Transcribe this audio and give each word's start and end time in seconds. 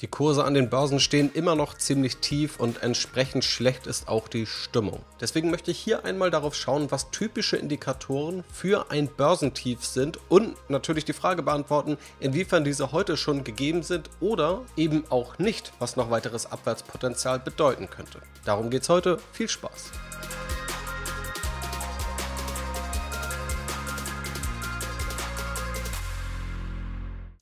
Die 0.00 0.06
Kurse 0.06 0.44
an 0.44 0.54
den 0.54 0.70
Börsen 0.70 1.00
stehen 1.00 1.32
immer 1.34 1.56
noch 1.56 1.76
ziemlich 1.76 2.18
tief 2.18 2.60
und 2.60 2.84
entsprechend 2.84 3.42
schlecht 3.42 3.88
ist 3.88 4.06
auch 4.06 4.28
die 4.28 4.46
Stimmung. 4.46 5.00
Deswegen 5.20 5.50
möchte 5.50 5.72
ich 5.72 5.78
hier 5.80 6.04
einmal 6.04 6.30
darauf 6.30 6.54
schauen, 6.54 6.92
was 6.92 7.10
typische 7.10 7.56
Indikatoren 7.56 8.44
für 8.52 8.92
ein 8.92 9.08
Börsentief 9.08 9.84
sind 9.84 10.20
und 10.28 10.54
natürlich 10.70 11.04
die 11.04 11.14
Frage 11.14 11.42
beantworten, 11.42 11.98
inwiefern 12.20 12.62
diese 12.62 12.92
heute 12.92 13.16
schon 13.16 13.42
gegeben 13.42 13.82
sind 13.82 14.08
oder 14.20 14.62
eben 14.76 15.02
auch 15.10 15.36
nicht, 15.40 15.72
was 15.80 15.96
noch 15.96 16.12
weiteres 16.12 16.46
Abwärtspotenzial 16.46 17.40
bedeuten 17.40 17.90
könnte. 17.90 18.20
Darum 18.44 18.70
geht 18.70 18.82
es 18.82 18.88
heute. 18.88 19.18
Viel 19.32 19.48
Spaß! 19.48 19.90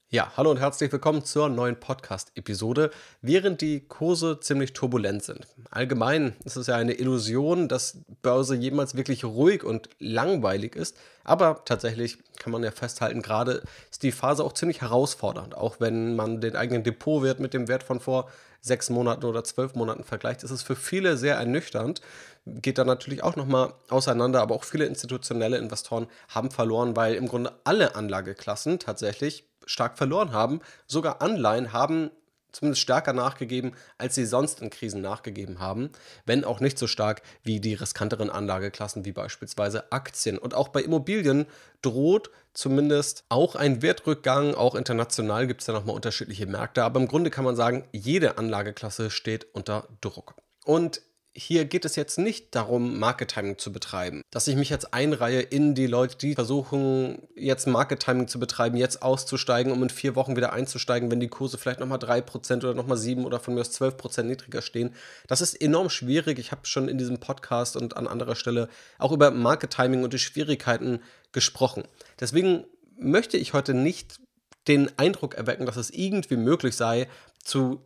Ja, 0.08 0.30
hallo 0.36 0.52
und 0.52 0.60
herzlich 0.60 0.92
willkommen 0.92 1.24
zur 1.24 1.48
neuen 1.48 1.80
Podcast-Episode. 1.80 2.92
Während 3.22 3.60
die 3.60 3.80
Kurse 3.80 4.38
ziemlich 4.38 4.72
turbulent 4.72 5.24
sind. 5.24 5.48
Allgemein 5.72 6.36
ist 6.44 6.54
es 6.54 6.68
ja 6.68 6.76
eine 6.76 6.92
Illusion, 6.92 7.66
dass 7.66 7.98
Börse 8.22 8.54
jemals 8.54 8.96
wirklich 8.96 9.24
ruhig 9.24 9.64
und 9.64 9.88
langweilig 9.98 10.76
ist. 10.76 10.96
Aber 11.24 11.62
tatsächlich 11.64 12.18
kann 12.38 12.52
man 12.52 12.62
ja 12.62 12.70
festhalten, 12.70 13.20
gerade 13.20 13.64
ist 13.90 14.04
die 14.04 14.12
Phase 14.12 14.44
auch 14.44 14.52
ziemlich 14.52 14.80
herausfordernd. 14.80 15.56
Auch 15.56 15.80
wenn 15.80 16.14
man 16.14 16.40
den 16.40 16.54
eigenen 16.54 16.84
Depotwert 16.84 17.40
mit 17.40 17.52
dem 17.52 17.66
Wert 17.66 17.82
von 17.82 17.98
vor 17.98 18.30
sechs 18.60 18.90
Monaten 18.90 19.24
oder 19.24 19.42
zwölf 19.42 19.74
Monaten 19.74 20.04
vergleicht, 20.04 20.44
ist 20.44 20.52
es 20.52 20.62
für 20.62 20.76
viele 20.76 21.16
sehr 21.16 21.34
ernüchternd. 21.34 22.00
Geht 22.46 22.78
da 22.78 22.84
natürlich 22.84 23.24
auch 23.24 23.34
nochmal 23.34 23.74
auseinander, 23.90 24.40
aber 24.40 24.54
auch 24.54 24.62
viele 24.62 24.86
institutionelle 24.86 25.58
Investoren 25.58 26.06
haben 26.28 26.52
verloren, 26.52 26.94
weil 26.94 27.16
im 27.16 27.26
Grunde 27.26 27.52
alle 27.64 27.96
Anlageklassen 27.96 28.78
tatsächlich 28.78 29.48
stark 29.66 29.98
verloren 29.98 30.32
haben. 30.32 30.60
Sogar 30.86 31.20
Anleihen 31.20 31.72
haben 31.72 32.10
zumindest 32.56 32.80
stärker 32.80 33.12
nachgegeben, 33.12 33.72
als 33.98 34.14
sie 34.14 34.24
sonst 34.24 34.62
in 34.62 34.70
Krisen 34.70 35.02
nachgegeben 35.02 35.60
haben, 35.60 35.90
wenn 36.24 36.44
auch 36.44 36.60
nicht 36.60 36.78
so 36.78 36.86
stark 36.86 37.22
wie 37.42 37.60
die 37.60 37.74
riskanteren 37.74 38.30
Anlageklassen 38.30 39.04
wie 39.04 39.12
beispielsweise 39.12 39.92
Aktien. 39.92 40.38
Und 40.38 40.54
auch 40.54 40.68
bei 40.68 40.80
Immobilien 40.80 41.46
droht 41.82 42.30
zumindest 42.54 43.24
auch 43.28 43.56
ein 43.56 43.82
Wertrückgang. 43.82 44.54
Auch 44.54 44.74
international 44.74 45.46
gibt 45.46 45.60
es 45.60 45.66
ja 45.66 45.74
nochmal 45.74 45.94
unterschiedliche 45.94 46.46
Märkte, 46.46 46.82
aber 46.82 46.98
im 46.98 47.08
Grunde 47.08 47.30
kann 47.30 47.44
man 47.44 47.56
sagen, 47.56 47.84
jede 47.92 48.38
Anlageklasse 48.38 49.10
steht 49.10 49.46
unter 49.54 49.86
Druck. 50.00 50.34
Und 50.64 51.02
hier 51.36 51.66
geht 51.66 51.84
es 51.84 51.96
jetzt 51.96 52.18
nicht 52.18 52.54
darum, 52.54 52.98
Market-Timing 52.98 53.58
zu 53.58 53.70
betreiben. 53.70 54.22
Dass 54.30 54.48
ich 54.48 54.56
mich 54.56 54.70
jetzt 54.70 54.94
einreihe 54.94 55.40
in 55.42 55.74
die 55.74 55.86
Leute, 55.86 56.16
die 56.16 56.34
versuchen, 56.34 57.28
jetzt 57.34 57.66
Market-Timing 57.66 58.26
zu 58.26 58.40
betreiben, 58.40 58.76
jetzt 58.78 59.02
auszusteigen, 59.02 59.70
um 59.70 59.82
in 59.82 59.90
vier 59.90 60.16
Wochen 60.16 60.34
wieder 60.34 60.54
einzusteigen, 60.54 61.10
wenn 61.10 61.20
die 61.20 61.28
Kurse 61.28 61.58
vielleicht 61.58 61.80
nochmal 61.80 61.98
3% 61.98 62.56
oder 62.58 62.72
nochmal 62.72 62.96
7% 62.96 63.24
oder 63.24 63.38
von 63.38 63.54
mir 63.54 63.60
aus 63.60 63.70
12% 63.78 64.22
niedriger 64.22 64.62
stehen. 64.62 64.94
Das 65.26 65.42
ist 65.42 65.54
enorm 65.60 65.90
schwierig. 65.90 66.38
Ich 66.38 66.52
habe 66.52 66.66
schon 66.66 66.88
in 66.88 66.96
diesem 66.96 67.20
Podcast 67.20 67.76
und 67.76 67.98
an 67.98 68.06
anderer 68.06 68.34
Stelle 68.34 68.70
auch 68.98 69.12
über 69.12 69.30
Market-Timing 69.30 70.04
und 70.04 70.14
die 70.14 70.18
Schwierigkeiten 70.18 71.00
gesprochen. 71.32 71.84
Deswegen 72.18 72.64
möchte 72.98 73.36
ich 73.36 73.52
heute 73.52 73.74
nicht 73.74 74.20
den 74.68 74.90
Eindruck 74.98 75.34
erwecken, 75.34 75.66
dass 75.66 75.76
es 75.76 75.90
irgendwie 75.90 76.36
möglich 76.36 76.76
sei, 76.76 77.08
zu 77.44 77.82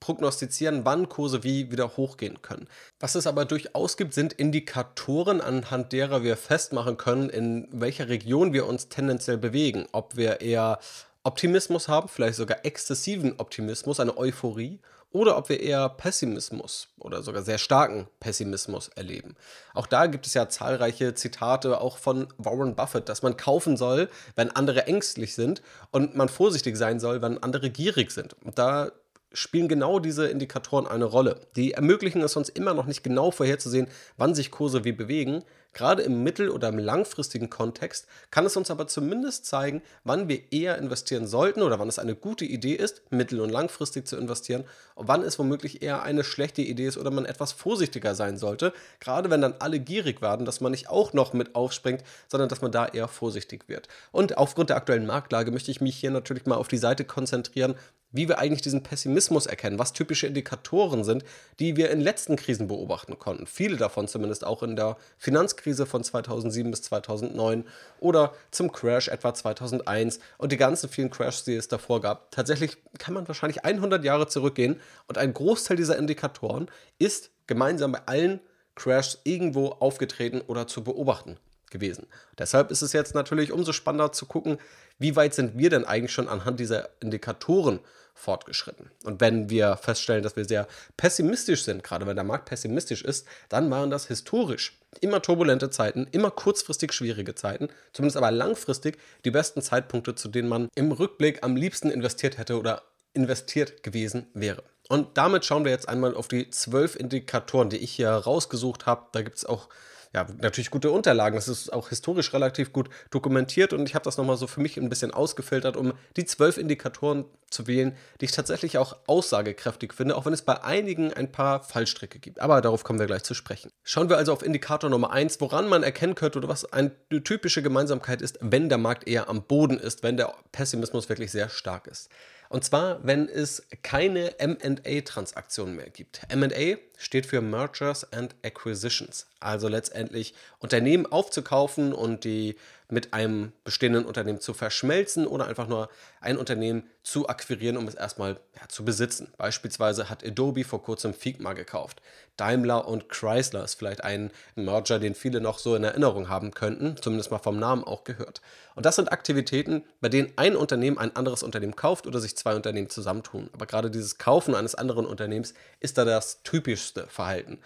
prognostizieren, 0.00 0.84
wann 0.84 1.08
Kurse 1.08 1.42
wie 1.42 1.70
wieder 1.70 1.96
hochgehen 1.96 2.42
können. 2.42 2.68
Was 3.00 3.14
es 3.14 3.26
aber 3.26 3.44
durchaus 3.44 3.96
gibt, 3.96 4.14
sind 4.14 4.32
Indikatoren, 4.32 5.40
anhand 5.40 5.92
derer 5.92 6.22
wir 6.22 6.36
festmachen 6.36 6.96
können, 6.96 7.30
in 7.30 7.68
welcher 7.72 8.08
Region 8.08 8.52
wir 8.52 8.66
uns 8.66 8.88
tendenziell 8.88 9.38
bewegen. 9.38 9.86
Ob 9.92 10.16
wir 10.16 10.40
eher 10.40 10.78
Optimismus 11.22 11.88
haben, 11.88 12.08
vielleicht 12.08 12.36
sogar 12.36 12.64
exzessiven 12.64 13.34
Optimismus, 13.38 14.00
eine 14.00 14.16
Euphorie, 14.16 14.80
oder 15.16 15.38
ob 15.38 15.48
wir 15.48 15.60
eher 15.60 15.88
Pessimismus 15.88 16.88
oder 16.98 17.22
sogar 17.22 17.42
sehr 17.42 17.58
starken 17.58 18.06
Pessimismus 18.20 18.88
erleben. 18.88 19.34
Auch 19.72 19.86
da 19.86 20.06
gibt 20.06 20.26
es 20.26 20.34
ja 20.34 20.48
zahlreiche 20.48 21.14
Zitate 21.14 21.80
auch 21.80 21.96
von 21.96 22.28
Warren 22.36 22.74
Buffett, 22.74 23.08
dass 23.08 23.22
man 23.22 23.36
kaufen 23.36 23.76
soll, 23.78 24.10
wenn 24.34 24.50
andere 24.50 24.86
ängstlich 24.86 25.34
sind 25.34 25.62
und 25.90 26.16
man 26.16 26.28
vorsichtig 26.28 26.76
sein 26.76 27.00
soll, 27.00 27.22
wenn 27.22 27.42
andere 27.42 27.70
gierig 27.70 28.10
sind. 28.10 28.36
Und 28.42 28.58
da 28.58 28.92
spielen 29.36 29.68
genau 29.68 29.98
diese 29.98 30.28
Indikatoren 30.28 30.86
eine 30.86 31.04
Rolle. 31.04 31.40
Die 31.56 31.72
ermöglichen 31.72 32.22
es 32.22 32.36
uns 32.36 32.48
immer 32.48 32.74
noch 32.74 32.86
nicht 32.86 33.04
genau 33.04 33.30
vorherzusehen, 33.30 33.88
wann 34.16 34.34
sich 34.34 34.50
Kurse 34.50 34.84
wie 34.84 34.92
bewegen. 34.92 35.44
Gerade 35.76 36.00
im 36.00 36.22
mittel- 36.22 36.48
oder 36.48 36.70
im 36.70 36.78
langfristigen 36.78 37.50
Kontext 37.50 38.06
kann 38.30 38.46
es 38.46 38.56
uns 38.56 38.70
aber 38.70 38.88
zumindest 38.88 39.44
zeigen, 39.44 39.82
wann 40.04 40.26
wir 40.26 40.50
eher 40.50 40.78
investieren 40.78 41.26
sollten 41.26 41.60
oder 41.60 41.78
wann 41.78 41.88
es 41.88 41.98
eine 41.98 42.14
gute 42.14 42.46
Idee 42.46 42.72
ist, 42.72 43.02
mittel- 43.10 43.42
und 43.42 43.50
langfristig 43.50 44.06
zu 44.06 44.16
investieren 44.16 44.64
und 44.94 45.06
wann 45.06 45.20
es 45.20 45.38
womöglich 45.38 45.82
eher 45.82 46.02
eine 46.02 46.24
schlechte 46.24 46.62
Idee 46.62 46.86
ist 46.86 46.96
oder 46.96 47.10
man 47.10 47.26
etwas 47.26 47.52
vorsichtiger 47.52 48.14
sein 48.14 48.38
sollte. 48.38 48.72
Gerade 49.00 49.28
wenn 49.28 49.42
dann 49.42 49.56
alle 49.58 49.78
gierig 49.78 50.22
werden, 50.22 50.46
dass 50.46 50.62
man 50.62 50.72
nicht 50.72 50.88
auch 50.88 51.12
noch 51.12 51.34
mit 51.34 51.54
aufspringt, 51.54 52.02
sondern 52.26 52.48
dass 52.48 52.62
man 52.62 52.72
da 52.72 52.86
eher 52.86 53.06
vorsichtig 53.06 53.68
wird. 53.68 53.86
Und 54.12 54.38
aufgrund 54.38 54.70
der 54.70 54.78
aktuellen 54.78 55.04
Marktlage 55.04 55.50
möchte 55.50 55.70
ich 55.70 55.82
mich 55.82 55.96
hier 55.96 56.10
natürlich 56.10 56.46
mal 56.46 56.56
auf 56.56 56.68
die 56.68 56.78
Seite 56.78 57.04
konzentrieren, 57.04 57.74
wie 58.12 58.28
wir 58.28 58.38
eigentlich 58.38 58.62
diesen 58.62 58.82
Pessimismus 58.82 59.46
erkennen, 59.46 59.78
was 59.78 59.92
typische 59.92 60.26
Indikatoren 60.26 61.04
sind, 61.04 61.24
die 61.58 61.76
wir 61.76 61.90
in 61.90 62.00
letzten 62.00 62.36
Krisen 62.36 62.68
beobachten 62.68 63.18
konnten. 63.18 63.46
Viele 63.46 63.76
davon 63.76 64.08
zumindest 64.08 64.44
auch 64.44 64.62
in 64.62 64.76
der 64.76 64.96
Finanzkrise 65.18 65.65
von 65.74 66.04
2007 66.04 66.70
bis 66.70 66.82
2009 66.82 67.64
oder 68.00 68.34
zum 68.50 68.72
Crash 68.72 69.08
etwa 69.08 69.34
2001 69.34 70.20
und 70.38 70.52
die 70.52 70.56
ganzen 70.56 70.88
vielen 70.88 71.10
Crashs, 71.10 71.44
die 71.44 71.54
es 71.54 71.68
davor 71.68 72.00
gab. 72.00 72.30
Tatsächlich 72.30 72.76
kann 72.98 73.14
man 73.14 73.26
wahrscheinlich 73.26 73.64
100 73.64 74.04
Jahre 74.04 74.28
zurückgehen 74.28 74.80
und 75.08 75.18
ein 75.18 75.34
Großteil 75.34 75.76
dieser 75.76 75.98
Indikatoren 75.98 76.70
ist 76.98 77.30
gemeinsam 77.46 77.92
bei 77.92 78.00
allen 78.06 78.40
Crashs 78.74 79.20
irgendwo 79.24 79.68
aufgetreten 79.68 80.42
oder 80.46 80.66
zu 80.66 80.84
beobachten 80.84 81.38
gewesen. 81.70 82.06
Deshalb 82.38 82.70
ist 82.70 82.82
es 82.82 82.92
jetzt 82.92 83.14
natürlich 83.14 83.52
umso 83.52 83.72
spannender 83.72 84.12
zu 84.12 84.26
gucken, 84.26 84.58
wie 84.98 85.16
weit 85.16 85.34
sind 85.34 85.58
wir 85.58 85.70
denn 85.70 85.84
eigentlich 85.84 86.12
schon 86.12 86.28
anhand 86.28 86.60
dieser 86.60 86.88
Indikatoren 87.00 87.80
fortgeschritten. 88.16 88.90
Und 89.04 89.20
wenn 89.20 89.50
wir 89.50 89.76
feststellen, 89.76 90.22
dass 90.22 90.36
wir 90.36 90.44
sehr 90.44 90.66
pessimistisch 90.96 91.62
sind, 91.62 91.84
gerade 91.84 92.06
wenn 92.06 92.16
der 92.16 92.24
Markt 92.24 92.46
pessimistisch 92.46 93.02
ist, 93.02 93.26
dann 93.48 93.70
waren 93.70 93.90
das 93.90 94.08
historisch 94.08 94.78
immer 95.00 95.22
turbulente 95.22 95.70
Zeiten, 95.70 96.06
immer 96.10 96.30
kurzfristig 96.30 96.92
schwierige 96.92 97.34
Zeiten, 97.34 97.68
zumindest 97.92 98.16
aber 98.16 98.30
langfristig 98.30 98.98
die 99.24 99.30
besten 99.30 99.60
Zeitpunkte, 99.60 100.14
zu 100.14 100.28
denen 100.28 100.48
man 100.48 100.68
im 100.74 100.90
Rückblick 100.90 101.44
am 101.44 101.54
liebsten 101.54 101.90
investiert 101.90 102.38
hätte 102.38 102.58
oder 102.58 102.82
investiert 103.12 103.82
gewesen 103.82 104.26
wäre. 104.34 104.62
Und 104.88 105.18
damit 105.18 105.44
schauen 105.44 105.64
wir 105.64 105.72
jetzt 105.72 105.88
einmal 105.88 106.14
auf 106.14 106.28
die 106.28 106.50
zwölf 106.50 106.96
Indikatoren, 106.96 107.70
die 107.70 107.78
ich 107.78 107.92
hier 107.92 108.10
rausgesucht 108.10 108.86
habe. 108.86 109.06
Da 109.12 109.22
gibt 109.22 109.36
es 109.36 109.44
auch 109.44 109.68
ja, 110.16 110.26
natürlich 110.40 110.70
gute 110.70 110.90
Unterlagen. 110.90 111.36
Das 111.36 111.46
ist 111.46 111.70
auch 111.74 111.90
historisch 111.90 112.32
relativ 112.32 112.72
gut 112.72 112.88
dokumentiert 113.10 113.74
und 113.74 113.86
ich 113.86 113.94
habe 113.94 114.04
das 114.04 114.16
nochmal 114.16 114.38
so 114.38 114.46
für 114.46 114.60
mich 114.60 114.78
ein 114.78 114.88
bisschen 114.88 115.10
ausgefiltert, 115.10 115.76
um 115.76 115.92
die 116.16 116.24
zwölf 116.24 116.56
Indikatoren 116.56 117.26
zu 117.50 117.66
wählen, 117.66 117.94
die 118.20 118.24
ich 118.24 118.32
tatsächlich 118.32 118.78
auch 118.78 118.96
aussagekräftig 119.06 119.92
finde, 119.92 120.16
auch 120.16 120.24
wenn 120.24 120.32
es 120.32 120.40
bei 120.40 120.64
einigen 120.64 121.12
ein 121.12 121.30
paar 121.30 121.62
Fallstricke 121.62 122.18
gibt. 122.18 122.40
Aber 122.40 122.62
darauf 122.62 122.82
kommen 122.82 122.98
wir 122.98 123.06
gleich 123.06 123.24
zu 123.24 123.34
sprechen. 123.34 123.70
Schauen 123.84 124.08
wir 124.08 124.16
also 124.16 124.32
auf 124.32 124.42
Indikator 124.42 124.88
Nummer 124.88 125.10
1, 125.10 125.38
woran 125.42 125.68
man 125.68 125.82
erkennen 125.82 126.14
könnte 126.14 126.38
oder 126.38 126.48
was 126.48 126.72
eine 126.72 126.92
typische 127.22 127.62
Gemeinsamkeit 127.62 128.22
ist, 128.22 128.38
wenn 128.40 128.70
der 128.70 128.78
Markt 128.78 129.06
eher 129.06 129.28
am 129.28 129.42
Boden 129.42 129.78
ist, 129.78 130.02
wenn 130.02 130.16
der 130.16 130.32
Pessimismus 130.50 131.10
wirklich 131.10 131.30
sehr 131.30 131.50
stark 131.50 131.86
ist. 131.88 132.08
Und 132.48 132.64
zwar, 132.64 133.04
wenn 133.04 133.28
es 133.28 133.66
keine 133.82 134.34
MA-Transaktionen 134.40 135.76
mehr 135.76 135.90
gibt. 135.90 136.22
MA 136.34 136.76
steht 136.96 137.26
für 137.26 137.40
Mergers 137.40 138.12
and 138.12 138.34
Acquisitions, 138.42 139.26
also 139.40 139.68
letztendlich 139.68 140.34
Unternehmen 140.58 141.06
aufzukaufen 141.06 141.92
und 141.92 142.24
die 142.24 142.56
mit 142.88 143.12
einem 143.12 143.52
bestehenden 143.64 144.04
Unternehmen 144.04 144.40
zu 144.40 144.54
verschmelzen 144.54 145.26
oder 145.26 145.46
einfach 145.46 145.66
nur 145.66 145.88
ein 146.20 146.36
Unternehmen 146.36 146.84
zu 147.02 147.28
akquirieren, 147.28 147.76
um 147.76 147.88
es 147.88 147.94
erstmal 147.94 148.38
ja, 148.60 148.68
zu 148.68 148.84
besitzen. 148.84 149.32
Beispielsweise 149.36 150.08
hat 150.08 150.24
Adobe 150.24 150.64
vor 150.64 150.82
kurzem 150.82 151.12
Figma 151.12 151.52
gekauft. 151.52 152.00
Daimler 152.36 152.86
und 152.86 153.08
Chrysler 153.08 153.64
ist 153.64 153.74
vielleicht 153.74 154.04
ein 154.04 154.30
Merger, 154.54 154.98
den 154.98 155.14
viele 155.14 155.40
noch 155.40 155.58
so 155.58 155.74
in 155.74 155.84
Erinnerung 155.84 156.28
haben 156.28 156.52
könnten, 156.52 156.96
zumindest 157.00 157.30
mal 157.30 157.38
vom 157.38 157.58
Namen 157.58 157.82
auch 157.82 158.04
gehört. 158.04 158.40
Und 158.74 158.86
das 158.86 158.96
sind 158.96 159.10
Aktivitäten, 159.10 159.84
bei 160.00 160.08
denen 160.08 160.32
ein 160.36 160.54
Unternehmen 160.54 160.98
ein 160.98 161.16
anderes 161.16 161.42
Unternehmen 161.42 161.76
kauft 161.76 162.06
oder 162.06 162.20
sich 162.20 162.36
zwei 162.36 162.54
Unternehmen 162.54 162.90
zusammentun. 162.90 163.50
Aber 163.52 163.66
gerade 163.66 163.90
dieses 163.90 164.18
Kaufen 164.18 164.54
eines 164.54 164.74
anderen 164.74 165.06
Unternehmens 165.06 165.54
ist 165.80 165.98
da 165.98 166.04
das 166.04 166.42
typischste 166.42 167.06
Verhalten. 167.08 167.58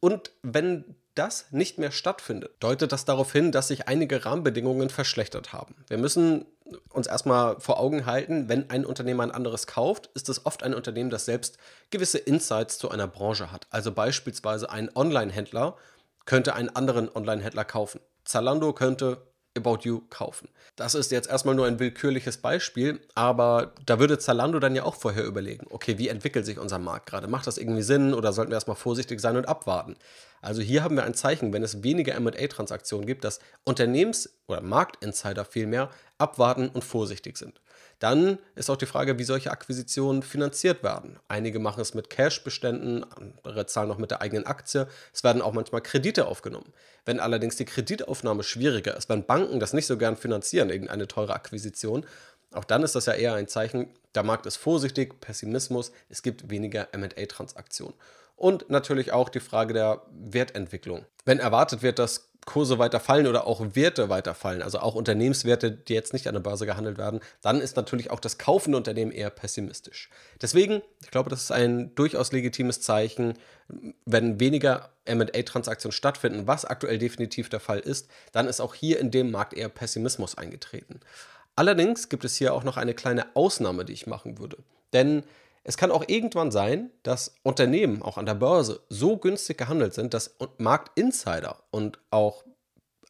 Und 0.00 0.30
wenn 0.42 0.96
das 1.14 1.46
nicht 1.50 1.78
mehr 1.78 1.90
stattfindet, 1.90 2.52
deutet 2.60 2.92
das 2.92 3.04
darauf 3.04 3.32
hin, 3.32 3.52
dass 3.52 3.68
sich 3.68 3.88
einige 3.88 4.24
Rahmenbedingungen 4.24 4.90
verschlechtert 4.90 5.52
haben. 5.52 5.74
Wir 5.88 5.98
müssen 5.98 6.46
uns 6.90 7.06
erstmal 7.06 7.58
vor 7.58 7.80
Augen 7.80 8.06
halten, 8.06 8.48
wenn 8.48 8.70
ein 8.70 8.84
Unternehmen 8.84 9.20
ein 9.20 9.30
anderes 9.30 9.66
kauft, 9.66 10.10
ist 10.14 10.28
es 10.28 10.46
oft 10.46 10.62
ein 10.62 10.74
Unternehmen, 10.74 11.10
das 11.10 11.24
selbst 11.24 11.58
gewisse 11.90 12.18
Insights 12.18 12.78
zu 12.78 12.90
einer 12.90 13.08
Branche 13.08 13.50
hat. 13.50 13.66
Also 13.70 13.92
beispielsweise 13.92 14.70
ein 14.70 14.94
Online-Händler 14.94 15.76
könnte 16.26 16.54
einen 16.54 16.68
anderen 16.70 17.14
Online-Händler 17.14 17.64
kaufen. 17.64 18.00
Zalando 18.24 18.72
könnte 18.72 19.26
About 19.56 19.80
You 19.82 20.02
kaufen. 20.10 20.48
Das 20.76 20.94
ist 20.94 21.10
jetzt 21.10 21.28
erstmal 21.28 21.54
nur 21.54 21.66
ein 21.66 21.80
willkürliches 21.80 22.38
Beispiel, 22.38 23.00
aber 23.14 23.74
da 23.84 23.98
würde 23.98 24.18
Zalando 24.18 24.60
dann 24.60 24.76
ja 24.76 24.84
auch 24.84 24.94
vorher 24.94 25.24
überlegen, 25.24 25.66
okay, 25.70 25.98
wie 25.98 26.08
entwickelt 26.08 26.46
sich 26.46 26.58
unser 26.58 26.78
Markt 26.78 27.06
gerade? 27.06 27.26
Macht 27.26 27.46
das 27.46 27.58
irgendwie 27.58 27.82
Sinn 27.82 28.14
oder 28.14 28.32
sollten 28.32 28.52
wir 28.52 28.56
erstmal 28.56 28.76
vorsichtig 28.76 29.20
sein 29.20 29.36
und 29.36 29.48
abwarten? 29.48 29.96
Also 30.40 30.62
hier 30.62 30.82
haben 30.82 30.96
wir 30.96 31.04
ein 31.04 31.14
Zeichen, 31.14 31.52
wenn 31.52 31.62
es 31.62 31.82
weniger 31.82 32.18
MA-Transaktionen 32.18 33.06
gibt, 33.06 33.24
dass 33.24 33.40
Unternehmens- 33.64 34.30
oder 34.46 34.62
Marktinsider 34.62 35.44
vielmehr 35.44 35.90
abwarten 36.16 36.68
und 36.68 36.84
vorsichtig 36.84 37.36
sind. 37.36 37.60
Dann 38.00 38.38
ist 38.54 38.70
auch 38.70 38.78
die 38.78 38.86
Frage, 38.86 39.18
wie 39.18 39.24
solche 39.24 39.50
Akquisitionen 39.50 40.22
finanziert 40.22 40.82
werden. 40.82 41.20
Einige 41.28 41.58
machen 41.58 41.82
es 41.82 41.94
mit 41.94 42.08
Cash-Beständen, 42.08 43.04
andere 43.04 43.66
zahlen 43.66 43.88
noch 43.88 43.98
mit 43.98 44.10
der 44.10 44.22
eigenen 44.22 44.46
Aktie. 44.46 44.88
Es 45.12 45.22
werden 45.22 45.42
auch 45.42 45.52
manchmal 45.52 45.82
Kredite 45.82 46.26
aufgenommen. 46.26 46.72
Wenn 47.04 47.20
allerdings 47.20 47.56
die 47.56 47.66
Kreditaufnahme 47.66 48.42
schwieriger 48.42 48.96
ist, 48.96 49.10
wenn 49.10 49.26
Banken 49.26 49.60
das 49.60 49.74
nicht 49.74 49.86
so 49.86 49.98
gern 49.98 50.16
finanzieren, 50.16 50.70
irgendeine 50.70 51.08
teure 51.08 51.34
Akquisition, 51.34 52.06
auch 52.52 52.64
dann 52.64 52.82
ist 52.82 52.94
das 52.94 53.04
ja 53.04 53.12
eher 53.12 53.34
ein 53.34 53.48
Zeichen, 53.48 53.90
der 54.14 54.22
Markt 54.22 54.46
ist 54.46 54.56
vorsichtig, 54.56 55.20
Pessimismus, 55.20 55.92
es 56.08 56.22
gibt 56.22 56.50
weniger 56.50 56.88
MA-Transaktionen. 56.96 57.94
Und 58.34 58.70
natürlich 58.70 59.12
auch 59.12 59.28
die 59.28 59.40
Frage 59.40 59.74
der 59.74 60.02
Wertentwicklung. 60.10 61.04
Wenn 61.26 61.38
erwartet 61.38 61.82
wird, 61.82 61.98
dass 61.98 62.29
Kurse 62.46 62.78
weiter 62.78 63.00
fallen 63.00 63.26
oder 63.26 63.46
auch 63.46 63.60
Werte 63.74 64.08
weiter 64.08 64.34
fallen, 64.34 64.62
also 64.62 64.80
auch 64.80 64.94
Unternehmenswerte, 64.94 65.70
die 65.70 65.94
jetzt 65.94 66.12
nicht 66.12 66.26
an 66.26 66.34
der 66.34 66.40
Börse 66.40 66.66
gehandelt 66.66 66.98
werden, 66.98 67.20
dann 67.42 67.60
ist 67.60 67.76
natürlich 67.76 68.10
auch 68.10 68.20
das 68.20 68.38
kaufende 68.38 68.76
Unternehmen 68.76 69.12
eher 69.12 69.30
pessimistisch. 69.30 70.10
Deswegen, 70.40 70.82
ich 71.02 71.10
glaube, 71.10 71.30
das 71.30 71.42
ist 71.42 71.52
ein 71.52 71.94
durchaus 71.94 72.32
legitimes 72.32 72.80
Zeichen, 72.80 73.34
wenn 74.04 74.40
weniger 74.40 74.90
MA-Transaktionen 75.06 75.92
stattfinden, 75.92 76.46
was 76.46 76.64
aktuell 76.64 76.98
definitiv 76.98 77.48
der 77.48 77.60
Fall 77.60 77.78
ist, 77.78 78.08
dann 78.32 78.48
ist 78.48 78.60
auch 78.60 78.74
hier 78.74 78.98
in 78.98 79.10
dem 79.10 79.30
Markt 79.30 79.54
eher 79.54 79.68
Pessimismus 79.68 80.36
eingetreten. 80.36 81.00
Allerdings 81.56 82.08
gibt 82.08 82.24
es 82.24 82.36
hier 82.36 82.54
auch 82.54 82.64
noch 82.64 82.76
eine 82.76 82.94
kleine 82.94 83.36
Ausnahme, 83.36 83.84
die 83.84 83.92
ich 83.92 84.06
machen 84.06 84.38
würde. 84.38 84.58
Denn 84.92 85.24
es 85.64 85.76
kann 85.76 85.90
auch 85.90 86.04
irgendwann 86.06 86.50
sein, 86.50 86.90
dass 87.02 87.34
Unternehmen 87.42 88.02
auch 88.02 88.16
an 88.16 88.26
der 88.26 88.34
Börse 88.34 88.80
so 88.88 89.16
günstig 89.16 89.58
gehandelt 89.58 89.94
sind, 89.94 90.14
dass 90.14 90.36
Marktinsider 90.58 91.56
und 91.70 91.98
auch 92.10 92.44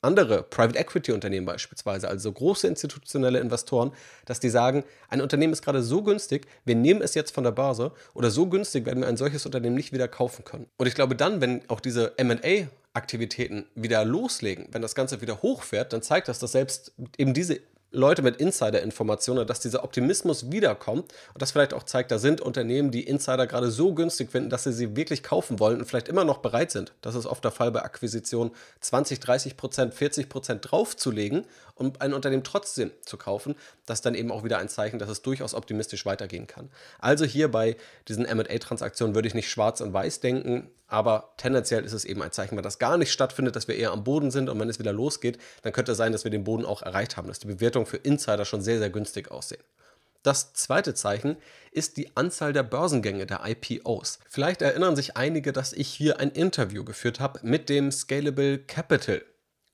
andere 0.03 0.43
Private 0.43 0.79
Equity 0.79 1.13
Unternehmen 1.13 1.47
beispielsweise, 1.47 2.09
also 2.09 2.33
große 2.33 2.67
institutionelle 2.67 3.39
Investoren, 3.39 3.93
dass 4.25 4.41
die 4.41 4.49
sagen, 4.49 4.85
ein 5.09 5.21
Unternehmen 5.21 5.53
ist 5.53 5.63
gerade 5.63 5.83
so 5.83 6.03
günstig, 6.03 6.47
wir 6.65 6.75
nehmen 6.75 7.03
es 7.03 7.15
jetzt 7.15 7.35
von 7.35 7.45
der 7.45 7.51
Börse 7.51 7.93
oder 8.15 8.31
so 8.31 8.47
günstig 8.47 8.87
werden 8.87 9.01
wir 9.01 9.09
ein 9.09 9.19
solches 9.19 9.45
Unternehmen 9.45 9.77
nicht 9.77 9.93
wieder 9.93 10.09
kaufen 10.09 10.45
können. 10.45 10.67
Und 10.79 10.87
ich 10.87 10.95
glaube 10.95 11.17
dann, 11.17 11.41
wenn 11.41 11.69
auch 11.69 11.81
diese 11.81 12.17
M&A 12.19 12.69
Aktivitäten 12.93 13.67
wieder 13.77 14.05
loslegen, 14.05 14.67
wenn 14.73 14.83
das 14.83 14.97
Ganze 14.97 15.21
wieder 15.21 15.43
hochfährt, 15.43 15.93
dann 15.93 16.03
zeigt 16.03 16.29
das, 16.29 16.41
dass 16.41 16.53
selbst 16.53 16.93
eben 17.19 17.35
diese 17.35 17.61
Leute 17.93 18.23
mit 18.23 18.37
Insider-Informationen, 18.37 19.47
dass 19.47 19.61
dieser 19.61 19.83
Optimismus 19.83 20.53
wiederkommt 20.53 21.13
und 21.35 21.43
das 21.43 21.51
vielleicht 21.51 21.75
auch 21.75 21.83
zeigt, 21.83 22.13
da 22.13 22.19
sind 22.19 22.41
Unternehmen, 22.41 22.93
die 22.93 23.03
Insider 23.03 23.47
gerade 23.49 23.71
so 23.71 23.95
günstig 23.95 24.31
finden, 24.31 24.49
dass 24.49 24.65
sie 24.65 24.73
sie 24.73 24.95
wirklich 24.95 25.23
kaufen 25.25 25.59
wollen 25.59 25.81
und 25.81 25.87
vielleicht 25.87 26.09
immer 26.09 26.25
noch 26.25 26.39
bereit 26.39 26.71
sind. 26.71 26.93
Das 27.03 27.17
ist 27.17 27.27
oft 27.27 27.43
der 27.43 27.51
Fall 27.51 27.73
bei 27.73 27.83
Akquisitionen, 27.83 28.53
20, 28.81 29.19
30 29.19 29.57
Prozent, 29.57 29.95
40 29.95 30.29
Prozent 30.29 30.71
draufzulegen 30.71 31.47
um 31.81 31.95
ein 31.99 32.13
Unternehmen 32.13 32.45
trotzdem 32.45 32.93
zu 33.03 33.17
kaufen. 33.17 33.57
Das 33.87 33.99
ist 33.99 34.07
dann 34.07 34.15
eben 34.15 34.31
auch 34.31 34.45
wieder 34.45 34.59
ein 34.59 34.69
Zeichen, 34.69 34.99
dass 34.99 35.09
es 35.09 35.23
durchaus 35.23 35.55
optimistisch 35.55 36.05
weitergehen 36.05 36.47
kann. 36.47 36.71
Also 36.99 37.25
hier 37.25 37.51
bei 37.51 37.77
diesen 38.07 38.25
MA-Transaktionen 38.25 39.15
würde 39.15 39.29
ich 39.29 39.35
nicht 39.35 39.51
schwarz 39.51 39.81
und 39.81 39.93
weiß 39.93 40.21
denken, 40.21 40.71
aber 40.87 41.33
tendenziell 41.39 41.85
ist 41.85 41.95
es 41.95 42.05
eben 42.05 42.23
ein 42.23 42.33
Zeichen, 42.33 42.57
wenn 42.57 42.63
das 42.63 42.79
gar 42.79 42.99
nicht 42.99 43.11
stattfindet, 43.11 43.57
dass 43.57 43.67
wir 43.67 43.77
eher 43.77 43.93
am 43.93 44.05
Boden 44.05 44.31
sind 44.31 44.51
und 44.51 44.61
wenn 44.61 44.69
es 44.69 44.79
wieder 44.79 44.93
losgeht, 44.93 45.39
dann 45.63 45.73
könnte 45.73 45.93
es 45.93 45.99
sein, 45.99 46.13
dass 46.13 46.25
wir 46.25 46.31
den 46.31 46.45
Boden 46.45 46.67
auch 46.67 46.83
erreicht 46.83 47.17
haben, 47.17 47.29
dass 47.29 47.39
die 47.39 47.47
Bewertungen 47.47 47.87
für 47.87 47.97
Insider 47.97 48.45
schon 48.45 48.61
sehr, 48.61 48.79
sehr 48.79 48.91
günstig 48.91 49.31
aussehen. 49.31 49.63
Das 50.23 50.53
zweite 50.53 50.93
Zeichen 50.93 51.39
ist 51.73 51.97
die 51.97 52.15
Anzahl 52.15 52.53
der 52.53 52.63
Börsengänge 52.63 53.25
der 53.25 53.41
IPOs. 53.47 54.19
Vielleicht 54.29 54.61
erinnern 54.61 54.95
sich 54.95 55.17
einige, 55.17 55.53
dass 55.55 55.73
ich 55.73 55.89
hier 55.89 56.21
ein 56.21 56.31
Interview 56.31 56.85
geführt 56.85 57.21
habe 57.21 57.41
mit 57.43 57.71
dem 57.71 57.91
Scalable 57.91 58.59
Capital 58.59 59.23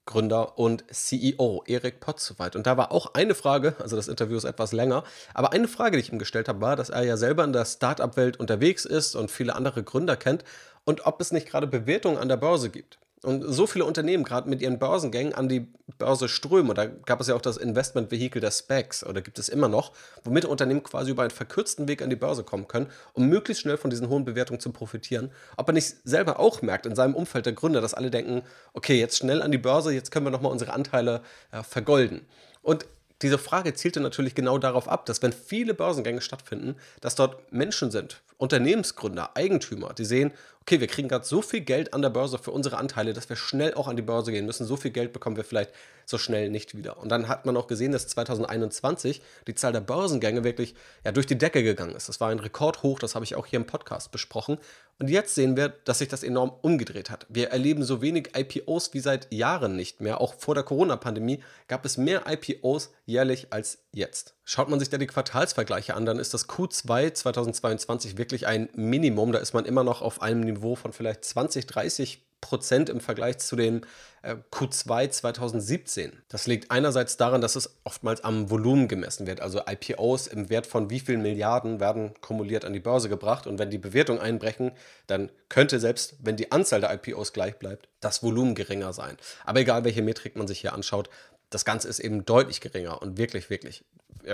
Gründer 0.06 0.58
und 0.58 0.84
CEO 0.90 1.62
Erik 1.66 2.00
Potzowait. 2.00 2.56
Und 2.56 2.66
da 2.66 2.76
war 2.76 2.92
auch 2.92 3.14
eine 3.14 3.34
Frage, 3.34 3.74
also 3.78 3.96
das 3.96 4.08
Interview 4.08 4.36
ist 4.36 4.44
etwas 4.44 4.72
länger, 4.72 5.04
aber 5.34 5.52
eine 5.52 5.68
Frage, 5.68 5.96
die 5.96 6.02
ich 6.02 6.12
ihm 6.12 6.18
gestellt 6.18 6.48
habe, 6.48 6.60
war, 6.60 6.76
dass 6.76 6.90
er 6.90 7.02
ja 7.02 7.16
selber 7.16 7.44
in 7.44 7.52
der 7.52 7.64
Startup-Welt 7.64 8.38
unterwegs 8.38 8.84
ist 8.84 9.14
und 9.14 9.30
viele 9.30 9.54
andere 9.54 9.82
Gründer 9.82 10.16
kennt 10.16 10.44
und 10.84 11.04
ob 11.04 11.20
es 11.20 11.32
nicht 11.32 11.48
gerade 11.48 11.66
Bewertungen 11.66 12.18
an 12.18 12.28
der 12.28 12.36
Börse 12.36 12.70
gibt. 12.70 12.98
Und 13.26 13.42
so 13.42 13.66
viele 13.66 13.84
Unternehmen 13.84 14.22
gerade 14.22 14.48
mit 14.48 14.62
ihren 14.62 14.78
Börsengängen 14.78 15.34
an 15.34 15.48
die 15.48 15.66
Börse 15.98 16.28
strömen. 16.28 16.70
Und 16.70 16.78
da 16.78 16.86
gab 16.86 17.20
es 17.20 17.26
ja 17.26 17.34
auch 17.34 17.40
das 17.40 17.56
Investmentvehikel 17.56 18.40
der 18.40 18.52
Specs, 18.52 19.04
oder 19.04 19.20
gibt 19.20 19.40
es 19.40 19.48
immer 19.48 19.66
noch, 19.66 19.90
womit 20.22 20.44
Unternehmen 20.44 20.84
quasi 20.84 21.10
über 21.10 21.22
einen 21.22 21.32
verkürzten 21.32 21.88
Weg 21.88 22.02
an 22.02 22.10
die 22.10 22.14
Börse 22.14 22.44
kommen 22.44 22.68
können, 22.68 22.86
um 23.14 23.26
möglichst 23.26 23.62
schnell 23.62 23.78
von 23.78 23.90
diesen 23.90 24.08
hohen 24.10 24.24
Bewertungen 24.24 24.60
zu 24.60 24.70
profitieren. 24.70 25.32
Ob 25.56 25.68
er 25.68 25.72
nicht 25.72 25.96
selber 26.04 26.38
auch 26.38 26.62
merkt 26.62 26.86
in 26.86 26.94
seinem 26.94 27.16
Umfeld 27.16 27.46
der 27.46 27.52
Gründer, 27.52 27.80
dass 27.80 27.94
alle 27.94 28.12
denken, 28.12 28.42
okay, 28.74 28.96
jetzt 28.96 29.18
schnell 29.18 29.42
an 29.42 29.50
die 29.50 29.58
Börse, 29.58 29.92
jetzt 29.92 30.12
können 30.12 30.24
wir 30.24 30.30
nochmal 30.30 30.52
unsere 30.52 30.72
Anteile 30.72 31.20
äh, 31.50 31.64
vergolden. 31.64 32.26
Und 32.62 32.86
diese 33.22 33.38
Frage 33.38 33.74
zielte 33.74 34.00
natürlich 34.00 34.34
genau 34.34 34.58
darauf 34.58 34.88
ab, 34.88 35.06
dass 35.06 35.22
wenn 35.22 35.32
viele 35.32 35.74
Börsengänge 35.74 36.20
stattfinden, 36.20 36.76
dass 37.00 37.16
dort 37.16 37.50
Menschen 37.50 37.90
sind, 37.90 38.22
Unternehmensgründer, 38.36 39.30
Eigentümer, 39.34 39.94
die 39.94 40.04
sehen, 40.04 40.32
okay, 40.66 40.80
wir 40.80 40.88
kriegen 40.88 41.06
gerade 41.06 41.24
so 41.24 41.42
viel 41.42 41.60
Geld 41.60 41.94
an 41.94 42.02
der 42.02 42.10
Börse 42.10 42.38
für 42.38 42.50
unsere 42.50 42.78
Anteile, 42.78 43.12
dass 43.12 43.28
wir 43.28 43.36
schnell 43.36 43.74
auch 43.74 43.86
an 43.86 43.94
die 43.94 44.02
Börse 44.02 44.32
gehen 44.32 44.46
müssen. 44.46 44.66
So 44.66 44.76
viel 44.76 44.90
Geld 44.90 45.12
bekommen 45.12 45.36
wir 45.36 45.44
vielleicht 45.44 45.70
so 46.06 46.18
schnell 46.18 46.50
nicht 46.50 46.76
wieder. 46.76 46.98
Und 46.98 47.08
dann 47.08 47.28
hat 47.28 47.46
man 47.46 47.56
auch 47.56 47.68
gesehen, 47.68 47.92
dass 47.92 48.08
2021 48.08 49.22
die 49.46 49.54
Zahl 49.54 49.72
der 49.72 49.80
Börsengänge 49.80 50.42
wirklich 50.42 50.74
ja, 51.04 51.12
durch 51.12 51.26
die 51.26 51.38
Decke 51.38 51.62
gegangen 51.62 51.94
ist. 51.94 52.08
Das 52.08 52.20
war 52.20 52.30
ein 52.30 52.40
Rekordhoch, 52.40 52.98
das 52.98 53.14
habe 53.14 53.24
ich 53.24 53.36
auch 53.36 53.46
hier 53.46 53.58
im 53.58 53.66
Podcast 53.66 54.10
besprochen. 54.10 54.58
Und 54.98 55.10
jetzt 55.10 55.34
sehen 55.34 55.56
wir, 55.56 55.68
dass 55.68 55.98
sich 55.98 56.08
das 56.08 56.22
enorm 56.22 56.52
umgedreht 56.62 57.10
hat. 57.10 57.26
Wir 57.28 57.50
erleben 57.50 57.84
so 57.84 58.00
wenig 58.00 58.30
IPOs 58.34 58.94
wie 58.94 59.00
seit 59.00 59.32
Jahren 59.32 59.76
nicht 59.76 60.00
mehr. 60.00 60.20
Auch 60.20 60.34
vor 60.34 60.54
der 60.54 60.64
Corona-Pandemie 60.64 61.42
gab 61.68 61.84
es 61.84 61.98
mehr 61.98 62.22
IPOs 62.26 62.92
jährlich 63.04 63.48
als 63.50 63.84
jetzt. 63.92 64.34
Schaut 64.44 64.70
man 64.70 64.78
sich 64.78 64.88
da 64.88 64.96
die 64.96 65.06
Quartalsvergleiche 65.06 65.94
an, 65.94 66.06
dann 66.06 66.18
ist 66.18 66.32
das 66.32 66.48
Q2 66.48 67.12
2022 67.12 68.16
wirklich 68.16 68.46
ein 68.46 68.70
Minimum. 68.74 69.32
Da 69.32 69.38
ist 69.38 69.52
man 69.52 69.66
immer 69.66 69.84
noch 69.84 70.00
auf 70.00 70.22
einem 70.22 70.40
Niveau 70.40 70.55
von 70.76 70.92
vielleicht 70.92 71.24
20, 71.24 71.66
30 71.66 72.26
Prozent 72.40 72.88
im 72.90 73.00
Vergleich 73.00 73.38
zu 73.38 73.56
den 73.56 73.84
äh, 74.22 74.36
Q2 74.52 75.10
2017. 75.10 76.22
Das 76.28 76.46
liegt 76.46 76.70
einerseits 76.70 77.16
daran, 77.16 77.40
dass 77.40 77.56
es 77.56 77.78
oftmals 77.84 78.22
am 78.22 78.50
Volumen 78.50 78.88
gemessen 78.88 79.26
wird. 79.26 79.40
Also 79.40 79.62
IPOs 79.66 80.26
im 80.26 80.48
Wert 80.48 80.66
von 80.66 80.90
wie 80.90 81.00
vielen 81.00 81.22
Milliarden 81.22 81.80
werden 81.80 82.12
kumuliert 82.20 82.64
an 82.64 82.72
die 82.72 82.80
Börse 82.80 83.08
gebracht. 83.08 83.46
Und 83.46 83.58
wenn 83.58 83.70
die 83.70 83.78
Bewertungen 83.78 84.20
einbrechen, 84.20 84.72
dann 85.06 85.32
könnte 85.48 85.80
selbst, 85.80 86.16
wenn 86.20 86.36
die 86.36 86.52
Anzahl 86.52 86.80
der 86.80 86.92
IPOs 86.92 87.32
gleich 87.32 87.56
bleibt, 87.56 87.88
das 88.00 88.22
Volumen 88.22 88.54
geringer 88.54 88.92
sein. 88.92 89.16
Aber 89.44 89.60
egal, 89.60 89.84
welche 89.84 90.02
Metrik 90.02 90.36
man 90.36 90.46
sich 90.46 90.60
hier 90.60 90.74
anschaut, 90.74 91.08
das 91.50 91.64
Ganze 91.64 91.88
ist 91.88 92.00
eben 92.00 92.24
deutlich 92.24 92.60
geringer 92.60 93.00
und 93.00 93.18
wirklich, 93.18 93.50
wirklich 93.50 93.84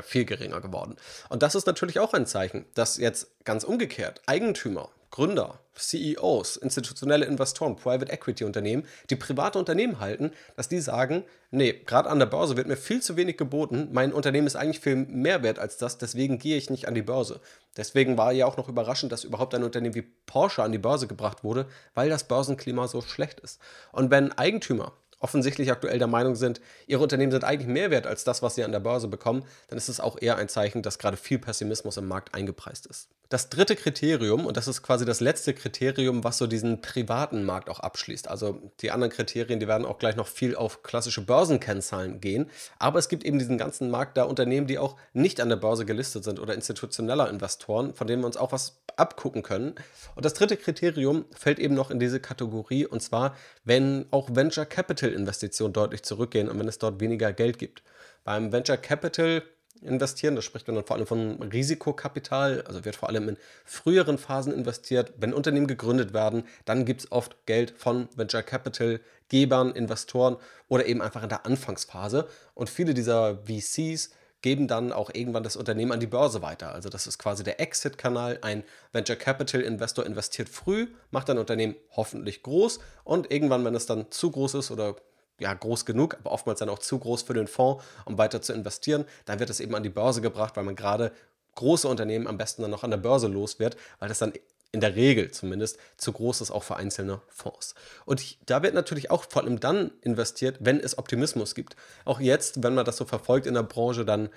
viel 0.02 0.24
geringer 0.24 0.60
geworden. 0.60 0.96
Und 1.28 1.42
das 1.42 1.54
ist 1.54 1.66
natürlich 1.66 1.98
auch 1.98 2.14
ein 2.14 2.26
Zeichen, 2.26 2.64
dass 2.74 2.96
jetzt 2.96 3.44
ganz 3.44 3.64
umgekehrt 3.64 4.22
Eigentümer, 4.26 4.88
Gründer, 5.12 5.60
CEOs, 5.76 6.56
institutionelle 6.56 7.26
Investoren, 7.26 7.76
Private 7.76 8.10
Equity 8.10 8.44
Unternehmen, 8.44 8.86
die 9.10 9.16
private 9.16 9.58
Unternehmen 9.58 10.00
halten, 10.00 10.32
dass 10.56 10.70
die 10.70 10.80
sagen, 10.80 11.24
nee, 11.50 11.74
gerade 11.84 12.08
an 12.08 12.18
der 12.18 12.24
Börse 12.24 12.56
wird 12.56 12.66
mir 12.66 12.78
viel 12.78 13.02
zu 13.02 13.14
wenig 13.16 13.36
geboten, 13.36 13.90
mein 13.92 14.14
Unternehmen 14.14 14.46
ist 14.46 14.56
eigentlich 14.56 14.80
viel 14.80 14.96
mehr 14.96 15.42
wert 15.42 15.58
als 15.58 15.76
das, 15.76 15.98
deswegen 15.98 16.38
gehe 16.38 16.56
ich 16.56 16.70
nicht 16.70 16.88
an 16.88 16.94
die 16.94 17.02
Börse. 17.02 17.40
Deswegen 17.76 18.16
war 18.16 18.32
ja 18.32 18.46
auch 18.46 18.56
noch 18.56 18.70
überraschend, 18.70 19.12
dass 19.12 19.24
überhaupt 19.24 19.54
ein 19.54 19.64
Unternehmen 19.64 19.94
wie 19.94 20.10
Porsche 20.24 20.62
an 20.62 20.72
die 20.72 20.78
Börse 20.78 21.06
gebracht 21.06 21.44
wurde, 21.44 21.66
weil 21.92 22.08
das 22.08 22.24
Börsenklima 22.24 22.88
so 22.88 23.02
schlecht 23.02 23.38
ist. 23.40 23.60
Und 23.92 24.10
wenn 24.10 24.32
Eigentümer 24.32 24.94
offensichtlich 25.20 25.70
aktuell 25.70 25.98
der 25.98 26.08
Meinung 26.08 26.36
sind, 26.36 26.60
ihre 26.86 27.02
Unternehmen 27.02 27.32
sind 27.32 27.44
eigentlich 27.44 27.68
mehr 27.68 27.90
wert 27.90 28.06
als 28.06 28.24
das, 28.24 28.42
was 28.42 28.54
sie 28.54 28.64
an 28.64 28.72
der 28.72 28.80
Börse 28.80 29.08
bekommen, 29.08 29.44
dann 29.68 29.76
ist 29.76 29.88
es 29.88 30.00
auch 30.00 30.20
eher 30.20 30.36
ein 30.36 30.48
Zeichen, 30.48 30.82
dass 30.82 30.98
gerade 30.98 31.18
viel 31.18 31.38
Pessimismus 31.38 31.98
im 31.98 32.08
Markt 32.08 32.34
eingepreist 32.34 32.86
ist. 32.86 33.08
Das 33.32 33.48
dritte 33.48 33.76
Kriterium, 33.76 34.44
und 34.44 34.58
das 34.58 34.68
ist 34.68 34.82
quasi 34.82 35.06
das 35.06 35.20
letzte 35.20 35.54
Kriterium, 35.54 36.22
was 36.22 36.36
so 36.36 36.46
diesen 36.46 36.82
privaten 36.82 37.44
Markt 37.44 37.70
auch 37.70 37.80
abschließt. 37.80 38.28
Also 38.28 38.70
die 38.82 38.90
anderen 38.90 39.10
Kriterien, 39.10 39.58
die 39.58 39.66
werden 39.66 39.86
auch 39.86 39.98
gleich 39.98 40.16
noch 40.16 40.26
viel 40.26 40.54
auf 40.54 40.82
klassische 40.82 41.24
Börsenkennzahlen 41.24 42.20
gehen. 42.20 42.50
Aber 42.78 42.98
es 42.98 43.08
gibt 43.08 43.24
eben 43.24 43.38
diesen 43.38 43.56
ganzen 43.56 43.88
Markt 43.88 44.18
da 44.18 44.24
Unternehmen, 44.24 44.66
die 44.66 44.76
auch 44.76 44.98
nicht 45.14 45.40
an 45.40 45.48
der 45.48 45.56
Börse 45.56 45.86
gelistet 45.86 46.24
sind 46.24 46.40
oder 46.40 46.52
institutioneller 46.52 47.30
Investoren, 47.30 47.94
von 47.94 48.06
denen 48.06 48.20
wir 48.20 48.26
uns 48.26 48.36
auch 48.36 48.52
was 48.52 48.82
abgucken 48.96 49.42
können. 49.42 49.76
Und 50.14 50.26
das 50.26 50.34
dritte 50.34 50.58
Kriterium 50.58 51.24
fällt 51.34 51.58
eben 51.58 51.74
noch 51.74 51.90
in 51.90 52.00
diese 52.00 52.20
Kategorie, 52.20 52.84
und 52.84 53.00
zwar, 53.00 53.34
wenn 53.64 54.04
auch 54.10 54.28
Venture 54.34 54.66
Capital 54.66 55.08
Investitionen 55.08 55.72
deutlich 55.72 56.02
zurückgehen 56.02 56.50
und 56.50 56.58
wenn 56.58 56.68
es 56.68 56.76
dort 56.76 57.00
weniger 57.00 57.32
Geld 57.32 57.58
gibt. 57.58 57.82
Beim 58.24 58.52
Venture 58.52 58.76
Capital 58.76 59.42
investieren. 59.84 60.36
Das 60.36 60.44
spricht 60.44 60.66
man 60.66 60.76
dann 60.76 60.84
vor 60.84 60.96
allem 60.96 61.06
von 61.06 61.42
Risikokapital, 61.42 62.62
also 62.62 62.84
wird 62.84 62.96
vor 62.96 63.08
allem 63.08 63.28
in 63.28 63.36
früheren 63.64 64.18
Phasen 64.18 64.52
investiert. 64.52 65.12
Wenn 65.16 65.34
Unternehmen 65.34 65.66
gegründet 65.66 66.12
werden, 66.12 66.44
dann 66.64 66.84
gibt 66.84 67.02
es 67.02 67.12
oft 67.12 67.46
Geld 67.46 67.74
von 67.76 68.08
Venture 68.16 68.42
Capital, 68.42 69.00
Gebern, 69.28 69.72
Investoren 69.72 70.36
oder 70.68 70.86
eben 70.86 71.02
einfach 71.02 71.22
in 71.22 71.28
der 71.28 71.46
Anfangsphase. 71.46 72.28
Und 72.54 72.68
viele 72.68 72.94
dieser 72.94 73.38
VCs 73.46 74.10
geben 74.42 74.66
dann 74.66 74.92
auch 74.92 75.10
irgendwann 75.14 75.44
das 75.44 75.56
Unternehmen 75.56 75.92
an 75.92 76.00
die 76.00 76.06
Börse 76.06 76.42
weiter. 76.42 76.72
Also 76.72 76.88
das 76.88 77.06
ist 77.06 77.18
quasi 77.18 77.44
der 77.44 77.60
Exit-Kanal. 77.60 78.40
Ein 78.42 78.64
Venture 78.92 79.16
Capital 79.16 79.62
Investor 79.62 80.04
investiert 80.04 80.48
früh, 80.48 80.88
macht 81.10 81.30
ein 81.30 81.38
Unternehmen 81.38 81.76
hoffentlich 81.96 82.42
groß 82.42 82.80
und 83.04 83.30
irgendwann, 83.30 83.64
wenn 83.64 83.74
es 83.74 83.86
dann 83.86 84.10
zu 84.10 84.30
groß 84.30 84.54
ist 84.54 84.70
oder 84.70 84.96
ja, 85.42 85.52
groß 85.52 85.84
genug, 85.84 86.14
aber 86.14 86.32
oftmals 86.32 86.60
dann 86.60 86.68
auch 86.68 86.78
zu 86.78 86.98
groß 86.98 87.22
für 87.22 87.34
den 87.34 87.46
Fonds, 87.46 87.84
um 88.04 88.18
weiter 88.18 88.40
zu 88.40 88.52
investieren, 88.52 89.04
dann 89.26 89.38
wird 89.38 89.50
es 89.50 89.60
eben 89.60 89.74
an 89.74 89.82
die 89.82 89.90
Börse 89.90 90.20
gebracht, 90.20 90.56
weil 90.56 90.64
man 90.64 90.76
gerade 90.76 91.12
große 91.54 91.86
Unternehmen 91.86 92.26
am 92.26 92.38
besten 92.38 92.62
dann 92.62 92.70
noch 92.70 92.84
an 92.84 92.90
der 92.90 92.98
Börse 92.98 93.26
los 93.26 93.58
wird, 93.58 93.76
weil 93.98 94.08
das 94.08 94.18
dann 94.18 94.32
in 94.72 94.80
der 94.80 94.96
Regel 94.96 95.30
zumindest 95.30 95.78
zu 95.98 96.12
groß 96.12 96.40
ist 96.40 96.50
auch 96.50 96.62
für 96.62 96.76
einzelne 96.76 97.20
Fonds. 97.28 97.74
Und 98.06 98.38
da 98.48 98.62
wird 98.62 98.74
natürlich 98.74 99.10
auch 99.10 99.26
vor 99.28 99.42
allem 99.42 99.60
dann 99.60 99.92
investiert, 100.00 100.56
wenn 100.60 100.80
es 100.80 100.96
Optimismus 100.96 101.54
gibt. 101.54 101.76
Auch 102.06 102.20
jetzt, 102.20 102.62
wenn 102.62 102.74
man 102.74 102.86
das 102.86 102.96
so 102.96 103.04
verfolgt 103.04 103.46
in 103.46 103.54
der 103.54 103.64
Branche, 103.64 104.06
dann 104.06 104.30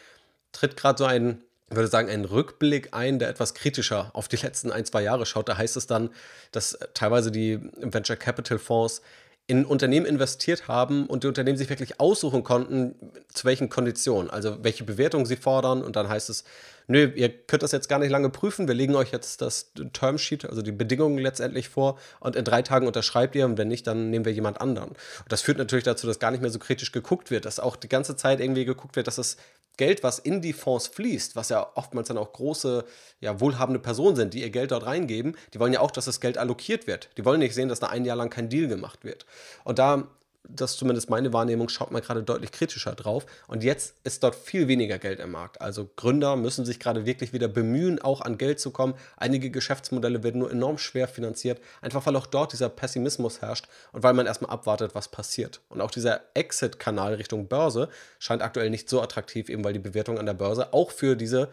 tritt 0.52 0.76
gerade 0.76 0.98
so 0.98 1.06
ein, 1.06 1.42
ich 1.70 1.76
würde 1.76 1.88
sagen, 1.88 2.10
ein 2.10 2.26
Rückblick 2.26 2.94
ein, 2.94 3.18
der 3.18 3.30
etwas 3.30 3.54
kritischer 3.54 4.12
auf 4.14 4.28
die 4.28 4.36
letzten 4.36 4.72
ein, 4.72 4.86
zwei 4.86 5.02
Jahre 5.02 5.26
schaut. 5.26 5.48
Da 5.48 5.58
heißt 5.58 5.78
es 5.78 5.88
dann, 5.88 6.10
dass 6.52 6.78
teilweise 6.94 7.32
die 7.32 7.60
Venture 7.78 8.18
Capital 8.18 8.60
Fonds 8.60 9.02
in 9.48 9.66
Unternehmen 9.66 10.06
investiert 10.06 10.68
haben 10.68 11.06
und 11.06 11.24
die 11.24 11.28
Unternehmen 11.28 11.58
sich 11.58 11.70
wirklich 11.70 12.00
aussuchen 12.00 12.44
konnten, 12.44 12.96
zu 13.32 13.46
welchen 13.46 13.70
Konditionen, 13.70 14.30
also 14.30 14.64
welche 14.64 14.84
Bewertung 14.84 15.26
sie 15.26 15.36
fordern. 15.36 15.84
Und 15.84 15.96
dann 15.96 16.10
heißt 16.10 16.30
es, 16.30 16.46
nö, 16.88 17.12
ihr 17.16 17.30
könnt 17.30 17.64
das 17.64 17.72
jetzt 17.72 17.90
gar 17.90 18.00
nicht 18.00 18.10
lange 18.10 18.30
prüfen, 18.30 18.68
wir 18.68 18.76
legen 18.76 18.96
euch 18.96 19.12
jetzt 19.12 19.42
das 19.42 19.72
Termsheet, 19.94 20.46
also 20.46 20.62
die 20.62 20.72
Bedingungen 20.72 21.18
letztendlich 21.18 21.70
vor 21.70 21.98
und 22.20 22.36
in 22.36 22.44
drei 22.44 22.62
Tagen 22.62 22.88
unterschreibt 22.88 23.36
ihr 23.36 23.46
und 23.46 23.58
wenn 23.58 23.68
nicht, 23.68 23.88
dann 23.88 24.10
nehmen 24.10 24.26
wir 24.26 24.34
jemand 24.34 24.62
anderen. 24.62 24.90
Und 24.90 25.32
das 25.32 25.42
führt 25.42 25.58
natürlich 25.58 25.86
dazu, 25.86 26.08
dass 26.08 26.20
gar 26.20 26.32
nicht 26.32 26.42
mehr 26.42 26.52
so 26.52 26.60
kritisch 26.60 26.92
geguckt 26.92 27.32
wird, 27.32 27.46
dass 27.46 27.60
auch 27.60 27.76
die 27.76 27.90
ganze 27.90 28.16
Zeit 28.16 28.40
irgendwie 28.40 28.66
geguckt 28.66 28.96
wird, 28.96 29.08
dass 29.08 29.18
es 29.18 29.38
Geld, 29.78 30.04
was 30.04 30.20
in 30.20 30.42
die 30.42 30.54
Fonds 30.54 30.88
fließt, 30.88 31.36
was 31.36 31.50
ja 31.50 31.70
oftmals 31.76 32.08
dann 32.08 32.18
auch 32.18 32.32
große, 32.32 32.86
ja, 33.20 33.40
wohlhabende 33.40 33.80
Personen 33.80 34.16
sind, 34.16 34.34
die 34.34 34.42
ihr 34.42 34.50
Geld 34.50 34.72
dort 34.72 34.86
reingeben, 34.86 35.36
die 35.54 35.60
wollen 35.60 35.74
ja 35.74 35.82
auch, 35.82 35.92
dass 35.92 36.06
das 36.06 36.22
Geld 36.22 36.38
allokiert 36.38 36.88
wird. 36.88 37.10
Die 37.18 37.26
wollen 37.26 37.40
nicht 37.40 37.54
sehen, 37.54 37.70
dass 37.70 37.80
da 37.80 37.88
ein 37.88 38.06
Jahr 38.06 38.16
lang 38.16 38.30
kein 38.30 38.50
Deal 38.50 38.68
gemacht 38.68 39.04
wird. 39.04 39.26
Und 39.64 39.80
da 39.80 40.08
das 40.50 40.72
ist 40.72 40.78
zumindest 40.78 41.10
meine 41.10 41.34
Wahrnehmung, 41.34 41.70
schaut 41.70 41.92
man 41.92 42.02
gerade 42.02 42.24
deutlich 42.24 42.52
kritischer 42.52 42.94
drauf. 42.94 43.26
Und 43.48 43.64
jetzt 43.64 43.96
ist 44.04 44.24
dort 44.24 44.36
viel 44.36 44.68
weniger 44.68 44.98
Geld 44.98 45.20
im 45.20 45.32
Markt. 45.32 45.62
Also 45.62 45.90
Gründer 45.96 46.36
müssen 46.36 46.66
sich 46.66 46.80
gerade 46.80 47.06
wirklich 47.06 47.34
wieder 47.34 47.48
bemühen, 47.48 48.02
auch 48.02 48.22
an 48.22 48.38
Geld 48.38 48.60
zu 48.60 48.72
kommen. 48.72 48.96
Einige 49.18 49.50
Geschäftsmodelle 49.50 50.24
werden 50.24 50.40
nur 50.40 50.52
enorm 50.52 50.78
schwer 50.78 51.08
finanziert, 51.08 51.60
einfach 51.82 52.06
weil 52.06 52.16
auch 52.16 52.28
dort 52.28 52.54
dieser 52.54 52.70
Pessimismus 52.70 53.42
herrscht 53.42 53.68
und 53.92 54.04
weil 54.04 54.14
man 54.14 54.26
erstmal 54.26 54.52
abwartet, 54.52 54.96
was 54.96 55.10
passiert. 55.10 55.62
Und 55.70 55.82
auch 55.82 55.92
dieser 55.92 56.22
Exit-Kanal 56.34 57.16
Richtung 57.16 57.48
Börse 57.48 57.90
scheint 58.20 58.42
aktuell 58.42 58.70
nicht 58.70 58.90
so 58.90 59.02
attraktiv, 59.02 59.50
eben 59.50 59.64
weil 59.64 59.74
die 59.74 59.80
Bewertung 59.80 60.20
an 60.20 60.26
der 60.26 60.34
Börse 60.34 60.74
auch 60.74 60.92
für 60.92 61.16
diese 61.16 61.50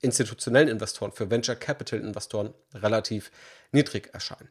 institutionellen 0.00 0.68
Investoren, 0.68 1.12
für 1.12 1.30
Venture 1.30 1.56
Capital 1.56 2.00
Investoren 2.00 2.54
relativ 2.74 3.30
niedrig 3.72 4.10
erscheinen. 4.12 4.48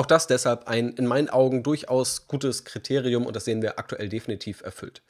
Auch 0.00 0.06
das 0.06 0.26
deshalb 0.26 0.66
ein 0.66 0.94
in 0.94 1.06
meinen 1.06 1.28
Augen 1.28 1.62
durchaus 1.62 2.26
gutes 2.26 2.64
Kriterium 2.64 3.26
und 3.26 3.36
das 3.36 3.44
sehen 3.44 3.60
wir 3.60 3.78
aktuell 3.78 4.08
definitiv 4.08 4.62
erfüllt. 4.62 5.02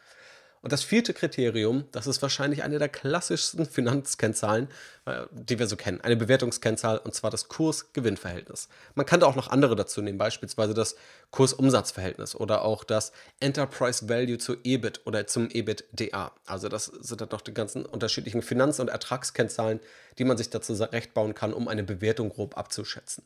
Und 0.62 0.72
das 0.72 0.82
vierte 0.82 1.14
Kriterium, 1.14 1.84
das 1.92 2.08
ist 2.08 2.20
wahrscheinlich 2.22 2.64
eine 2.64 2.80
der 2.80 2.88
klassischsten 2.88 3.66
Finanzkennzahlen, 3.70 4.66
äh, 5.06 5.26
die 5.30 5.60
wir 5.60 5.68
so 5.68 5.76
kennen. 5.76 6.00
Eine 6.00 6.16
Bewertungskennzahl 6.16 6.98
und 6.98 7.14
zwar 7.14 7.30
das 7.30 7.46
Kurs-Gewinn-Verhältnis. 7.46 8.68
Man 8.96 9.06
kann 9.06 9.20
da 9.20 9.26
auch 9.26 9.36
noch 9.36 9.46
andere 9.46 9.76
dazu 9.76 10.02
nehmen, 10.02 10.18
beispielsweise 10.18 10.74
das 10.74 10.96
Kurs-Umsatz-Verhältnis 11.30 12.34
oder 12.34 12.62
auch 12.64 12.82
das 12.82 13.12
Enterprise 13.38 14.08
Value 14.08 14.38
zu 14.38 14.56
EBIT 14.64 15.02
oder 15.04 15.28
zum 15.28 15.50
EBITDA. 15.50 16.32
Also 16.46 16.68
das 16.68 16.86
sind 16.86 17.20
dann 17.20 17.28
noch 17.28 17.42
die 17.42 17.54
ganzen 17.54 17.86
unterschiedlichen 17.86 18.42
Finanz- 18.42 18.80
und 18.80 18.88
Ertragskennzahlen, 18.88 19.78
die 20.18 20.24
man 20.24 20.36
sich 20.36 20.50
dazu 20.50 20.72
rechtbauen 20.72 21.36
kann, 21.36 21.54
um 21.54 21.68
eine 21.68 21.84
Bewertung 21.84 22.30
grob 22.30 22.58
abzuschätzen. 22.58 23.22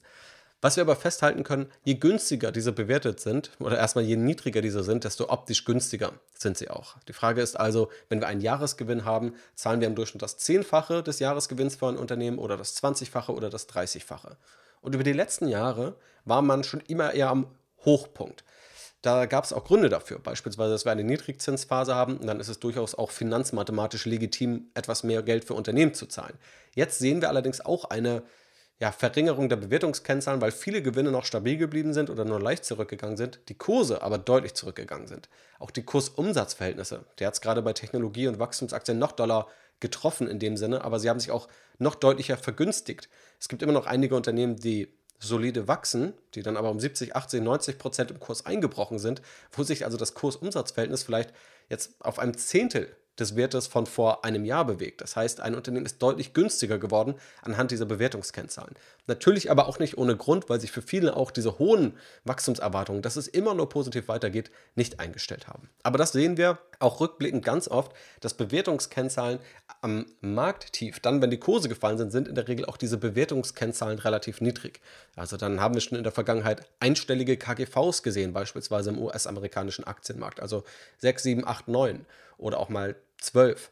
Was 0.61 0.76
wir 0.76 0.82
aber 0.82 0.96
festhalten 0.96 1.42
können, 1.42 1.70
je 1.82 1.94
günstiger 1.94 2.50
diese 2.50 2.73
bewertet 2.73 3.20
sind, 3.20 3.50
oder 3.58 3.76
erstmal 3.76 4.04
je 4.04 4.16
niedriger 4.16 4.62
diese 4.62 4.82
sind, 4.82 5.04
desto 5.04 5.28
optisch 5.28 5.64
günstiger 5.64 6.12
sind 6.38 6.56
sie 6.56 6.70
auch. 6.70 6.96
Die 7.06 7.12
Frage 7.12 7.42
ist 7.42 7.56
also, 7.61 7.90
wenn 8.08 8.20
wir 8.20 8.28
einen 8.28 8.40
Jahresgewinn 8.40 9.04
haben, 9.04 9.34
zahlen 9.54 9.80
wir 9.80 9.88
im 9.88 9.94
Durchschnitt 9.94 10.23
das 10.23 10.38
Zehnfache 10.38 11.02
des 11.02 11.18
Jahresgewinns 11.18 11.76
für 11.76 11.88
ein 11.88 11.99
Unternehmen 11.99 12.38
oder 12.38 12.56
das 12.56 12.82
20-fache 12.82 13.32
oder 13.32 13.50
das 13.50 13.68
30-fache. 13.68 14.37
Und 14.80 14.94
über 14.94 15.04
die 15.04 15.12
letzten 15.12 15.49
Jahre 15.49 15.96
war 16.25 16.40
man 16.40 16.64
schon 16.64 16.80
immer 16.80 17.12
eher 17.12 17.28
am 17.28 17.46
Hochpunkt. 17.84 18.44
Da 19.04 19.26
gab 19.26 19.44
es 19.44 19.52
auch 19.52 19.64
Gründe 19.64 19.90
dafür, 19.90 20.18
beispielsweise, 20.18 20.73
dass 20.73 20.87
wir 20.87 20.92
eine 20.92 21.04
Niedrigzinsphase 21.04 21.94
haben 21.94 22.25
dann 22.26 22.40
ist 22.40 22.49
es 22.49 22.58
durchaus 22.58 22.94
auch 22.94 23.11
finanzmathematisch 23.11 24.06
legitim, 24.06 24.70
etwas 24.73 25.02
mehr 25.02 25.23
Geld 25.23 25.44
für 25.44 25.52
Unternehmen 25.52 25.92
zu 25.92 26.06
zahlen. 26.06 26.38
Jetzt 26.75 27.00
sehen 27.00 27.20
wir 27.20 27.28
allerdings 27.28 27.61
auch 27.61 27.84
eine 27.84 28.23
ja, 28.80 28.90
Verringerung 28.90 29.48
der 29.48 29.56
Bewertungskennzahlen, 29.56 30.40
weil 30.40 30.50
viele 30.50 30.82
Gewinne 30.82 31.12
noch 31.12 31.24
stabil 31.24 31.56
geblieben 31.56 31.94
sind 31.94 32.10
oder 32.10 32.24
nur 32.24 32.40
leicht 32.40 32.64
zurückgegangen 32.64 33.16
sind, 33.16 33.40
die 33.48 33.54
Kurse 33.54 34.02
aber 34.02 34.18
deutlich 34.18 34.54
zurückgegangen 34.54 35.06
sind. 35.06 35.28
Auch 35.58 35.70
die 35.70 35.84
Kursumsatzverhältnisse, 35.84 37.04
der 37.18 37.28
hat 37.28 37.34
es 37.34 37.40
gerade 37.40 37.62
bei 37.62 37.72
Technologie- 37.72 38.26
und 38.26 38.38
Wachstumsaktien 38.38 38.98
noch 38.98 39.12
doller 39.12 39.46
getroffen 39.80 40.28
in 40.28 40.38
dem 40.38 40.56
Sinne, 40.56 40.84
aber 40.84 40.98
sie 40.98 41.08
haben 41.08 41.20
sich 41.20 41.30
auch 41.30 41.48
noch 41.78 41.94
deutlicher 41.94 42.36
vergünstigt. 42.36 43.08
Es 43.38 43.48
gibt 43.48 43.62
immer 43.62 43.72
noch 43.72 43.86
einige 43.86 44.16
Unternehmen, 44.16 44.56
die 44.56 44.88
solide 45.20 45.68
wachsen, 45.68 46.12
die 46.34 46.42
dann 46.42 46.56
aber 46.56 46.70
um 46.70 46.80
70, 46.80 47.14
80, 47.14 47.42
90 47.42 47.78
Prozent 47.78 48.10
im 48.10 48.20
Kurs 48.20 48.44
eingebrochen 48.44 48.98
sind, 48.98 49.22
wo 49.52 49.62
sich 49.62 49.84
also 49.84 49.96
das 49.96 50.14
Kursumsatzverhältnis 50.14 51.04
vielleicht 51.04 51.32
jetzt 51.68 51.94
auf 52.00 52.18
einem 52.18 52.36
Zehntel 52.36 52.94
des 53.18 53.37
Wertes 53.37 53.66
von 53.66 53.87
vor 53.87 54.25
einem 54.25 54.44
Jahr 54.44 54.64
bewegt. 54.64 55.00
Das 55.00 55.16
heißt, 55.16 55.40
ein 55.40 55.54
Unternehmen 55.54 55.87
ist 55.87 56.02
deutlich 56.02 56.33
günstiger 56.33 56.78
geworden 56.78 57.14
anhand 57.42 57.71
dieser 57.71 57.87
Bewertungskennzahlen. 57.87 58.75
Natürlich 59.06 59.50
aber 59.50 59.68
auch 59.68 59.78
nicht 59.78 59.99
ohne 59.99 60.16
Grund, 60.16 60.49
weil 60.49 60.61
sich 60.61 60.73
für 60.73 60.83
viele 60.83 61.16
auch 61.16 61.30
diese 61.30 61.59
hohen 61.59 61.97
Wachstumserwartungen, 62.25 63.02
dass 63.02 63.16
es 63.16 63.28
immer 63.28 63.54
nur 63.54 63.68
positiv 63.68 64.09
weitergeht, 64.09 64.50
nicht 64.75 65.00
eingestellt 65.00 65.47
haben. 65.47 65.68
Aber 65.83 65.99
das 65.99 66.12
sehen 66.12 66.37
wir 66.37 66.59
auch 66.80 67.00
rückblickend 67.00 67.44
ganz 67.44 67.68
oft, 67.68 67.92
dass 68.21 68.35
Bewertungskennzahlen 68.35 69.38
am 69.80 70.06
Markttief, 70.21 71.00
dann 71.00 71.23
wenn 71.23 71.30
die 71.30 71.38
Kurse 71.38 71.68
gefallen 71.68 71.99
sind, 71.99 72.11
sind 72.11 72.28
in 72.28 72.35
der 72.35 72.49
Regel 72.49 72.64
auch 72.64 72.76
diese 72.76 72.99
Bewertungskennzahlen 72.99 73.99
relativ 73.99 74.40
niedrig. 74.40 74.80
Also 75.16 75.37
dann 75.37 75.61
haben 75.61 75.75
wir 75.75 75.80
schon 75.80 75.99
in 75.99 76.04
der 76.04 76.12
Vergangenheit 76.12 76.68
einstellige 76.80 77.37
KGVs 77.37 78.02
gesehen, 78.02 78.33
beispielsweise 78.33 78.90
im 78.90 78.99
US-amerikanischen 78.99 79.85
Aktienmarkt, 79.85 80.40
also 80.40 80.64
6, 80.99 81.23
7, 81.23 81.47
8, 81.47 81.68
9 81.68 82.06
oder 82.38 82.59
auch 82.59 82.68
mal 82.68 82.97
12. 83.24 83.70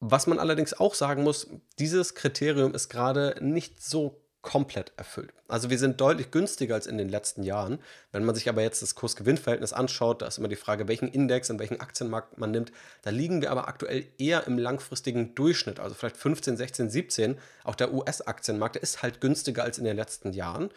Was 0.00 0.26
man 0.26 0.38
allerdings 0.38 0.74
auch 0.74 0.94
sagen 0.94 1.22
muss, 1.22 1.48
dieses 1.78 2.14
Kriterium 2.14 2.74
ist 2.74 2.88
gerade 2.88 3.36
nicht 3.40 3.82
so 3.82 4.20
komplett 4.44 4.92
erfüllt. 4.98 5.32
Also 5.48 5.70
wir 5.70 5.78
sind 5.78 6.00
deutlich 6.02 6.30
günstiger 6.30 6.74
als 6.74 6.86
in 6.86 6.98
den 6.98 7.08
letzten 7.08 7.42
Jahren. 7.42 7.78
Wenn 8.12 8.24
man 8.24 8.34
sich 8.34 8.48
aber 8.48 8.60
jetzt 8.60 8.82
das 8.82 8.94
Kurs-Gewinn-Verhältnis 8.94 9.72
anschaut, 9.72 10.20
da 10.20 10.26
ist 10.26 10.36
immer 10.36 10.48
die 10.48 10.56
Frage, 10.56 10.86
welchen 10.86 11.08
Index 11.08 11.48
und 11.48 11.58
welchen 11.58 11.80
Aktienmarkt 11.80 12.36
man 12.36 12.50
nimmt. 12.50 12.70
Da 13.02 13.10
liegen 13.10 13.40
wir 13.40 13.50
aber 13.50 13.66
aktuell 13.66 14.06
eher 14.18 14.46
im 14.46 14.58
langfristigen 14.58 15.34
Durchschnitt, 15.34 15.80
also 15.80 15.94
vielleicht 15.94 16.18
15, 16.18 16.58
16, 16.58 16.90
17. 16.90 17.38
Auch 17.64 17.74
der 17.74 17.94
US-Aktienmarkt, 17.94 18.74
der 18.74 18.82
ist 18.82 19.02
halt 19.02 19.22
günstiger 19.22 19.64
als 19.64 19.78
in 19.78 19.84
den 19.84 19.96
letzten 19.96 20.34
Jahren, 20.34 20.68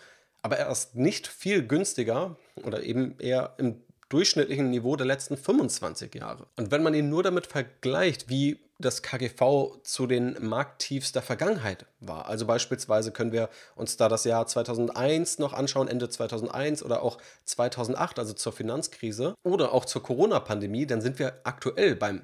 aber 0.42 0.58
er 0.58 0.72
ist 0.72 0.96
nicht 0.96 1.28
viel 1.28 1.68
günstiger 1.68 2.38
oder 2.64 2.84
eben 2.84 3.20
eher 3.20 3.56
im 3.58 3.84
durchschnittlichen 4.10 4.70
Niveau 4.70 4.96
der 4.96 5.06
letzten 5.06 5.38
25 5.38 6.16
Jahre. 6.16 6.48
Und 6.56 6.72
wenn 6.72 6.84
man 6.84 6.94
ihn 6.94 7.10
nur 7.10 7.24
damit 7.24 7.48
vergleicht, 7.48 8.30
wie 8.30 8.60
das 8.80 9.02
KGV 9.02 9.82
zu 9.84 10.06
den 10.06 10.38
Markttiefs 10.40 11.12
der 11.12 11.24
Vergangenheit 11.24 11.86
war. 12.00 12.28
Also 12.28 12.46
beispielsweise 12.46 13.12
können 13.12 13.32
wir 13.32 13.50
uns 13.76 13.98
da 13.98 14.08
das 14.08 14.24
Jahr 14.24 14.46
2001 14.46 15.40
noch 15.40 15.54
anschauen, 15.54 15.88
Ende 15.88 16.10
2001 16.10 16.84
oder 16.84 17.02
auch 17.02 17.18
2008, 17.46 18.20
also 18.20 18.34
zur 18.34 18.54
Finanzkrise 18.54 19.34
oder 19.44 19.74
auch 19.74 19.86
zur 19.86 20.04
Corona-Pandemie, 20.04 20.86
dann 20.86 21.02
sind 21.02 21.18
wir 21.18 21.40
aktuell 21.44 21.96
beim 21.96 22.22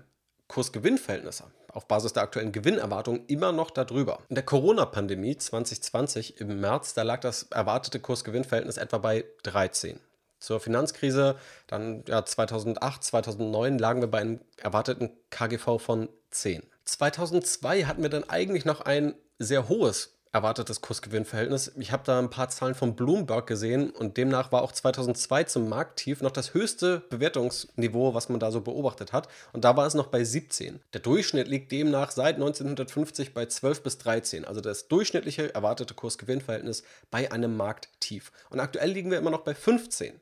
Kursgewinnverhältnis 0.47 1.43
auf 1.69 1.87
Basis 1.87 2.13
der 2.13 2.21
aktuellen 2.21 2.51
Gewinnerwartungen 2.51 3.25
immer 3.25 3.51
noch 3.51 3.71
darüber. 3.71 4.19
In 4.29 4.35
der 4.35 4.45
Corona-Pandemie 4.45 5.35
2020 5.35 6.39
im 6.39 6.59
März, 6.59 6.93
da 6.93 7.01
lag 7.01 7.21
das 7.21 7.43
erwartete 7.49 7.99
Kursgewinnverhältnis 7.99 8.77
etwa 8.77 8.99
bei 8.99 9.25
13 9.41 9.99
zur 10.43 10.59
Finanzkrise, 10.59 11.35
dann 11.67 12.03
ja, 12.07 12.23
2008, 12.25 13.03
2009 13.03 13.79
lagen 13.79 14.01
wir 14.01 14.07
bei 14.07 14.19
einem 14.19 14.39
erwarteten 14.57 15.11
KGV 15.29 15.79
von 15.79 16.09
10. 16.31 16.63
2002 16.85 17.85
hatten 17.85 18.03
wir 18.03 18.09
dann 18.09 18.29
eigentlich 18.29 18.65
noch 18.65 18.81
ein 18.81 19.15
sehr 19.39 19.69
hohes 19.69 20.13
erwartetes 20.33 20.81
Kursgewinnverhältnis. 20.81 21.71
Ich 21.77 21.91
habe 21.91 22.03
da 22.05 22.17
ein 22.17 22.31
paar 22.31 22.49
Zahlen 22.49 22.73
von 22.73 22.95
Bloomberg 22.95 23.45
gesehen 23.45 23.91
und 23.91 24.17
demnach 24.17 24.51
war 24.51 24.63
auch 24.63 24.71
2002 24.71 25.43
zum 25.43 25.69
Markttief 25.69 26.21
noch 26.21 26.31
das 26.31 26.55
höchste 26.55 27.03
Bewertungsniveau, 27.11 28.15
was 28.15 28.29
man 28.29 28.39
da 28.39 28.51
so 28.51 28.61
beobachtet 28.61 29.13
hat. 29.13 29.27
Und 29.53 29.63
da 29.63 29.77
war 29.77 29.85
es 29.85 29.93
noch 29.93 30.07
bei 30.07 30.23
17. 30.23 30.79
Der 30.91 31.01
Durchschnitt 31.01 31.47
liegt 31.47 31.71
demnach 31.71 32.09
seit 32.09 32.35
1950 32.35 33.35
bei 33.35 33.45
12 33.45 33.83
bis 33.83 33.99
13. 33.99 34.43
Also 34.43 34.59
das 34.59 34.87
durchschnittliche 34.87 35.53
erwartete 35.53 35.93
Kursgewinnverhältnis 35.93 36.83
bei 37.11 37.31
einem 37.31 37.55
Markttief. 37.55 38.31
Und 38.49 38.59
aktuell 38.59 38.89
liegen 38.89 39.11
wir 39.11 39.19
immer 39.19 39.31
noch 39.31 39.43
bei 39.43 39.53
15. 39.53 40.19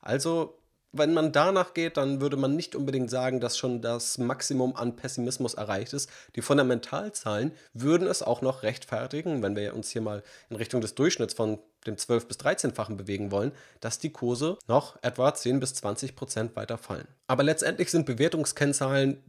Also 0.00 0.58
wenn 0.92 1.12
man 1.12 1.32
danach 1.32 1.74
geht, 1.74 1.96
dann 1.96 2.20
würde 2.20 2.36
man 2.36 2.56
nicht 2.56 2.74
unbedingt 2.74 3.10
sagen, 3.10 3.40
dass 3.40 3.58
schon 3.58 3.82
das 3.82 4.16
Maximum 4.18 4.74
an 4.74 4.96
Pessimismus 4.96 5.54
erreicht 5.54 5.92
ist. 5.92 6.10
Die 6.34 6.42
Fundamentalzahlen 6.42 7.52
würden 7.74 8.08
es 8.08 8.22
auch 8.22 8.40
noch 8.40 8.62
rechtfertigen, 8.62 9.42
wenn 9.42 9.54
wir 9.54 9.74
uns 9.74 9.90
hier 9.90 10.00
mal 10.00 10.22
in 10.48 10.56
Richtung 10.56 10.80
des 10.80 10.94
Durchschnitts 10.94 11.34
von 11.34 11.58
dem 11.86 11.96
12- 11.96 12.26
bis 12.26 12.38
13-fachen 12.38 12.96
bewegen 12.96 13.30
wollen, 13.30 13.52
dass 13.80 13.98
die 13.98 14.10
Kurse 14.10 14.58
noch 14.66 14.96
etwa 15.02 15.32
10 15.34 15.60
bis 15.60 15.74
20 15.74 16.16
Prozent 16.16 16.56
weiter 16.56 16.78
fallen. 16.78 17.06
Aber 17.26 17.42
letztendlich 17.42 17.90
sind 17.90 18.06
Bewertungskennzahlen 18.06 19.22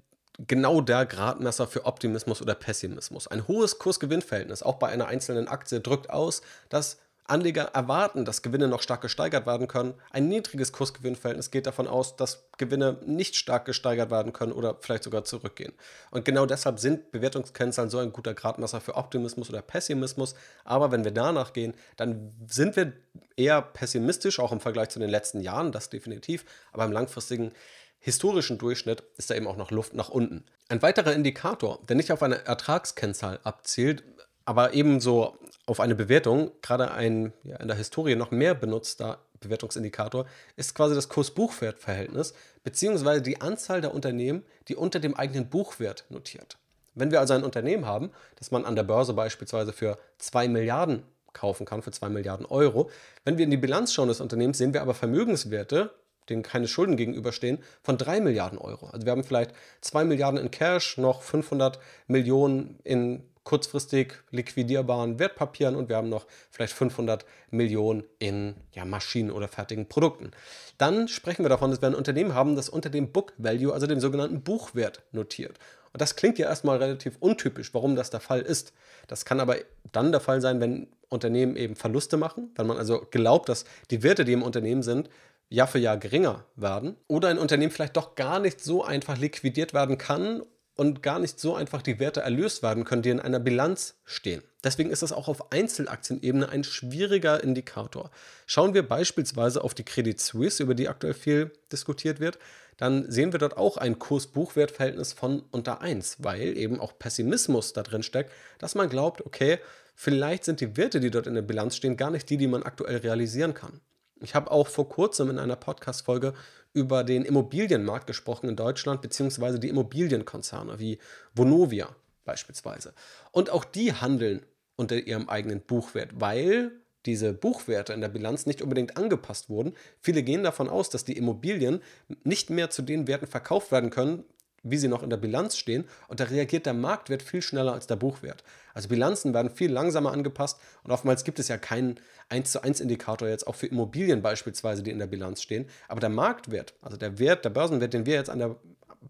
genau 0.48 0.80
der 0.80 1.06
Gradmesser 1.06 1.68
für 1.68 1.86
Optimismus 1.86 2.42
oder 2.42 2.56
Pessimismus. 2.56 3.28
Ein 3.28 3.48
hohes 3.50 3.80
Kursgewinnverhältnis, 3.80 4.64
auch 4.64 4.76
bei 4.76 4.88
einer 4.88 5.08
einzelnen 5.08 5.50
Aktie, 5.50 5.82
drückt 5.82 6.10
aus, 6.10 6.42
dass 6.70 6.98
Anleger 7.30 7.72
erwarten, 7.74 8.26
dass 8.26 8.42
Gewinne 8.42 8.68
noch 8.68 8.82
stark 8.82 9.02
gesteigert 9.02 9.46
werden 9.46 9.68
können. 9.68 9.94
Ein 10.12 10.28
niedriges 10.28 10.72
Kursgewinnverhältnis 10.72 11.52
geht 11.52 11.68
davon 11.68 11.88
aus, 11.88 12.16
dass 12.16 12.50
Gewinne 12.58 12.98
nicht 13.06 13.36
stark 13.36 13.66
gesteigert 13.66 14.12
werden 14.12 14.34
können 14.34 14.52
oder 14.52 14.78
vielleicht 14.82 15.04
sogar 15.04 15.24
zurückgehen. 15.24 15.74
Und 16.12 16.26
genau 16.26 16.46
deshalb 16.46 16.80
sind 16.80 17.12
Bewertungskennzahlen 17.12 17.90
so 17.90 18.00
ein 18.00 18.12
guter 18.12 18.34
Gradmesser 18.34 18.82
für 18.82 18.96
Optimismus 18.96 19.50
oder 19.50 19.62
Pessimismus. 19.62 20.36
Aber 20.64 20.92
wenn 20.92 21.04
wir 21.04 21.12
danach 21.12 21.54
gehen, 21.54 21.74
dann 21.98 22.34
sind 22.48 22.76
wir 22.76 22.94
eher 23.36 23.62
pessimistisch, 23.62 24.40
auch 24.40 24.52
im 24.52 24.60
Vergleich 24.60 24.90
zu 24.90 25.00
den 25.00 25.10
letzten 25.10 25.42
Jahren, 25.42 25.72
das 25.72 25.90
definitiv. 25.90 26.46
Aber 26.72 26.86
im 26.86 26.92
langfristigen 26.92 27.52
historischen 28.00 28.58
Durchschnitt 28.58 29.04
ist 29.18 29.30
da 29.30 29.36
eben 29.36 29.48
auch 29.48 29.58
noch 29.58 29.72
Luft 29.72 29.94
nach 29.94 30.10
unten. 30.10 30.46
Ein 30.70 30.82
weiterer 30.82 31.14
Indikator, 31.14 31.80
der 31.88 31.96
nicht 31.96 32.12
auf 32.12 32.24
eine 32.24 32.46
Ertragskennzahl 32.46 33.40
abzielt, 33.44 34.04
aber 34.46 34.74
ebenso 34.74 35.38
auf 35.66 35.80
eine 35.80 35.96
Bewertung, 35.96 36.52
gerade 36.62 36.92
ein 36.92 37.34
ja, 37.44 37.58
in 37.58 37.68
der 37.68 37.78
Historie 37.78 38.16
noch 38.16 38.32
mehr 38.32 38.56
benutzter 38.56 39.20
Bewertungsindikator, 39.40 40.26
ist 40.56 40.76
quasi 40.76 40.96
das 40.96 41.10
Kurs-Buchwert-Verhältnis, 41.10 42.34
beziehungsweise 42.64 43.22
die 43.22 43.42
Anzahl 43.42 43.82
der 43.82 43.94
Unternehmen, 43.94 44.44
die 44.68 44.76
unter 44.76 45.00
dem 45.00 45.16
eigenen 45.16 45.50
Buchwert 45.50 46.06
notiert. 46.10 46.58
Wenn 46.96 47.12
wir 47.12 47.20
also 47.20 47.34
ein 47.34 47.44
Unternehmen 47.44 47.86
haben, 47.86 48.12
das 48.36 48.52
man 48.52 48.66
an 48.66 48.76
der 48.76 48.84
Börse 48.84 49.14
beispielsweise 49.14 49.72
für 49.72 49.98
2 50.18 50.48
Milliarden 50.48 51.04
kaufen 51.34 51.66
kann, 51.66 51.82
für 51.82 51.92
2 51.92 52.10
Milliarden 52.10 52.46
Euro, 52.46 52.90
wenn 53.24 53.38
wir 53.38 53.46
in 53.46 53.52
die 53.52 53.58
Bilanz 53.58 53.94
schauen 53.94 54.08
des 54.08 54.22
Unternehmens, 54.22 54.58
sehen 54.58 54.74
wir 54.74 54.82
aber 54.82 54.94
Vermögenswerte, 54.94 55.92
denen 56.30 56.44
keine 56.44 56.68
Schulden 56.68 56.98
gegenüberstehen, 56.98 57.60
von 57.84 57.98
3 57.98 58.22
Milliarden 58.22 58.58
Euro. 58.58 58.88
Also 58.88 59.06
wir 59.06 59.12
haben 59.12 59.24
vielleicht 59.24 59.54
2 59.82 60.06
Milliarden 60.06 60.40
in 60.40 60.52
Cash, 60.52 60.98
noch 60.98 61.22
500 61.22 61.80
Millionen 62.08 62.80
in 62.84 63.24
kurzfristig 63.44 64.14
liquidierbaren 64.32 65.20
Wertpapieren 65.20 65.76
und 65.76 65.90
wir 65.90 65.96
haben 65.96 66.10
noch 66.10 66.28
vielleicht 66.52 66.74
500 66.74 67.26
Millionen 67.50 68.04
in 68.20 68.56
ja, 68.74 68.86
Maschinen 68.86 69.32
oder 69.32 69.48
fertigen 69.48 69.88
Produkten. 69.88 70.32
Dann 70.78 71.08
sprechen 71.08 71.44
wir 71.44 71.50
davon, 71.50 71.72
dass 71.72 71.82
wir 71.82 71.88
ein 71.88 71.96
Unternehmen 71.96 72.34
haben, 72.34 72.56
das 72.56 72.70
unter 72.70 72.90
dem 72.90 73.12
Book 73.12 73.34
Value, 73.38 73.74
also 73.74 73.88
dem 73.88 74.00
sogenannten 74.00 74.42
Buchwert, 74.42 75.02
notiert. 75.12 75.58
Und 75.92 76.02
das 76.02 76.16
klingt 76.16 76.38
ja 76.38 76.48
erstmal 76.48 76.78
relativ 76.78 77.18
untypisch, 77.20 77.74
warum 77.74 77.96
das 77.96 78.10
der 78.10 78.20
Fall 78.20 78.42
ist. 78.42 78.74
Das 79.08 79.26
kann 79.26 79.40
aber 79.40 79.56
dann 79.92 80.12
der 80.12 80.22
Fall 80.22 80.42
sein, 80.42 80.60
wenn 80.60 80.88
Unternehmen 81.10 81.56
eben 81.56 81.76
Verluste 81.76 82.18
machen, 82.18 82.52
wenn 82.56 82.68
man 82.68 82.78
also 82.78 83.08
glaubt, 83.10 83.50
dass 83.50 83.66
die 83.90 84.04
Werte, 84.04 84.26
die 84.26 84.34
im 84.34 84.44
Unternehmen 84.44 84.84
sind, 84.84 85.10
Jahr 85.50 85.68
für 85.68 85.80
Jahr 85.80 85.98
geringer 85.98 86.46
werden 86.56 86.96
oder 87.08 87.30
ein 87.30 87.40
Unternehmen 87.40 87.72
vielleicht 87.72 87.98
doch 87.98 88.14
gar 88.14 88.40
nicht 88.40 88.62
so 88.62 88.84
einfach 88.84 89.18
liquidiert 89.18 89.74
werden 89.74 89.98
kann 89.98 90.44
und 90.80 91.04
gar 91.04 91.20
nicht 91.20 91.42
so 91.42 91.56
einfach 91.56 91.82
die 91.82 92.00
Werte 92.00 92.22
erlöst 92.22 92.64
werden 92.64 92.86
können, 92.86 93.02
die 93.02 93.10
in 93.10 93.20
einer 93.20 93.42
Bilanz 93.42 93.96
stehen. 94.06 94.42
Deswegen 94.64 94.92
ist 94.92 95.02
das 95.04 95.12
auch 95.12 95.28
auf 95.28 95.52
Einzelaktienebene 95.52 96.48
ein 96.48 96.64
schwieriger 96.64 97.44
Indikator. 97.44 98.12
Schauen 98.46 98.74
wir 98.74 98.88
beispielsweise 98.88 99.62
auf 99.62 99.74
die 99.74 99.84
Credit 99.84 100.18
Suisse, 100.18 100.64
über 100.64 100.76
die 100.76 100.88
aktuell 100.88 101.14
viel 101.14 101.52
diskutiert 101.70 102.22
wird, 102.22 102.40
dann 102.78 103.12
sehen 103.12 103.34
wir 103.34 103.40
dort 103.40 103.58
auch 103.58 103.76
ein 103.76 104.00
Kurs-Buchwert-Verhältnis 104.00 105.12
von 105.12 105.44
unter 105.52 105.82
1, 105.82 106.24
weil 106.24 106.58
eben 106.58 106.80
auch 106.80 106.98
Pessimismus 106.98 107.74
da 107.74 107.84
drin 107.84 108.02
steckt, 108.02 108.32
dass 108.58 108.74
man 108.74 108.88
glaubt, 108.88 109.26
okay, 109.26 109.60
vielleicht 109.96 110.46
sind 110.46 110.62
die 110.62 110.78
Werte, 110.78 111.02
die 111.02 111.12
dort 111.12 111.28
in 111.28 111.36
der 111.36 111.42
Bilanz 111.42 111.76
stehen, 111.76 111.98
gar 111.98 112.10
nicht 112.10 112.30
die, 112.30 112.38
die 112.38 112.48
man 112.48 112.64
aktuell 112.64 113.00
realisieren 113.00 113.54
kann. 113.54 113.82
Ich 114.22 114.34
habe 114.34 114.50
auch 114.50 114.68
vor 114.68 114.88
kurzem 114.88 115.30
in 115.30 115.40
einer 115.40 115.58
Podcast-Folge 115.58 116.34
über 116.80 117.04
den 117.04 117.26
Immobilienmarkt 117.26 118.08
gesprochen 118.08 118.48
in 118.48 118.56
Deutschland, 118.56 119.02
beziehungsweise 119.02 119.60
die 119.60 119.68
Immobilienkonzerne 119.68 120.80
wie 120.80 120.98
Vonovia 121.36 121.94
beispielsweise. 122.24 122.94
Und 123.32 123.50
auch 123.50 123.66
die 123.66 123.94
handeln 123.94 124.46
unter 124.78 124.96
ihrem 124.96 125.28
eigenen 125.28 125.60
Buchwert, 125.60 126.12
weil 126.22 126.72
diese 127.06 127.34
Buchwerte 127.34 127.92
in 127.92 128.02
der 128.02 128.08
Bilanz 128.08 128.46
nicht 128.46 128.62
unbedingt 128.62 128.96
angepasst 128.96 129.50
wurden. 129.50 129.74
Viele 130.00 130.24
gehen 130.24 130.44
davon 130.44 130.70
aus, 130.70 130.90
dass 130.90 131.04
die 131.04 131.18
Immobilien 131.18 131.82
nicht 132.24 132.50
mehr 132.50 132.70
zu 132.70 132.82
den 132.82 133.08
Werten 133.08 133.28
verkauft 133.28 133.72
werden 133.72 133.90
können, 133.90 134.24
wie 134.64 134.78
sie 134.78 134.88
noch 134.88 135.04
in 135.04 135.10
der 135.10 135.18
Bilanz 135.18 135.58
stehen. 135.58 135.86
Und 136.08 136.20
da 136.20 136.26
reagiert 136.26 136.66
der 136.66 136.74
Marktwert 136.74 137.24
viel 137.24 137.42
schneller 137.42 137.74
als 137.74 137.88
der 137.88 137.96
Buchwert. 137.96 138.44
Also 138.74 138.88
Bilanzen 138.88 139.34
werden 139.34 139.50
viel 139.50 139.72
langsamer 139.72 140.12
angepasst 140.12 140.60
und 140.84 140.92
oftmals 140.92 141.24
gibt 141.24 141.40
es 141.40 141.48
ja 141.48 141.58
keinen 141.58 142.00
1 142.30 142.52
zu 142.52 142.64
1 142.64 142.80
Indikator 142.80 143.28
jetzt 143.28 143.48
auch 143.48 143.56
für 143.56 143.68
Immobilien 143.68 144.22
beispielsweise, 144.22 144.84
die 144.84 144.92
in 144.92 145.00
der 145.00 145.08
Bilanz 145.08 145.42
stehen. 145.42 145.68
Aber 145.88 146.00
der 146.00 146.10
Marktwert, 146.10 146.74
also 146.82 146.96
der 146.96 147.20
Wert, 147.20 147.44
der 147.44 147.50
Börsenwert, 147.50 147.94
den 147.94 148.06
wir 148.06 148.14
jetzt 148.14 148.30
an 148.30 148.40
der 148.40 148.56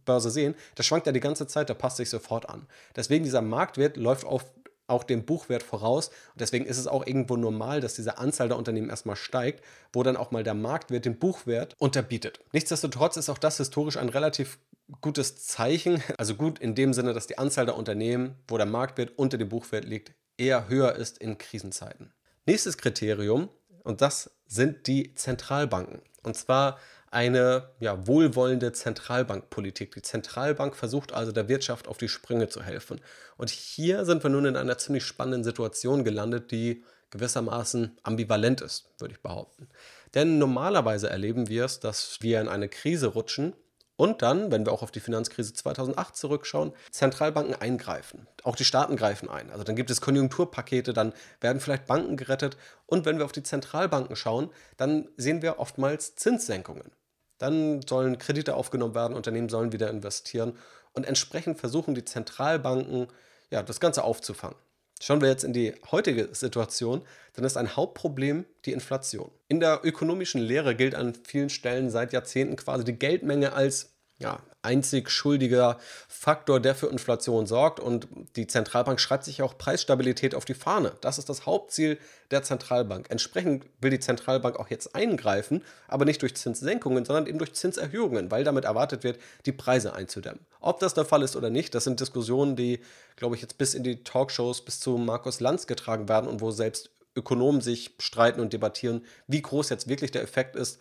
Börse 0.05 0.29
sehen, 0.29 0.55
der 0.77 0.83
schwankt 0.83 1.07
ja 1.07 1.12
die 1.12 1.19
ganze 1.19 1.47
Zeit, 1.47 1.69
der 1.69 1.73
passt 1.73 1.97
sich 1.97 2.09
sofort 2.09 2.47
an. 2.47 2.67
Deswegen 2.95 3.23
dieser 3.23 3.41
Marktwert 3.41 3.97
läuft 3.97 4.25
auf 4.25 4.45
auch 4.89 5.03
dem 5.03 5.23
Buchwert 5.23 5.63
voraus. 5.63 6.07
Und 6.07 6.41
deswegen 6.41 6.65
ist 6.65 6.77
es 6.77 6.88
auch 6.88 7.05
irgendwo 7.05 7.38
normal, 7.38 7.79
dass 7.79 7.93
diese 7.93 8.17
Anzahl 8.17 8.47
der 8.47 8.57
Unternehmen 8.57 8.89
erstmal 8.89 9.15
steigt, 9.15 9.63
wo 9.93 10.03
dann 10.03 10.17
auch 10.17 10.31
mal 10.31 10.43
der 10.43 10.55
Marktwert 10.55 11.05
den 11.05 11.19
Buchwert 11.19 11.75
unterbietet. 11.77 12.39
Nichtsdestotrotz 12.51 13.15
ist 13.17 13.29
auch 13.29 13.38
das 13.38 13.57
historisch 13.57 13.97
ein 13.97 14.09
relativ 14.09 14.57
gutes 15.02 15.45
Zeichen. 15.45 16.02
Also 16.17 16.36
gut 16.36 16.60
in 16.60 16.75
dem 16.75 16.93
Sinne, 16.93 17.13
dass 17.13 17.28
die 17.28 17.38
Anzahl 17.38 17.65
der 17.65 17.78
Unternehmen, 17.78 18.36
wo 18.47 18.58
der 18.58 18.65
Marktwert 18.65 19.17
unter 19.17 19.38
dem 19.38 19.49
Buchwert 19.49 19.86
liegt, 19.86 20.13
eher 20.38 20.69
höher 20.69 20.95
ist 20.95 21.17
in 21.17 21.38
Krisenzeiten. 21.38 22.13
Nächstes 22.45 22.78
Kriterium, 22.78 23.49
und 23.84 24.02
das 24.02 24.32
sind 24.47 24.88
die 24.88 25.13
Zentralbanken. 25.15 26.02
Und 26.23 26.36
zwar 26.36 26.80
eine 27.12 27.69
ja, 27.80 28.08
wohlwollende 28.08 28.71
Zentralbankpolitik. 28.71 29.93
Die 29.95 30.02
Zentralbank 30.02 30.75
versucht 30.75 31.12
also 31.12 31.32
der 31.32 31.47
Wirtschaft 31.47 31.88
auf 31.88 31.97
die 31.97 32.10
Sprünge 32.10 32.49
zu 32.49 32.62
helfen. 32.62 33.02
Und 33.38 33.49
hier 33.49 34.06
sind 34.06 34.23
wir 34.23 34.30
nun 34.30 34.45
in 34.45 34.56
einer 34.56 34.78
ziemlich 34.78 35.06
spannenden 35.06 35.43
Situation 35.43 36.04
gelandet, 36.04 36.52
die 36.52 36.84
gewissermaßen 37.10 37.97
ambivalent 38.04 38.62
ist, 38.62 38.89
würde 38.99 39.15
ich 39.15 39.21
behaupten. 39.21 39.67
Denn 40.13 40.38
normalerweise 40.38 41.10
erleben 41.10 41.49
wir 41.49 41.65
es, 41.65 41.80
dass 41.80 42.19
wir 42.21 42.39
in 42.41 42.47
eine 42.47 42.69
Krise 42.69 43.08
rutschen 43.08 43.54
und 43.99 44.21
dann, 44.21 44.49
wenn 44.49 44.65
wir 44.65 44.71
auch 44.71 44.81
auf 44.81 44.91
die 44.91 45.01
Finanzkrise 45.01 45.53
2008 45.53 46.15
zurückschauen, 46.15 46.71
Zentralbanken 46.89 47.53
eingreifen. 47.53 48.27
Auch 48.43 48.55
die 48.55 48.63
Staaten 48.63 48.95
greifen 48.95 49.29
ein. 49.29 49.51
Also 49.51 49.65
dann 49.65 49.75
gibt 49.75 49.91
es 49.91 49.99
Konjunkturpakete, 49.99 50.93
dann 50.93 51.12
werden 51.41 51.59
vielleicht 51.59 51.85
Banken 51.85 52.15
gerettet. 52.15 52.55
Und 52.85 53.05
wenn 53.05 53.17
wir 53.17 53.25
auf 53.25 53.33
die 53.33 53.43
Zentralbanken 53.43 54.15
schauen, 54.15 54.51
dann 54.77 55.09
sehen 55.17 55.41
wir 55.41 55.59
oftmals 55.59 56.15
Zinssenkungen. 56.15 56.93
Dann 57.39 57.81
sollen 57.85 58.17
Kredite 58.17 58.55
aufgenommen 58.55 58.95
werden, 58.95 59.17
Unternehmen 59.17 59.49
sollen 59.49 59.73
wieder 59.73 59.89
investieren. 59.89 60.57
Und 60.93 61.05
entsprechend 61.05 61.59
versuchen 61.59 61.93
die 61.93 62.05
Zentralbanken, 62.05 63.07
ja, 63.51 63.63
das 63.63 63.81
Ganze 63.81 64.05
aufzufangen. 64.05 64.55
Schauen 65.01 65.21
wir 65.21 65.29
jetzt 65.29 65.43
in 65.43 65.53
die 65.53 65.73
heutige 65.91 66.29
Situation, 66.33 67.01
dann 67.33 67.45
ist 67.45 67.55
ein 67.55 67.75
Hauptproblem 67.75 68.45
die 68.65 68.73
Inflation. 68.73 69.31
In 69.47 69.59
der 69.59 69.79
ökonomischen 69.83 70.41
Lehre 70.41 70.75
gilt 70.75 70.93
an 70.93 71.13
vielen 71.23 71.49
Stellen 71.49 71.89
seit 71.89 72.12
Jahrzehnten 72.12 72.57
quasi 72.57 72.83
die 72.83 72.99
Geldmenge 72.99 73.53
als 73.53 73.93
ja, 74.17 74.41
einzig 74.62 75.10
schuldiger 75.10 75.78
Faktor, 76.08 76.60
der 76.60 76.76
für 76.76 76.88
Inflation 76.88 77.45
sorgt. 77.48 77.80
Und 77.80 78.08
die 78.36 78.48
Zentralbank 78.48 79.00
schreibt 79.00 79.24
sich 79.24 79.41
auch 79.41 79.58
Preisstabilität 79.58 80.36
auf 80.36 80.45
die 80.45 80.54
Fahne. 80.54 80.93
Das 81.02 81.17
ist 81.17 81.30
das 81.30 81.45
Hauptziel 81.45 81.98
der 82.32 82.43
Zentralbank. 82.43 83.10
Entsprechend 83.10 83.65
will 83.82 83.91
die 83.91 84.00
Zentralbank 84.00 84.58
auch 84.58 84.69
jetzt 84.69 84.95
eingreifen, 84.95 85.63
aber 85.88 86.06
nicht 86.06 86.22
durch 86.22 86.36
Zinssenkungen, 86.36 87.06
sondern 87.06 87.28
eben 87.28 87.39
durch 87.39 87.54
Zinserhöhungen, 87.54 88.32
weil 88.32 88.43
damit 88.43 88.65
erwartet 88.65 89.04
wird, 89.04 89.19
die 89.45 89.52
Preise 89.52 89.93
einzudämmen. 89.93 90.45
Ob 90.60 90.80
das 90.80 90.93
der 90.93 91.06
Fall 91.06 91.24
ist 91.24 91.36
oder 91.36 91.50
nicht, 91.50 91.74
das 91.74 91.86
sind 91.86 92.00
Diskussionen, 92.00 92.56
die, 92.56 92.82
glaube 93.15 93.36
ich, 93.36 93.41
jetzt 93.41 93.58
bis 93.58 93.74
in 93.74 93.84
die 93.84 94.04
Talkshows, 94.04 94.62
bis 94.65 94.80
zu 94.80 94.98
Markus 94.98 95.39
Lanz 95.39 95.67
getragen 95.67 96.10
werden 96.10 96.28
und 96.28 96.41
wo 96.41 96.52
selbst 96.52 96.91
Ökonomen 97.15 97.62
sich 97.62 97.95
streiten 98.00 98.39
und 98.39 98.54
debattieren, 98.54 99.06
wie 99.28 99.41
groß 99.41 99.69
jetzt 99.69 99.89
wirklich 99.89 100.12
der 100.12 100.22
Effekt 100.22 100.56
ist, 100.56 100.80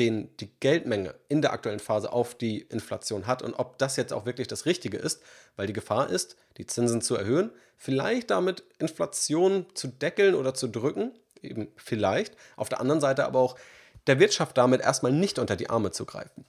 den 0.00 0.34
die 0.38 0.50
Geldmenge 0.60 1.14
in 1.28 1.42
der 1.42 1.52
aktuellen 1.52 1.78
Phase 1.78 2.10
auf 2.10 2.34
die 2.34 2.62
Inflation 2.62 3.26
hat 3.26 3.42
und 3.42 3.54
ob 3.54 3.76
das 3.76 3.96
jetzt 3.96 4.14
auch 4.14 4.24
wirklich 4.24 4.48
das 4.48 4.64
Richtige 4.64 4.96
ist, 4.96 5.22
weil 5.56 5.66
die 5.66 5.74
Gefahr 5.74 6.08
ist, 6.08 6.36
die 6.56 6.66
Zinsen 6.66 7.02
zu 7.02 7.16
erhöhen, 7.16 7.50
vielleicht 7.76 8.30
damit 8.30 8.64
Inflation 8.78 9.66
zu 9.74 9.88
deckeln 9.88 10.34
oder 10.34 10.54
zu 10.54 10.68
drücken, 10.68 11.12
eben 11.42 11.68
vielleicht, 11.76 12.34
auf 12.56 12.70
der 12.70 12.80
anderen 12.80 13.02
Seite 13.02 13.26
aber 13.26 13.40
auch 13.40 13.56
der 14.06 14.18
Wirtschaft 14.18 14.56
damit 14.56 14.80
erstmal 14.80 15.12
nicht 15.12 15.38
unter 15.38 15.54
die 15.54 15.68
Arme 15.68 15.90
zu 15.90 16.06
greifen. 16.06 16.46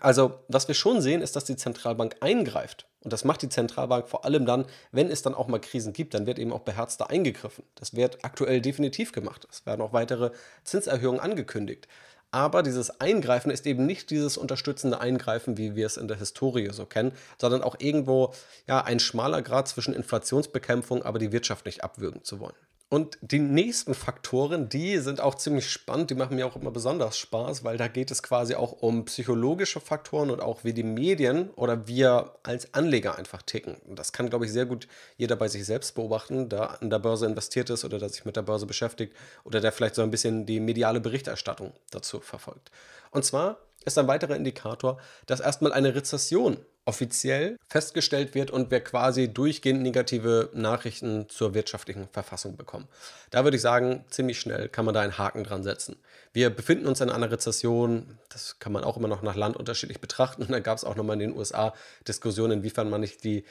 Also, 0.00 0.40
was 0.48 0.68
wir 0.68 0.74
schon 0.74 1.00
sehen, 1.00 1.20
ist, 1.20 1.36
dass 1.36 1.44
die 1.44 1.56
Zentralbank 1.56 2.16
eingreift. 2.20 2.86
Und 3.02 3.12
das 3.12 3.24
macht 3.24 3.42
die 3.42 3.48
Zentralbank 3.48 4.08
vor 4.08 4.24
allem 4.24 4.46
dann, 4.46 4.66
wenn 4.92 5.10
es 5.10 5.22
dann 5.22 5.34
auch 5.34 5.48
mal 5.48 5.60
Krisen 5.60 5.92
gibt, 5.92 6.14
dann 6.14 6.26
wird 6.26 6.38
eben 6.38 6.52
auch 6.52 6.60
beherzter 6.60 7.10
eingegriffen. 7.10 7.64
Das 7.74 7.94
wird 7.94 8.24
aktuell 8.24 8.60
definitiv 8.60 9.12
gemacht. 9.12 9.46
Es 9.50 9.66
werden 9.66 9.80
auch 9.80 9.92
weitere 9.92 10.30
Zinserhöhungen 10.64 11.20
angekündigt. 11.20 11.88
Aber 12.32 12.62
dieses 12.62 13.00
Eingreifen 13.00 13.50
ist 13.50 13.66
eben 13.66 13.86
nicht 13.86 14.10
dieses 14.10 14.36
unterstützende 14.36 15.00
Eingreifen, 15.00 15.56
wie 15.56 15.74
wir 15.74 15.86
es 15.86 15.96
in 15.96 16.06
der 16.06 16.18
Historie 16.18 16.70
so 16.72 16.86
kennen, 16.86 17.12
sondern 17.38 17.62
auch 17.62 17.76
irgendwo 17.78 18.32
ja, 18.68 18.82
ein 18.82 19.00
schmaler 19.00 19.42
Grad 19.42 19.66
zwischen 19.66 19.94
Inflationsbekämpfung, 19.94 21.02
aber 21.02 21.18
die 21.18 21.32
Wirtschaft 21.32 21.66
nicht 21.66 21.82
abwürgen 21.82 22.22
zu 22.22 22.38
wollen. 22.38 22.54
Und 22.92 23.18
die 23.20 23.38
nächsten 23.38 23.94
Faktoren, 23.94 24.68
die 24.68 24.98
sind 24.98 25.20
auch 25.20 25.36
ziemlich 25.36 25.70
spannend, 25.70 26.10
die 26.10 26.16
machen 26.16 26.34
mir 26.34 26.44
auch 26.44 26.56
immer 26.56 26.72
besonders 26.72 27.16
Spaß, 27.18 27.62
weil 27.62 27.76
da 27.76 27.86
geht 27.86 28.10
es 28.10 28.20
quasi 28.20 28.56
auch 28.56 28.72
um 28.82 29.04
psychologische 29.04 29.78
Faktoren 29.78 30.28
und 30.28 30.40
auch 30.40 30.64
wie 30.64 30.72
die 30.72 30.82
Medien 30.82 31.50
oder 31.50 31.86
wir 31.86 32.34
als 32.42 32.74
Anleger 32.74 33.16
einfach 33.16 33.42
ticken. 33.42 33.76
Und 33.86 33.96
das 33.96 34.10
kann, 34.12 34.28
glaube 34.28 34.46
ich, 34.46 34.52
sehr 34.52 34.66
gut 34.66 34.88
jeder 35.16 35.36
bei 35.36 35.46
sich 35.46 35.64
selbst 35.64 35.94
beobachten, 35.94 36.48
der 36.48 36.82
an 36.82 36.90
der 36.90 36.98
Börse 36.98 37.26
investiert 37.26 37.70
ist 37.70 37.84
oder 37.84 38.00
der 38.00 38.08
sich 38.08 38.24
mit 38.24 38.34
der 38.34 38.42
Börse 38.42 38.66
beschäftigt 38.66 39.14
oder 39.44 39.60
der 39.60 39.70
vielleicht 39.70 39.94
so 39.94 40.02
ein 40.02 40.10
bisschen 40.10 40.44
die 40.44 40.58
mediale 40.58 40.98
Berichterstattung 40.98 41.72
dazu 41.92 42.18
verfolgt. 42.18 42.72
Und 43.12 43.24
zwar 43.24 43.58
ist 43.84 43.98
ein 43.98 44.08
weiterer 44.08 44.34
Indikator, 44.34 44.98
dass 45.26 45.38
erstmal 45.38 45.72
eine 45.72 45.94
Rezession 45.94 46.56
offiziell 46.90 47.56
festgestellt 47.68 48.34
wird 48.34 48.50
und 48.50 48.72
wir 48.72 48.80
quasi 48.80 49.32
durchgehend 49.32 49.80
negative 49.80 50.50
Nachrichten 50.54 51.28
zur 51.28 51.54
wirtschaftlichen 51.54 52.08
Verfassung 52.08 52.56
bekommen. 52.56 52.88
Da 53.30 53.44
würde 53.44 53.56
ich 53.56 53.62
sagen, 53.62 54.04
ziemlich 54.10 54.40
schnell 54.40 54.68
kann 54.68 54.84
man 54.84 54.92
da 54.92 55.00
einen 55.00 55.16
Haken 55.16 55.44
dran 55.44 55.62
setzen. 55.62 55.94
Wir 56.32 56.50
befinden 56.50 56.88
uns 56.88 57.00
in 57.00 57.08
einer 57.08 57.30
Rezession, 57.30 58.18
das 58.28 58.58
kann 58.58 58.72
man 58.72 58.82
auch 58.82 58.96
immer 58.96 59.06
noch 59.06 59.22
nach 59.22 59.36
Land 59.36 59.56
unterschiedlich 59.56 60.00
betrachten. 60.00 60.42
Und 60.42 60.50
da 60.50 60.58
gab 60.58 60.78
es 60.78 60.84
auch 60.84 60.96
nochmal 60.96 61.14
in 61.14 61.30
den 61.30 61.36
USA 61.36 61.74
Diskussionen, 62.08 62.58
inwiefern 62.58 62.90
man 62.90 63.02
nicht 63.02 63.22
die 63.22 63.44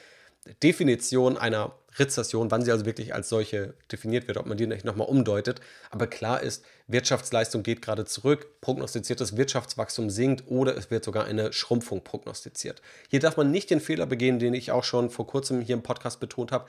Definition 0.62 1.36
einer 1.36 1.74
Rezession, 1.98 2.50
wann 2.50 2.62
sie 2.62 2.70
also 2.70 2.86
wirklich 2.86 3.14
als 3.14 3.28
solche 3.28 3.74
definiert 3.90 4.28
wird, 4.28 4.38
ob 4.38 4.46
man 4.46 4.56
die 4.56 4.66
nicht 4.66 4.84
nochmal 4.84 5.08
umdeutet. 5.08 5.60
Aber 5.90 6.06
klar 6.06 6.40
ist, 6.40 6.64
Wirtschaftsleistung 6.86 7.62
geht 7.62 7.82
gerade 7.82 8.04
zurück, 8.04 8.60
prognostiziertes 8.60 9.36
Wirtschaftswachstum 9.36 10.08
sinkt 10.08 10.44
oder 10.46 10.76
es 10.76 10.90
wird 10.90 11.04
sogar 11.04 11.24
eine 11.24 11.52
Schrumpfung 11.52 12.02
prognostiziert. 12.02 12.80
Hier 13.08 13.20
darf 13.20 13.36
man 13.36 13.50
nicht 13.50 13.70
den 13.70 13.80
Fehler 13.80 14.06
begehen, 14.06 14.38
den 14.38 14.54
ich 14.54 14.72
auch 14.72 14.84
schon 14.84 15.10
vor 15.10 15.26
kurzem 15.26 15.60
hier 15.60 15.74
im 15.74 15.82
Podcast 15.82 16.20
betont 16.20 16.52
habe. 16.52 16.66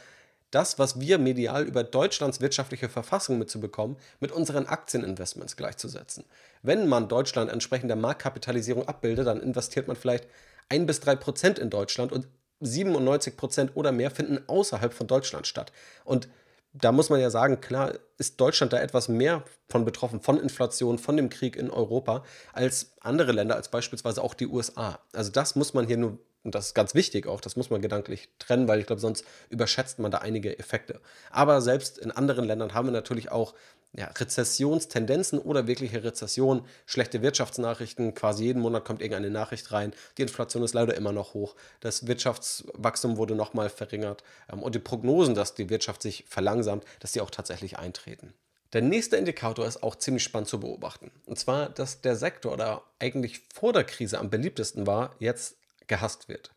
Das, 0.49 0.79
was 0.79 0.99
wir 0.99 1.17
medial 1.17 1.63
über 1.63 1.83
Deutschlands 1.83 2.41
wirtschaftliche 2.41 2.89
Verfassung 2.89 3.37
mitzubekommen, 3.37 3.95
mit 4.19 4.33
unseren 4.33 4.65
Aktieninvestments 4.65 5.55
gleichzusetzen. 5.55 6.25
Wenn 6.61 6.89
man 6.89 7.07
Deutschland 7.07 7.49
entsprechend 7.49 7.89
der 7.89 7.95
Marktkapitalisierung 7.95 8.85
abbildet, 8.85 9.27
dann 9.27 9.39
investiert 9.39 9.87
man 9.87 9.95
vielleicht 9.95 10.27
ein 10.67 10.85
bis 10.85 10.99
drei 10.99 11.15
Prozent 11.15 11.57
in 11.57 11.69
Deutschland 11.69 12.11
und 12.11 12.27
97 12.61 13.35
Prozent 13.35 13.71
oder 13.75 13.91
mehr 13.91 14.11
finden 14.11 14.39
außerhalb 14.47 14.93
von 14.93 15.07
Deutschland 15.07 15.47
statt. 15.47 15.71
Und 16.05 16.29
da 16.73 16.91
muss 16.91 17.09
man 17.09 17.19
ja 17.19 17.29
sagen, 17.29 17.59
klar 17.59 17.93
ist 18.17 18.39
Deutschland 18.39 18.71
da 18.71 18.79
etwas 18.79 19.09
mehr 19.09 19.43
von 19.69 19.83
betroffen, 19.83 20.21
von 20.21 20.39
Inflation, 20.39 20.97
von 20.97 21.17
dem 21.17 21.29
Krieg 21.29 21.57
in 21.57 21.69
Europa, 21.69 22.23
als 22.53 22.93
andere 23.01 23.33
Länder, 23.33 23.55
als 23.55 23.69
beispielsweise 23.69 24.23
auch 24.23 24.33
die 24.33 24.47
USA. 24.47 24.99
Also 25.13 25.31
das 25.31 25.55
muss 25.55 25.73
man 25.73 25.85
hier 25.85 25.97
nur, 25.97 26.17
und 26.43 26.55
das 26.55 26.67
ist 26.67 26.73
ganz 26.73 26.95
wichtig 26.95 27.27
auch, 27.27 27.41
das 27.41 27.57
muss 27.57 27.69
man 27.69 27.81
gedanklich 27.81 28.29
trennen, 28.39 28.67
weil 28.67 28.79
ich 28.79 28.85
glaube, 28.85 29.01
sonst 29.01 29.25
überschätzt 29.49 29.99
man 29.99 30.11
da 30.11 30.19
einige 30.19 30.57
Effekte. 30.59 31.01
Aber 31.29 31.61
selbst 31.61 31.97
in 31.97 32.11
anderen 32.11 32.45
Ländern 32.45 32.73
haben 32.73 32.87
wir 32.87 32.93
natürlich 32.93 33.31
auch 33.31 33.53
ja, 33.93 34.05
Rezessionstendenzen 34.05 35.39
oder 35.39 35.67
wirkliche 35.67 36.03
Rezession, 36.03 36.65
schlechte 36.85 37.21
Wirtschaftsnachrichten. 37.21 38.13
Quasi 38.13 38.45
jeden 38.45 38.61
Monat 38.61 38.85
kommt 38.85 39.01
irgendeine 39.01 39.29
Nachricht 39.29 39.71
rein. 39.71 39.93
Die 40.17 40.21
Inflation 40.21 40.63
ist 40.63 40.73
leider 40.73 40.95
immer 40.95 41.11
noch 41.11 41.33
hoch. 41.33 41.55
Das 41.81 42.07
Wirtschaftswachstum 42.07 43.17
wurde 43.17 43.35
nochmal 43.35 43.69
verringert. 43.69 44.23
Ähm, 44.51 44.63
und 44.63 44.75
die 44.75 44.79
Prognosen, 44.79 45.35
dass 45.35 45.55
die 45.55 45.69
Wirtschaft 45.69 46.01
sich 46.01 46.25
verlangsamt, 46.27 46.85
dass 46.99 47.11
die 47.11 47.21
auch 47.21 47.31
tatsächlich 47.31 47.77
eintreten. 47.77 48.33
Der 48.73 48.81
nächste 48.81 49.17
Indikator 49.17 49.65
ist 49.65 49.83
auch 49.83 49.95
ziemlich 49.95 50.23
spannend 50.23 50.47
zu 50.47 50.61
beobachten. 50.61 51.11
Und 51.25 51.37
zwar, 51.37 51.67
dass 51.67 51.99
der 51.99 52.15
Sektor, 52.15 52.55
der 52.55 52.81
eigentlich 52.99 53.41
vor 53.53 53.73
der 53.73 53.83
Krise 53.83 54.17
am 54.17 54.29
beliebtesten 54.29 54.87
war, 54.87 55.15
jetzt 55.19 55.57
gehasst 55.87 56.29
wird. 56.29 56.51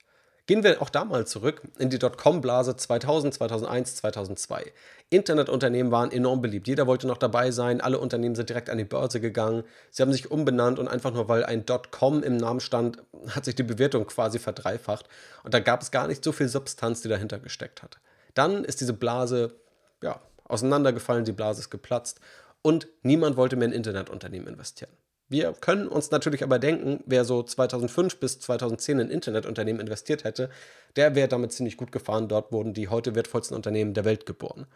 Gehen 0.46 0.62
wir 0.62 0.82
auch 0.82 0.90
da 0.90 1.06
mal 1.06 1.26
zurück 1.26 1.62
in 1.78 1.88
die 1.88 1.98
Dotcom-Blase 1.98 2.76
2000, 2.76 3.32
2001, 3.32 3.96
2002. 3.96 4.72
Internetunternehmen 5.08 5.90
waren 5.90 6.12
enorm 6.12 6.42
beliebt. 6.42 6.68
Jeder 6.68 6.86
wollte 6.86 7.06
noch 7.06 7.16
dabei 7.16 7.50
sein. 7.50 7.80
Alle 7.80 7.98
Unternehmen 7.98 8.34
sind 8.34 8.50
direkt 8.50 8.68
an 8.68 8.76
die 8.76 8.84
Börse 8.84 9.20
gegangen. 9.20 9.64
Sie 9.90 10.02
haben 10.02 10.12
sich 10.12 10.30
umbenannt 10.30 10.78
und 10.78 10.86
einfach 10.86 11.14
nur, 11.14 11.28
weil 11.28 11.44
ein 11.44 11.64
Dotcom 11.64 12.22
im 12.22 12.36
Namen 12.36 12.60
stand, 12.60 13.02
hat 13.30 13.46
sich 13.46 13.54
die 13.54 13.62
Bewertung 13.62 14.06
quasi 14.06 14.38
verdreifacht. 14.38 15.08
Und 15.44 15.54
da 15.54 15.60
gab 15.60 15.80
es 15.80 15.90
gar 15.90 16.08
nicht 16.08 16.22
so 16.22 16.32
viel 16.32 16.48
Substanz, 16.48 17.00
die 17.00 17.08
dahinter 17.08 17.38
gesteckt 17.38 17.82
hat. 17.82 17.98
Dann 18.34 18.64
ist 18.64 18.82
diese 18.82 18.92
Blase 18.92 19.54
ja, 20.02 20.20
auseinandergefallen, 20.44 21.24
die 21.24 21.32
Blase 21.32 21.60
ist 21.60 21.70
geplatzt 21.70 22.20
und 22.60 22.86
niemand 23.02 23.38
wollte 23.38 23.56
mehr 23.56 23.68
in 23.68 23.74
Internetunternehmen 23.74 24.48
investieren. 24.48 24.92
Wir 25.28 25.52
können 25.54 25.88
uns 25.88 26.10
natürlich 26.10 26.42
aber 26.42 26.58
denken, 26.58 27.02
wer 27.06 27.24
so 27.24 27.42
2005 27.42 28.20
bis 28.20 28.40
2010 28.40 28.98
in 28.98 29.10
Internetunternehmen 29.10 29.80
investiert 29.80 30.24
hätte, 30.24 30.50
der 30.96 31.14
wäre 31.14 31.28
damit 31.28 31.52
ziemlich 31.52 31.76
gut 31.76 31.92
gefahren. 31.92 32.28
Dort 32.28 32.52
wurden 32.52 32.74
die 32.74 32.88
heute 32.88 33.14
wertvollsten 33.14 33.56
Unternehmen 33.56 33.94
der 33.94 34.04
Welt 34.04 34.26
geboren. 34.26 34.66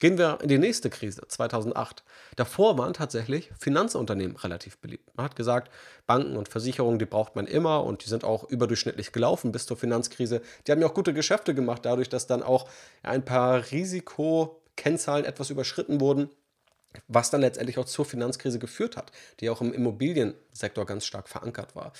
Gehen 0.00 0.18
wir 0.18 0.38
in 0.42 0.48
die 0.48 0.58
nächste 0.58 0.90
Krise, 0.90 1.22
2008. 1.26 2.02
Davor 2.36 2.76
waren 2.76 2.92
tatsächlich 2.92 3.50
Finanzunternehmen 3.58 4.36
relativ 4.36 4.76
beliebt. 4.78 5.08
Man 5.16 5.24
hat 5.24 5.36
gesagt, 5.36 5.70
Banken 6.06 6.36
und 6.36 6.48
Versicherungen, 6.48 6.98
die 6.98 7.06
braucht 7.06 7.36
man 7.36 7.46
immer 7.46 7.84
und 7.84 8.04
die 8.04 8.08
sind 8.08 8.24
auch 8.24 8.44
überdurchschnittlich 8.44 9.12
gelaufen 9.12 9.52
bis 9.52 9.66
zur 9.66 9.76
Finanzkrise. 9.76 10.42
Die 10.66 10.72
haben 10.72 10.80
ja 10.80 10.88
auch 10.88 10.94
gute 10.94 11.14
Geschäfte 11.14 11.54
gemacht, 11.54 11.86
dadurch, 11.86 12.08
dass 12.08 12.26
dann 12.26 12.42
auch 12.42 12.68
ein 13.02 13.24
paar 13.24 13.70
Risikokennzahlen 13.70 15.24
etwas 15.24 15.50
überschritten 15.50 16.00
wurden 16.00 16.28
was 17.08 17.30
dann 17.30 17.40
letztendlich 17.40 17.78
auch 17.78 17.86
zur 17.86 18.04
Finanzkrise 18.04 18.58
geführt 18.58 18.96
hat, 18.96 19.12
die 19.40 19.50
auch 19.50 19.60
im 19.60 19.72
Immobiliensektor 19.72 20.86
ganz 20.86 21.04
stark 21.04 21.28
verankert 21.28 21.74
war. 21.74 21.92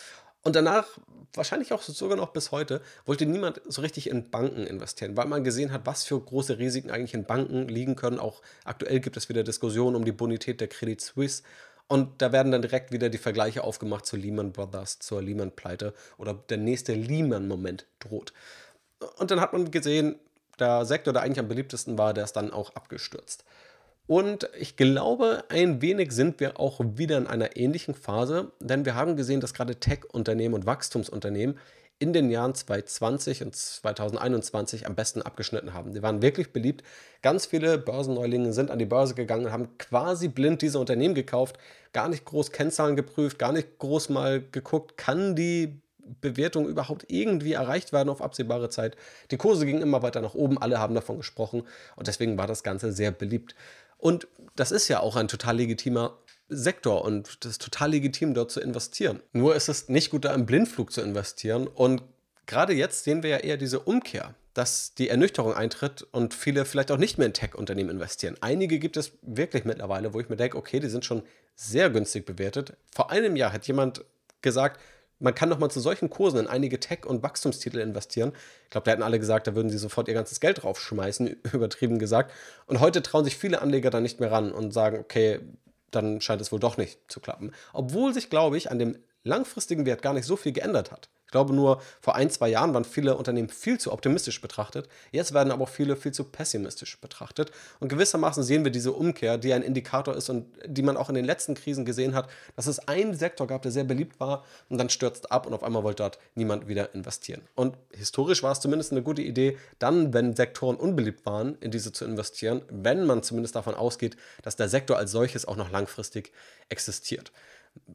Und 0.43 0.57
danach, 0.57 0.87
wahrscheinlich 1.33 1.73
auch 1.73 1.81
sogar 1.81 2.19
noch 2.19 2.29
bis 2.29 2.53
heute, 2.53 2.83
wollte 3.07 3.25
niemand 3.25 3.63
so 3.67 3.81
richtig 3.81 4.11
in 4.11 4.31
Banken 4.31 4.67
investieren, 4.67 5.17
weil 5.17 5.27
man 5.27 5.43
gesehen 5.43 5.73
hat, 5.73 5.87
was 5.87 6.05
für 6.05 6.21
große 6.21 6.59
Risiken 6.59 6.91
eigentlich 6.91 7.15
in 7.15 7.25
Banken 7.25 7.67
liegen 7.67 7.97
können. 7.97 8.19
Auch 8.19 8.43
aktuell 8.65 9.01
gibt 9.01 9.17
es 9.17 9.31
wieder 9.31 9.43
Diskussionen 9.43 9.97
um 9.97 10.05
die 10.05 10.13
Bonität 10.13 10.61
der 10.61 10.69
Credit 10.69 11.01
Suisse. 11.01 11.43
Und 11.89 12.21
da 12.21 12.31
werden 12.31 12.53
dann 12.53 12.63
direkt 12.63 12.93
wieder 12.93 13.09
die 13.09 13.19
Vergleiche 13.19 13.65
aufgemacht 13.65 14.05
zu 14.05 14.17
Lehman 14.17 14.53
Brothers, 14.53 14.99
zur 14.99 15.23
Lehman-Pleite 15.23 15.95
oder 16.19 16.35
der 16.35 16.59
nächste 16.59 16.93
Lehman-Moment 16.95 17.87
droht. 17.99 18.35
Und 19.17 19.31
dann 19.31 19.41
hat 19.41 19.55
man 19.55 19.71
gesehen, 19.71 20.17
der 20.59 20.85
Sektor, 20.85 21.13
der 21.13 21.23
eigentlich 21.23 21.41
am 21.41 21.49
beliebtesten 21.49 21.99
war, 21.99 22.15
der 22.15 22.25
ist 22.25 22.35
dann 22.35 22.53
auch 22.53 22.75
abgestürzt. 22.75 23.45
Und 24.07 24.51
ich 24.59 24.77
glaube, 24.77 25.45
ein 25.49 25.81
wenig 25.81 26.13
sind 26.13 26.39
wir 26.39 26.61
auch 26.61 26.81
wieder 26.81 27.17
in 27.17 27.27
einer 27.27 27.57
ähnlichen 27.57 27.95
Phase, 27.95 28.53
denn 28.61 28.85
wir 28.85 28.95
haben 28.95 29.17
gesehen, 29.17 29.41
dass 29.41 29.55
gerade 29.55 29.77
Tech-Unternehmen 29.77 30.55
und 30.55 30.67
Wachstumsunternehmen 30.67 31.59
in 31.99 32.13
den 32.13 32.29
Jahren 32.29 32.55
2020 32.55 33.45
und 33.45 33.57
2021 33.57 34.87
am 34.87 34.95
besten 34.95 35.23
abgeschnitten 35.23 35.73
haben. 35.73 35.95
Die 35.95 36.03
waren 36.03 36.21
wirklich 36.21 36.53
beliebt. 36.53 36.83
Ganz 37.23 37.47
viele 37.47 37.79
Börsenneulinge 37.79 38.53
sind 38.53 38.71
an 38.71 38.79
die 38.79 38.85
Börse 38.85 39.15
gegangen 39.15 39.47
und 39.47 39.53
haben 39.53 39.79
quasi 39.79 40.29
blind 40.29 40.61
diese 40.61 40.79
Unternehmen 40.79 41.15
gekauft, 41.15 41.57
gar 41.95 42.09
nicht 42.09 42.27
groß 42.27 42.53
Kennzahlen 42.53 42.97
geprüft, 42.97 43.39
gar 43.39 43.53
nicht 43.53 43.79
groß 43.79 44.11
mal 44.11 44.43
geguckt, 44.51 44.99
kann 44.99 45.35
die 45.35 45.81
Bewertung 46.21 46.69
überhaupt 46.69 47.07
irgendwie 47.09 47.53
erreicht 47.53 47.93
werden 47.93 48.09
auf 48.09 48.21
absehbare 48.21 48.69
Zeit. 48.69 48.97
Die 49.31 49.37
Kurse 49.37 49.65
gingen 49.65 49.81
immer 49.81 50.03
weiter 50.03 50.21
nach 50.21 50.35
oben, 50.35 50.59
alle 50.59 50.79
haben 50.79 50.95
davon 50.95 51.17
gesprochen 51.17 51.63
und 51.97 52.07
deswegen 52.07 52.37
war 52.37 52.47
das 52.47 52.63
Ganze 52.63 52.93
sehr 52.93 53.11
beliebt. 53.11 53.55
Und 53.99 54.29
das 54.57 54.73
ist 54.73 54.89
ja 54.89 55.01
auch 55.01 55.17
ein 55.17 55.29
total 55.29 55.57
legitimer 55.57 56.19
Sektor 56.49 57.05
und 57.05 57.45
das 57.45 57.53
ist 57.53 57.63
total 57.63 57.91
legitim, 57.91 58.35
dort 58.35 58.51
zu 58.51 58.61
investieren. 58.61 59.21
Nur 59.33 59.57
ist 59.57 59.69
es 59.69 59.89
nicht 59.89 60.11
gut, 60.11 60.25
da 60.25 60.35
im 60.35 60.47
Blindflug 60.47 60.93
zu 60.93 61.01
investieren. 61.01 61.67
Und 61.67 62.03
gerade 62.47 62.75
jetzt 62.75 63.05
sehen 63.05 63.23
wir 63.23 63.31
ja 63.31 63.37
eher 63.39 63.57
diese 63.57 63.81
Umkehr, 63.81 64.35
dass 64.53 64.95
die 64.95 65.09
Ernüchterung 65.09 65.55
eintritt 65.55 66.07
und 66.13 66.35
viele 66.35 66.65
vielleicht 66.65 66.91
auch 66.91 66.99
nicht 66.99 67.19
mehr 67.19 67.27
in 67.27 67.33
Tech-Unternehmen 67.33 67.91
investieren. 67.91 68.37
Einige 68.41 68.79
gibt 68.79 68.97
es 68.97 69.13
wirklich 69.23 69.65
mittlerweile, 69.65 70.13
wo 70.13 70.21
ich 70.21 70.29
mir 70.29 70.37
denke, 70.37 70.59
okay, 70.59 70.81
die 70.81 70.89
sind 70.89 71.05
schon 71.05 71.23
sehr 71.57 71.91
günstig 71.91 72.27
bewertet. 72.27 72.75
Vor 72.95 73.11
einem 73.11 73.37
Jahr 73.37 73.53
hat 73.53 73.67
jemand 73.67 74.05
gesagt, 74.43 74.81
man 75.25 75.35
kann 75.35 75.49
doch 75.49 75.59
mal 75.59 75.71
zu 75.71 75.81
solchen 75.81 76.11
Kursen 76.11 76.39
in 76.39 76.47
einige 76.47 76.79
Tech- 76.79 77.07
und 77.07 77.23
Wachstumstitel 77.23 77.79
investieren. 77.79 78.33
Ich 78.65 78.71
glaube, 78.71 78.85
da 78.85 78.91
hätten 78.91 79.03
alle 79.03 79.19
gesagt, 79.19 79.47
da 79.47 79.55
würden 79.55 79.71
sie 79.71 79.79
sofort 79.79 80.07
ihr 80.07 80.15
ganzes 80.15 80.39
Geld 80.39 80.63
draufschmeißen, 80.63 81.29
übertrieben 81.53 81.99
gesagt. 81.99 82.33
Und 82.67 82.81
heute 82.81 83.03
trauen 83.03 83.25
sich 83.25 83.37
viele 83.37 83.63
Anleger 83.63 83.91
da 83.91 84.01
nicht 84.01 84.21
mehr 84.21 84.31
ran 84.31 84.53
und 84.53 84.73
sagen, 84.73 84.99
okay, 84.99 85.41
dann 85.91 86.21
scheint 86.21 86.43
es 86.43 86.53
wohl 86.53 86.61
doch 86.61 86.77
nicht 86.77 86.99
zu 87.09 87.21
klappen. 87.21 87.53
Obwohl 87.73 88.13
sich, 88.13 88.29
glaube 88.29 88.59
ich, 88.59 88.71
an 88.71 88.79
dem 88.79 88.99
langfristigen 89.25 89.87
Wert 89.87 90.03
gar 90.03 90.13
nicht 90.15 90.27
so 90.27 90.37
viel 90.37 90.53
geändert 90.53 90.93
hat 90.93 91.09
glaube 91.35 91.53
nur, 91.53 91.83
vor 92.01 92.15
ein, 92.15 92.31
zwei 92.31 92.49
Jahren 92.49 92.73
waren 92.75 92.85
viele 92.85 93.17
Unternehmen 93.17 93.49
viel 93.49 93.77
zu 93.77 93.93
optimistisch 93.93 94.41
betrachtet. 94.41 94.89
Jetzt 95.11 95.35
werden 95.35 95.51
aber 95.51 95.65
auch 95.65 95.69
viele 95.69 95.97
viel 95.97 96.13
zu 96.13 96.23
pessimistisch 96.23 97.01
betrachtet. 97.01 97.51
Und 97.81 97.89
gewissermaßen 97.89 98.45
sehen 98.45 98.63
wir 98.63 98.71
diese 98.71 98.93
Umkehr, 98.93 99.37
die 99.37 99.53
ein 99.53 99.63
Indikator 99.63 100.15
ist 100.15 100.31
und 100.31 100.47
die 100.65 100.83
man 100.83 100.97
auch 100.97 101.09
in 101.09 101.17
den 101.17 101.25
letzten 101.25 101.57
Krisen 101.57 101.85
gesehen 101.85 102.15
hat, 102.15 102.29
dass 102.55 102.69
es 102.69 102.79
einen 102.87 103.15
Sektor 103.15 103.49
gab, 103.49 103.63
der 103.63 103.73
sehr 103.73 103.83
beliebt 103.83 104.21
war 104.21 104.45
und 104.69 104.79
dann 104.79 104.91
stürzt 104.91 105.33
ab 105.33 105.49
und 105.49 105.55
auf 105.55 105.65
einmal 105.65 105.83
wollte 105.83 106.05
dort 106.05 106.21
niemand 106.37 106.69
wieder 106.69 106.95
investieren. 106.95 107.43
Und 107.57 107.77
historisch 107.91 108.45
war 108.45 108.53
es 108.53 108.61
zumindest 108.61 108.93
eine 108.93 109.03
gute 109.03 109.23
Idee, 109.23 109.59
dann, 109.81 110.15
wenn 110.15 110.37
Sektoren 110.37 110.77
unbeliebt 110.77 111.27
waren, 111.27 111.57
in 111.59 111.73
diese 111.73 111.91
zu 111.91 112.05
investieren, 112.05 112.63
wenn 112.71 113.07
man 113.07 113.25
zumindest 113.25 113.57
davon 113.57 113.75
ausgeht, 113.75 114.17
dass 114.43 114.55
der 114.55 114.69
Sektor 114.69 114.99
als 114.99 115.11
solches 115.11 115.47
auch 115.47 115.57
noch 115.57 115.73
langfristig 115.73 116.31
existiert. 116.69 117.33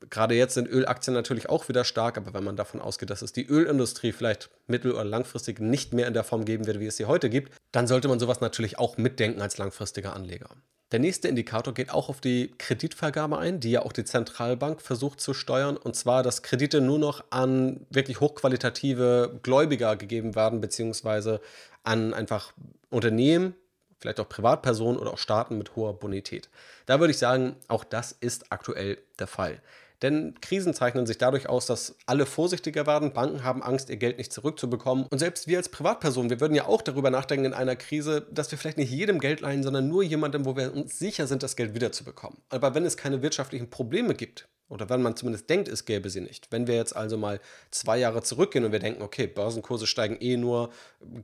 Gerade 0.09 0.35
jetzt 0.35 0.55
sind 0.55 0.67
Ölaktien 0.67 1.13
natürlich 1.13 1.49
auch 1.49 1.69
wieder 1.69 1.83
stark, 1.83 2.17
aber 2.17 2.33
wenn 2.33 2.43
man 2.43 2.55
davon 2.55 2.81
ausgeht, 2.81 3.09
dass 3.09 3.21
es 3.21 3.31
die 3.31 3.47
Ölindustrie 3.47 4.11
vielleicht 4.11 4.49
mittel- 4.67 4.93
oder 4.93 5.05
langfristig 5.05 5.59
nicht 5.59 5.93
mehr 5.93 6.07
in 6.07 6.13
der 6.13 6.23
Form 6.23 6.45
geben 6.45 6.65
wird, 6.67 6.79
wie 6.79 6.87
es 6.87 6.97
sie 6.97 7.05
heute 7.05 7.29
gibt, 7.29 7.53
dann 7.71 7.87
sollte 7.87 8.07
man 8.07 8.19
sowas 8.19 8.41
natürlich 8.41 8.79
auch 8.79 8.97
mitdenken 8.97 9.41
als 9.41 9.57
langfristiger 9.57 10.15
Anleger. 10.15 10.49
Der 10.91 10.99
nächste 10.99 11.27
Indikator 11.27 11.73
geht 11.73 11.91
auch 11.91 12.09
auf 12.09 12.19
die 12.19 12.51
Kreditvergabe 12.57 13.37
ein, 13.37 13.59
die 13.59 13.71
ja 13.71 13.83
auch 13.83 13.93
die 13.93 14.05
Zentralbank 14.05 14.81
versucht 14.81 15.21
zu 15.21 15.35
steuern, 15.35 15.77
und 15.77 15.95
zwar, 15.95 16.23
dass 16.23 16.41
Kredite 16.41 16.81
nur 16.81 16.97
noch 16.97 17.23
an 17.29 17.85
wirklich 17.91 18.19
hochqualitative 18.19 19.39
Gläubiger 19.43 19.95
gegeben 19.95 20.33
werden, 20.35 20.61
beziehungsweise 20.61 21.41
an 21.83 22.13
einfach 22.13 22.53
Unternehmen, 22.89 23.53
vielleicht 23.99 24.19
auch 24.19 24.29
Privatpersonen 24.29 24.99
oder 24.99 25.11
auch 25.11 25.17
Staaten 25.17 25.57
mit 25.57 25.75
hoher 25.75 25.93
Bonität. 25.93 26.49
Da 26.85 26.99
würde 26.99 27.11
ich 27.11 27.17
sagen, 27.17 27.55
auch 27.67 27.83
das 27.83 28.11
ist 28.11 28.51
aktuell 28.51 28.97
der 29.19 29.27
Fall. 29.27 29.61
Denn 30.01 30.35
Krisen 30.39 30.73
zeichnen 30.73 31.05
sich 31.05 31.17
dadurch 31.17 31.49
aus, 31.49 31.65
dass 31.65 31.97
alle 32.05 32.25
vorsichtiger 32.25 32.87
werden. 32.87 33.11
Banken 33.11 33.43
haben 33.43 33.61
Angst, 33.61 33.89
ihr 33.89 33.97
Geld 33.97 34.17
nicht 34.17 34.31
zurückzubekommen. 34.31 35.05
Und 35.09 35.19
selbst 35.19 35.47
wir 35.47 35.57
als 35.57 35.69
Privatpersonen, 35.69 36.29
wir 36.29 36.39
würden 36.39 36.55
ja 36.55 36.65
auch 36.65 36.81
darüber 36.81 37.09
nachdenken 37.09 37.45
in 37.45 37.53
einer 37.53 37.75
Krise, 37.75 38.25
dass 38.31 38.49
wir 38.51 38.57
vielleicht 38.57 38.77
nicht 38.77 38.91
jedem 38.91 39.19
Geld 39.19 39.41
leihen, 39.41 39.61
sondern 39.61 39.89
nur 39.89 40.03
jemandem, 40.03 40.45
wo 40.45 40.55
wir 40.55 40.73
uns 40.73 40.97
sicher 40.97 41.27
sind, 41.27 41.43
das 41.43 41.57
Geld 41.57 41.73
wiederzubekommen. 41.73 42.37
Aber 42.49 42.75
wenn 42.75 42.85
es 42.85 42.95
keine 42.95 43.21
wirtschaftlichen 43.21 43.69
Probleme 43.69 44.15
gibt, 44.15 44.47
oder 44.69 44.87
wenn 44.89 45.01
man 45.01 45.15
zumindest 45.15 45.49
denkt, 45.49 45.67
es 45.67 45.85
gäbe 45.85 46.09
sie 46.09 46.21
nicht. 46.21 46.51
Wenn 46.51 46.67
wir 46.67 46.75
jetzt 46.75 46.95
also 46.95 47.17
mal 47.17 47.39
zwei 47.71 47.97
Jahre 47.97 48.21
zurückgehen 48.21 48.63
und 48.63 48.71
wir 48.71 48.79
denken, 48.79 49.01
okay, 49.01 49.27
Börsenkurse 49.27 49.87
steigen 49.87 50.17
eh 50.21 50.37
nur, 50.37 50.71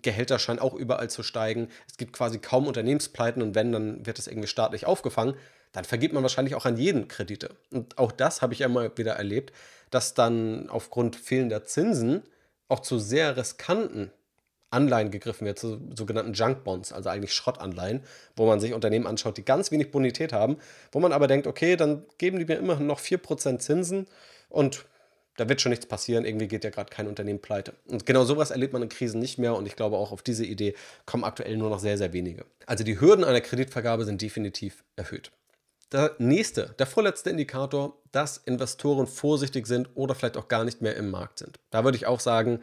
Gehälter 0.01 0.39
scheinen 0.39 0.59
auch 0.59 0.73
überall 0.73 1.09
zu 1.09 1.23
steigen, 1.23 1.69
es 1.87 1.97
gibt 1.97 2.13
quasi 2.13 2.39
kaum 2.39 2.67
Unternehmenspleiten 2.67 3.41
und 3.41 3.55
wenn, 3.55 3.71
dann 3.71 4.05
wird 4.05 4.19
es 4.19 4.27
irgendwie 4.27 4.47
staatlich 4.47 4.85
aufgefangen, 4.87 5.35
dann 5.71 5.85
vergibt 5.85 6.13
man 6.13 6.23
wahrscheinlich 6.23 6.55
auch 6.55 6.65
an 6.65 6.77
jeden 6.77 7.07
Kredite. 7.07 7.55
Und 7.71 7.97
auch 7.97 8.11
das 8.11 8.41
habe 8.41 8.53
ich 8.53 8.59
ja 8.59 8.67
mal 8.67 8.91
wieder 8.97 9.13
erlebt, 9.13 9.53
dass 9.91 10.13
dann 10.13 10.69
aufgrund 10.69 11.15
fehlender 11.15 11.63
Zinsen 11.65 12.23
auch 12.67 12.79
zu 12.79 12.97
sehr 12.97 13.37
riskanten 13.37 14.11
Anleihen 14.75 15.09
gegriffen 15.09 15.47
wird, 15.47 15.57
zu 15.57 15.79
sogenannten 15.95 16.33
Junk 16.33 16.63
Bonds, 16.63 16.91
also 16.91 17.09
eigentlich 17.09 17.33
Schrottanleihen, 17.33 18.03
wo 18.35 18.45
man 18.45 18.59
sich 18.59 18.73
Unternehmen 18.73 19.07
anschaut, 19.07 19.37
die 19.37 19.45
ganz 19.45 19.71
wenig 19.71 19.89
Bonität 19.89 20.33
haben, 20.33 20.57
wo 20.91 20.99
man 20.99 21.13
aber 21.13 21.27
denkt, 21.27 21.47
okay, 21.47 21.75
dann 21.75 22.03
geben 22.17 22.37
die 22.37 22.45
mir 22.45 22.57
immerhin 22.57 22.85
noch 22.85 22.99
4% 22.99 23.59
Zinsen 23.59 24.07
und 24.49 24.85
da 25.37 25.49
wird 25.49 25.61
schon 25.61 25.69
nichts 25.69 25.85
passieren, 25.85 26.25
irgendwie 26.25 26.47
geht 26.47 26.63
ja 26.63 26.69
gerade 26.69 26.89
kein 26.89 27.07
Unternehmen 27.07 27.41
pleite. 27.41 27.73
Und 27.87 28.05
genau 28.05 28.23
sowas 28.23 28.51
erlebt 28.51 28.73
man 28.73 28.81
in 28.81 28.89
Krisen 28.89 29.19
nicht 29.19 29.37
mehr 29.37 29.55
und 29.55 29.65
ich 29.65 29.75
glaube 29.75 29.97
auch 29.97 30.11
auf 30.11 30.21
diese 30.21 30.45
Idee 30.45 30.75
kommen 31.05 31.23
aktuell 31.23 31.57
nur 31.57 31.69
noch 31.69 31.79
sehr, 31.79 31.97
sehr 31.97 32.13
wenige. 32.13 32.45
Also 32.65 32.83
die 32.83 32.99
Hürden 32.99 33.25
einer 33.25 33.41
Kreditvergabe 33.41 34.05
sind 34.05 34.21
definitiv 34.21 34.83
erhöht. 34.95 35.31
Der 35.91 36.15
nächste, 36.17 36.73
der 36.79 36.87
vorletzte 36.87 37.29
Indikator, 37.29 37.97
dass 38.11 38.37
Investoren 38.37 39.07
vorsichtig 39.07 39.67
sind 39.67 39.89
oder 39.95 40.15
vielleicht 40.15 40.37
auch 40.37 40.47
gar 40.47 40.63
nicht 40.63 40.81
mehr 40.81 40.95
im 40.95 41.11
Markt 41.11 41.39
sind. 41.39 41.59
Da 41.69 41.83
würde 41.83 41.97
ich 41.97 42.07
auch 42.07 42.19
sagen, 42.19 42.61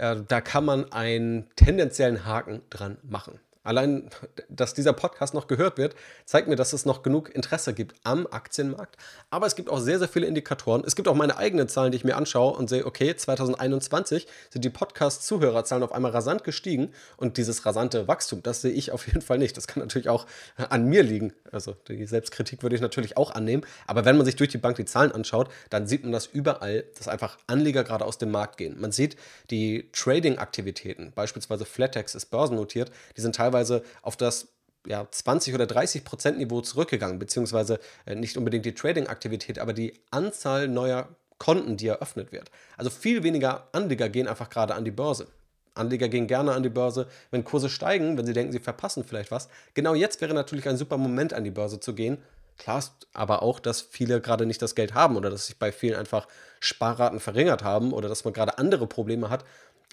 da 0.00 0.40
kann 0.40 0.64
man 0.64 0.90
einen 0.92 1.48
tendenziellen 1.56 2.24
Haken 2.24 2.62
dran 2.70 2.96
machen. 3.02 3.38
Allein, 3.62 4.08
dass 4.48 4.74
dieser 4.74 4.92
Podcast 4.92 5.34
noch 5.34 5.46
gehört 5.46 5.76
wird, 5.76 5.94
zeigt 6.24 6.48
mir, 6.48 6.56
dass 6.56 6.72
es 6.72 6.86
noch 6.86 7.02
genug 7.02 7.34
Interesse 7.34 7.74
gibt 7.74 7.94
am 8.04 8.26
Aktienmarkt. 8.26 8.96
Aber 9.28 9.46
es 9.46 9.54
gibt 9.54 9.68
auch 9.68 9.80
sehr, 9.80 9.98
sehr 9.98 10.08
viele 10.08 10.26
Indikatoren. 10.26 10.82
Es 10.86 10.96
gibt 10.96 11.08
auch 11.08 11.14
meine 11.14 11.36
eigenen 11.36 11.68
Zahlen, 11.68 11.92
die 11.92 11.96
ich 11.96 12.04
mir 12.04 12.16
anschaue 12.16 12.56
und 12.56 12.68
sehe, 12.68 12.86
okay, 12.86 13.14
2021 13.14 14.26
sind 14.50 14.64
die 14.64 14.70
Podcast-Zuhörerzahlen 14.70 15.82
auf 15.82 15.92
einmal 15.92 16.10
rasant 16.10 16.44
gestiegen. 16.44 16.92
Und 17.16 17.36
dieses 17.36 17.66
rasante 17.66 18.08
Wachstum, 18.08 18.42
das 18.42 18.62
sehe 18.62 18.72
ich 18.72 18.92
auf 18.92 19.06
jeden 19.06 19.22
Fall 19.22 19.38
nicht. 19.38 19.56
Das 19.56 19.66
kann 19.66 19.82
natürlich 19.82 20.08
auch 20.08 20.26
an 20.56 20.86
mir 20.86 21.02
liegen. 21.02 21.32
Also 21.52 21.76
die 21.88 22.06
Selbstkritik 22.06 22.62
würde 22.62 22.76
ich 22.76 22.82
natürlich 22.82 23.16
auch 23.16 23.30
annehmen. 23.32 23.62
Aber 23.86 24.04
wenn 24.04 24.16
man 24.16 24.24
sich 24.26 24.36
durch 24.36 24.50
die 24.50 24.58
Bank 24.58 24.76
die 24.76 24.84
Zahlen 24.84 25.12
anschaut, 25.12 25.50
dann 25.68 25.86
sieht 25.86 26.02
man 26.02 26.12
das 26.12 26.26
überall, 26.26 26.84
dass 26.96 27.08
einfach 27.08 27.38
Anleger 27.46 27.84
gerade 27.84 28.04
aus 28.04 28.18
dem 28.18 28.30
Markt 28.30 28.56
gehen. 28.56 28.80
Man 28.80 28.92
sieht 28.92 29.16
die 29.50 29.90
Trading-Aktivitäten, 29.92 31.12
beispielsweise 31.14 31.64
Flatex 31.64 32.14
ist 32.14 32.26
börsennotiert, 32.26 32.90
die 33.16 33.20
sind 33.20 33.34
teilweise 33.34 33.50
teilweise 33.60 33.82
auf 34.02 34.16
das 34.16 34.48
ja, 34.86 35.06
20 35.10 35.54
oder 35.54 35.66
30 35.66 36.04
Prozent 36.04 36.38
Niveau 36.38 36.62
zurückgegangen, 36.62 37.18
beziehungsweise 37.18 37.80
äh, 38.06 38.14
nicht 38.14 38.36
unbedingt 38.38 38.64
die 38.64 38.74
Trading-Aktivität, 38.74 39.58
aber 39.58 39.74
die 39.74 39.92
Anzahl 40.10 40.68
neuer 40.68 41.08
Konten, 41.38 41.76
die 41.76 41.88
eröffnet 41.88 42.32
wird. 42.32 42.50
Also 42.76 42.90
viel 42.90 43.22
weniger 43.22 43.68
Anleger 43.72 44.08
gehen 44.08 44.26
einfach 44.26 44.48
gerade 44.48 44.74
an 44.74 44.84
die 44.84 44.90
Börse. 44.90 45.26
Anleger 45.74 46.08
gehen 46.08 46.26
gerne 46.26 46.52
an 46.52 46.62
die 46.62 46.70
Börse, 46.70 47.06
wenn 47.30 47.44
Kurse 47.44 47.68
steigen, 47.68 48.16
wenn 48.18 48.26
sie 48.26 48.32
denken, 48.32 48.52
sie 48.52 48.58
verpassen 48.58 49.04
vielleicht 49.04 49.30
was. 49.30 49.48
Genau 49.74 49.94
jetzt 49.94 50.20
wäre 50.20 50.34
natürlich 50.34 50.68
ein 50.68 50.76
super 50.76 50.96
Moment, 50.96 51.32
an 51.32 51.44
die 51.44 51.50
Börse 51.50 51.78
zu 51.78 51.94
gehen. 51.94 52.18
Klar 52.58 52.78
ist 52.78 52.92
aber 53.14 53.42
auch, 53.42 53.58
dass 53.60 53.80
viele 53.80 54.20
gerade 54.20 54.44
nicht 54.44 54.60
das 54.60 54.74
Geld 54.74 54.92
haben 54.92 55.16
oder 55.16 55.30
dass 55.30 55.46
sich 55.46 55.58
bei 55.58 55.72
vielen 55.72 55.94
einfach 55.94 56.26
Sparraten 56.58 57.20
verringert 57.20 57.64
haben 57.64 57.92
oder 57.92 58.08
dass 58.08 58.24
man 58.24 58.34
gerade 58.34 58.58
andere 58.58 58.86
Probleme 58.86 59.30
hat 59.30 59.44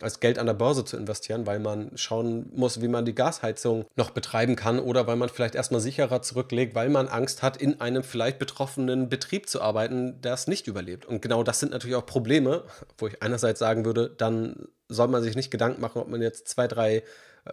als 0.01 0.19
Geld 0.19 0.37
an 0.37 0.45
der 0.45 0.53
Börse 0.53 0.85
zu 0.85 0.95
investieren, 0.95 1.47
weil 1.47 1.59
man 1.59 1.91
schauen 1.95 2.51
muss, 2.53 2.81
wie 2.81 2.87
man 2.87 3.05
die 3.05 3.15
Gasheizung 3.15 3.85
noch 3.95 4.11
betreiben 4.11 4.55
kann 4.55 4.79
oder 4.79 5.07
weil 5.07 5.15
man 5.15 5.29
vielleicht 5.29 5.55
erstmal 5.55 5.81
sicherer 5.81 6.21
zurücklegt, 6.21 6.75
weil 6.75 6.89
man 6.89 7.07
Angst 7.07 7.41
hat, 7.41 7.57
in 7.57 7.81
einem 7.81 8.03
vielleicht 8.03 8.37
betroffenen 8.37 9.09
Betrieb 9.09 9.49
zu 9.49 9.61
arbeiten, 9.61 10.21
der 10.21 10.33
es 10.33 10.47
nicht 10.47 10.67
überlebt. 10.67 11.05
Und 11.05 11.21
genau 11.21 11.43
das 11.43 11.59
sind 11.59 11.71
natürlich 11.71 11.95
auch 11.95 12.05
Probleme, 12.05 12.63
wo 12.97 13.07
ich 13.07 13.23
einerseits 13.23 13.59
sagen 13.59 13.85
würde, 13.85 14.13
dann 14.15 14.67
soll 14.87 15.07
man 15.07 15.23
sich 15.23 15.35
nicht 15.35 15.51
Gedanken 15.51 15.81
machen, 15.81 16.01
ob 16.01 16.07
man 16.07 16.21
jetzt 16.21 16.47
zwei, 16.47 16.67
drei 16.67 17.03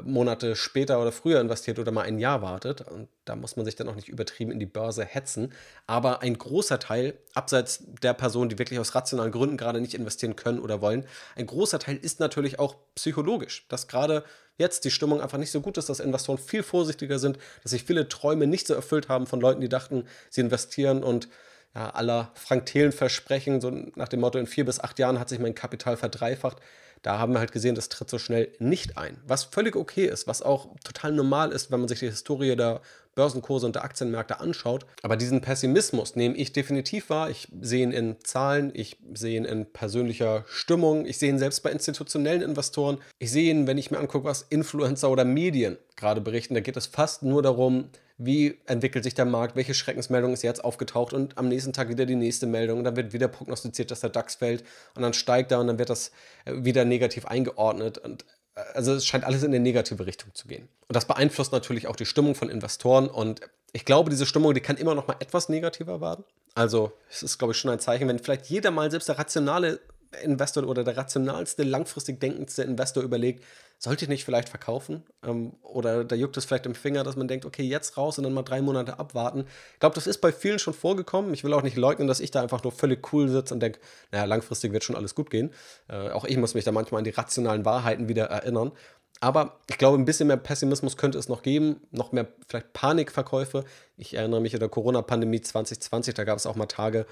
Monate 0.02 0.57
später 0.57 1.00
oder 1.00 1.12
früher 1.12 1.40
investiert 1.40 1.78
oder 1.78 1.92
mal 1.92 2.02
ein 2.02 2.18
Jahr 2.18 2.42
wartet. 2.42 2.83
Und 2.83 3.09
da 3.24 3.37
muss 3.37 3.57
man 3.57 3.64
sich 3.64 3.76
dann 3.76 3.88
auch 3.88 3.94
nicht 3.94 4.09
übertrieben 4.09 4.50
in 4.50 4.59
die 4.59 4.66
Börse 4.66 5.04
hetzen. 5.04 5.52
Aber 5.87 6.22
ein 6.22 6.37
großer 6.37 6.78
Teil, 6.78 7.14
abseits 7.35 7.85
der 8.02 8.14
Personen, 8.14 8.48
die 8.48 8.59
wirklich 8.59 8.78
aus 8.78 8.94
rationalen 8.94 9.33
Gründen 9.33 9.57
gerade 9.57 9.80
nicht 9.80 9.94
investieren 9.94 10.37
können 10.37 10.59
oder 10.59 10.80
wollen, 10.80 11.07
ein 11.37 11.46
großer 11.46 11.78
Teil 11.78 11.96
ist 11.96 12.20
natürlich 12.20 12.59
auch 12.59 12.76
psychologisch. 12.94 13.66
Dass 13.68 13.88
gerade 13.88 14.24
jetzt 14.57 14.85
die 14.85 14.90
Stimmung 14.90 15.20
einfach 15.20 15.38
nicht 15.38 15.50
so 15.50 15.61
gut 15.61 15.78
ist, 15.78 15.88
dass 15.88 16.00
Investoren 16.00 16.38
viel 16.38 16.62
vorsichtiger 16.62 17.18
sind, 17.18 17.38
dass 17.62 17.72
sich 17.72 17.85
viele 17.85 18.09
Träume 18.09 18.46
nicht 18.46 18.66
so 18.66 18.74
erfüllt 18.74 19.09
haben 19.09 19.26
von 19.26 19.40
Leuten, 19.40 19.61
die 19.61 19.68
dachten, 19.68 20.07
sie 20.30 20.40
investieren 20.40 21.02
und 21.02 21.28
ja, 21.74 21.90
aller 21.90 22.30
Frank 22.35 22.66
Thelen 22.66 22.92
Versprechen, 22.92 23.61
so 23.61 23.70
nach 23.96 24.09
dem 24.09 24.20
Motto, 24.20 24.38
in 24.38 24.46
vier 24.46 24.64
bis 24.64 24.80
acht 24.80 24.98
Jahren 24.98 25.18
hat 25.18 25.28
sich 25.28 25.40
mein 25.40 25.54
Kapital 25.54 25.96
verdreifacht. 25.96 26.59
Da 27.05 27.19
haben 27.19 27.35
wir 27.35 27.38
halt 27.38 27.53
gesehen, 27.53 27.75
das 27.75 27.90
tritt 27.90 28.09
so 28.09 28.19
schnell 28.19 28.51
nicht 28.59 28.97
ein. 28.97 29.19
Was 29.27 29.45
völlig 29.45 29.77
okay 29.77 30.07
ist, 30.07 30.27
was 30.27 30.40
auch 30.40 30.69
total 30.85 31.12
normal 31.12 31.53
ist, 31.53 31.71
wenn 31.71 31.81
man 31.81 31.88
sich 31.88 31.99
die 31.99 32.07
Historie 32.07 32.57
der 32.57 32.81
Börsenkurse 33.14 33.67
und 33.67 33.75
der 33.75 33.85
Aktienmärkte 33.85 34.40
anschaut. 34.40 34.87
Aber 35.03 35.19
diesen 35.19 35.43
Pessimismus 35.43 36.17
nehme 36.17 36.35
ich 36.35 36.55
definitiv 36.55 37.11
wahr. 37.11 37.29
Ich 37.29 37.49
sehe 37.61 37.83
ihn 37.83 37.93
in 37.93 38.17
Zahlen, 38.25 38.73
ich 38.73 38.97
sehe 39.12 39.37
ihn 39.37 39.45
in 39.45 39.67
persönlicher 39.67 40.47
Stimmung, 40.49 41.05
ich 41.05 41.19
sehe 41.19 41.29
ihn 41.29 41.38
selbst 41.38 41.62
bei 41.62 41.71
institutionellen 41.71 42.40
Investoren. 42.40 42.97
Ich 43.19 43.31
sehe 43.31 43.51
ihn, 43.51 43.67
wenn 43.67 43.77
ich 43.77 43.90
mir 43.90 43.99
angucke, 43.99 44.25
was 44.25 44.40
Influencer 44.40 45.11
oder 45.11 45.27
Medien 45.27 45.77
gerade 45.97 46.23
berichten. 46.23 46.55
Da 46.55 46.61
geht 46.61 46.79
es 46.79 46.87
fast 46.87 47.23
nur 47.23 47.43
darum, 47.43 47.90
wie 48.16 48.61
entwickelt 48.66 49.03
sich 49.05 49.14
der 49.14 49.24
Markt, 49.24 49.57
welche 49.57 49.74
Schreckensmeldung 49.74 50.33
ist 50.33 50.42
jetzt 50.42 50.64
aufgetaucht 50.64 51.12
und 51.12 51.37
am 51.37 51.48
nächsten 51.48 51.72
Tag 51.72 51.88
wieder 51.88 52.07
die 52.07 52.14
nächste 52.14 52.46
Meldung. 52.46 52.79
Und 52.79 52.85
dann 52.85 52.96
wird 52.96 53.12
wieder 53.12 53.29
prognostiziert, 53.29 53.90
dass 53.90 54.00
der 54.00 54.11
DAX 54.11 54.37
fällt 54.37 54.62
und 54.94 55.03
dann 55.03 55.14
steigt 55.14 55.50
er 55.50 55.61
und 55.61 55.66
dann 55.66 55.79
wird 55.79 55.90
das 55.90 56.12
äh, 56.44 56.53
wieder 56.57 56.85
negativ 56.85 57.27
eingeordnet. 57.27 57.98
Und 57.98 58.24
äh, 58.55 58.61
also 58.74 58.94
es 58.94 59.05
scheint 59.07 59.24
alles 59.24 59.42
in 59.42 59.48
eine 59.48 59.61
negative 59.61 60.07
Richtung 60.07 60.33
zu 60.35 60.46
gehen. 60.46 60.68
Und 60.87 60.94
das 60.94 61.07
beeinflusst 61.07 61.53
natürlich 61.53 61.88
auch 61.88 61.96
die 61.96 62.07
Stimmung 62.07 62.37
von 62.37 62.50
Investoren. 62.50 63.09
Und 63.09 63.40
ich 63.72 63.85
glaube, 63.85 64.11
diese 64.11 64.27
Stimmung, 64.27 64.55
die 64.55 64.61
kann 64.61 64.77
immer 64.77 64.94
noch 64.94 65.09
mal 65.09 65.16
etwas 65.18 65.48
negativer 65.48 66.00
werden. 66.00 66.24
Also 66.55 66.92
es 67.11 67.24
ist, 67.24 67.38
glaube 67.38 67.53
ich, 67.53 67.59
schon 67.59 67.72
ein 67.72 67.81
Zeichen, 67.81 68.07
wenn 68.07 68.20
vielleicht 68.20 68.46
jeder 68.46 68.70
mal, 68.70 68.90
selbst 68.92 69.09
der 69.09 69.18
rationale 69.18 69.81
Investor 70.22 70.64
oder 70.68 70.85
der 70.85 70.96
rationalste, 70.96 71.64
langfristig 71.64 72.20
denkendste 72.20 72.62
Investor 72.62 73.03
überlegt, 73.03 73.44
sollte 73.85 74.05
ich 74.05 74.09
nicht 74.09 74.25
vielleicht 74.25 74.49
verkaufen? 74.49 75.05
Ähm, 75.23 75.53
oder 75.62 76.05
da 76.05 76.16
juckt 76.16 76.37
es 76.37 76.44
vielleicht 76.44 76.66
im 76.66 76.75
Finger, 76.75 77.05
dass 77.05 77.16
man 77.16 77.29
denkt, 77.29 77.44
okay, 77.44 77.62
jetzt 77.62 77.97
raus 77.97 78.18
und 78.18 78.25
dann 78.25 78.35
mal 78.35 78.42
drei 78.42 78.61
Monate 78.61 78.99
abwarten. 78.99 79.47
Ich 79.75 79.81
glaube, 79.81 79.94
das 79.94 80.07
ist 80.07 80.18
bei 80.18 80.33
vielen 80.33 80.59
schon 80.59 80.75
vorgekommen. 80.75 81.33
Ich 81.35 81.44
will 81.44 81.53
auch 81.53 81.62
nicht 81.62 81.77
leugnen, 81.77 82.09
dass 82.09 82.20
ich 82.20 82.31
da 82.31 82.42
einfach 82.42 82.64
nur 82.64 82.73
völlig 82.73 83.12
cool 83.12 83.29
sitze 83.29 83.55
und 83.55 83.61
denke, 83.61 83.79
naja, 84.11 84.25
langfristig 84.25 84.73
wird 84.73 84.85
schon 84.85 84.97
alles 84.97 85.14
gut 85.14 85.31
gehen. 85.31 85.53
Äh, 85.88 86.11
auch 86.11 86.25
ich 86.25 86.37
muss 86.37 86.55
mich 86.55 86.64
da 86.64 86.73
manchmal 86.73 86.99
an 87.01 87.05
die 87.05 87.11
rationalen 87.11 87.64
Wahrheiten 87.64 88.09
wieder 88.09 88.25
erinnern. 88.25 88.73
Aber 89.20 89.61
ich 89.70 89.79
glaube, 89.79 89.97
ein 89.97 90.05
bisschen 90.05 90.27
mehr 90.27 90.37
Pessimismus 90.37 90.97
könnte 90.97 91.18
es 91.18 91.29
noch 91.29 91.42
geben, 91.42 91.81
noch 91.90 92.12
mehr 92.12 92.27
vielleicht 92.49 92.73
Panikverkäufe. 92.73 93.64
Ich 93.97 94.14
erinnere 94.14 94.40
mich 94.40 94.55
an 94.55 94.61
der 94.61 94.68
Corona-Pandemie 94.68 95.40
2020, 95.40 96.14
da 96.14 96.25
gab 96.25 96.37
es 96.37 96.47
auch 96.47 96.57
mal 96.57 96.66
Tage, 96.66 97.07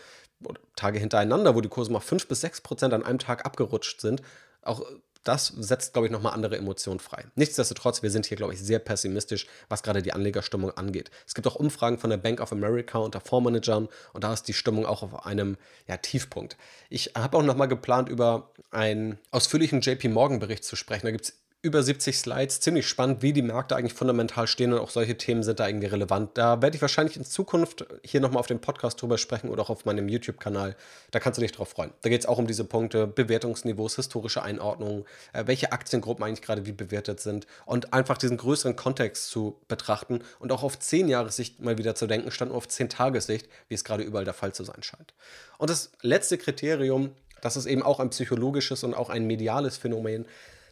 Tage 0.75 0.99
hintereinander, 0.99 1.55
wo 1.55 1.61
die 1.61 1.69
Kurse 1.69 1.93
mal 1.93 2.01
5 2.01 2.27
bis 2.27 2.41
6 2.41 2.63
Prozent 2.63 2.93
an 2.93 3.05
einem 3.05 3.19
Tag 3.19 3.47
abgerutscht 3.47 4.01
sind. 4.01 4.21
Auch 4.63 4.83
das 5.25 5.47
setzt, 5.47 5.93
glaube 5.93 6.07
ich, 6.07 6.13
nochmal 6.13 6.35
andere 6.35 6.57
Emotionen 6.57 7.01
frei. 7.01 7.25
Nichtsdestotrotz, 7.35 8.03
wir 8.03 8.11
sind 8.11 8.27
hier, 8.27 8.37
glaube 8.37 8.55
ich, 8.55 8.61
sehr 8.61 8.79
pessimistisch, 8.79 9.47
was 9.69 9.83
gerade 9.83 10.03
die 10.03 10.13
Anlegerstimmung 10.13 10.71
angeht. 10.73 11.11
Es 11.27 11.35
gibt 11.35 11.47
auch 11.47 11.55
Umfragen 11.55 11.99
von 11.99 12.11
der 12.11 12.17
Bank 12.17 12.41
of 12.41 12.53
America 12.53 12.99
unter 12.99 13.21
Fondsmanagern 13.21 13.89
und 14.13 14.25
da 14.25 14.33
ist 14.33 14.45
die 14.49 14.53
Stimmung 14.53 14.87
auch 14.87 15.03
auf 15.03 15.27
einem 15.27 15.57
ja, 15.87 15.97
Tiefpunkt. 15.97 16.57
Ich 16.91 17.13
habe 17.17 17.39
auch 17.39 17.43
nochmal 17.43 17.69
geplant, 17.69 18.09
über 18.09 18.53
einen 18.71 19.19
ausführlichen 19.31 19.81
JP 19.81 20.09
Morgan-Bericht 20.09 20.65
zu 20.65 20.77
sprechen. 20.77 21.07
Da 21.07 21.13
gibt 21.13 21.25
es 21.25 21.42
über 21.65 21.81
70 21.81 22.19
Slides, 22.19 22.59
ziemlich 22.59 22.89
spannend, 22.89 23.23
wie 23.23 23.33
die 23.33 23.41
Märkte 23.41 23.77
eigentlich 23.77 23.95
fundamental 23.95 24.49
stehen 24.49 24.73
und 24.73 24.81
auch 24.81 24.91
solche 24.91 25.17
Themen 25.17 25.45
sind 25.45 25.61
da 25.61 25.69
irgendwie 25.69 25.87
relevant. 25.87 26.31
Da 26.35 26.61
werde 26.61 26.75
ich 26.75 26.83
wahrscheinlich 26.83 27.17
in 27.17 27.25
Zukunft 27.25 27.87
hier 28.05 28.21
nochmal 28.21 28.41
auf 28.41 28.49
dem 28.49 28.61
Podcast 28.61 29.01
drüber 29.01 29.17
sprechen 29.17 29.49
oder 29.49 29.63
auch 29.63 29.71
auf 29.71 29.85
meinem 29.85 30.09
YouTube-Kanal. 30.09 30.75
Da 31.13 31.21
kannst 31.21 31.39
du 31.39 31.41
dich 31.41 31.53
drauf 31.53 31.69
freuen. 31.69 31.93
Da 32.01 32.09
geht 32.09 32.21
es 32.21 32.27
auch 32.27 32.39
um 32.39 32.49
diese 32.49 32.65
Punkte, 32.65 33.07
Bewertungsniveaus, 33.07 33.95
historische 33.95 34.43
Einordnungen, 34.43 35.05
äh, 35.33 35.47
welche 35.47 35.71
Aktiengruppen 35.71 36.25
eigentlich 36.25 36.43
gerade 36.43 36.67
wie 36.67 36.73
bewertet 36.73 37.21
sind 37.21 37.47
und 37.65 37.93
einfach 37.93 38.19
diesen 38.19 38.39
größeren 38.39 38.75
Kontext 38.75 39.31
zu 39.31 39.57
betrachten 39.69 40.23
und 40.41 40.51
auch 40.51 40.65
auf 40.65 40.77
10 40.77 41.07
Jahressicht 41.07 41.61
mal 41.61 41.79
wieder 41.79 41.95
zu 41.95 42.09
denken, 42.09 42.33
statt 42.33 42.49
nur 42.49 42.57
auf 42.57 42.67
10 42.67 42.89
Tagessicht, 42.89 43.49
wie 43.69 43.75
es 43.75 43.85
gerade 43.85 44.03
überall 44.03 44.25
der 44.25 44.35
Fall 44.35 44.53
zu 44.53 44.65
sein 44.65 44.83
scheint. 44.83 45.15
Und 45.59 45.71
das 45.71 45.93
letzte 46.01 46.39
Kriterium, 46.39 47.13
das 47.41 47.57
ist 47.57 47.67
eben 47.67 47.85
auch 47.85 48.01
ein 48.01 48.11
psychologisches 48.11 48.83
und 48.83 48.95
auch 48.95 49.11
ein 49.11 49.29
mediales 49.29 49.77
Phänomen, 49.77 50.27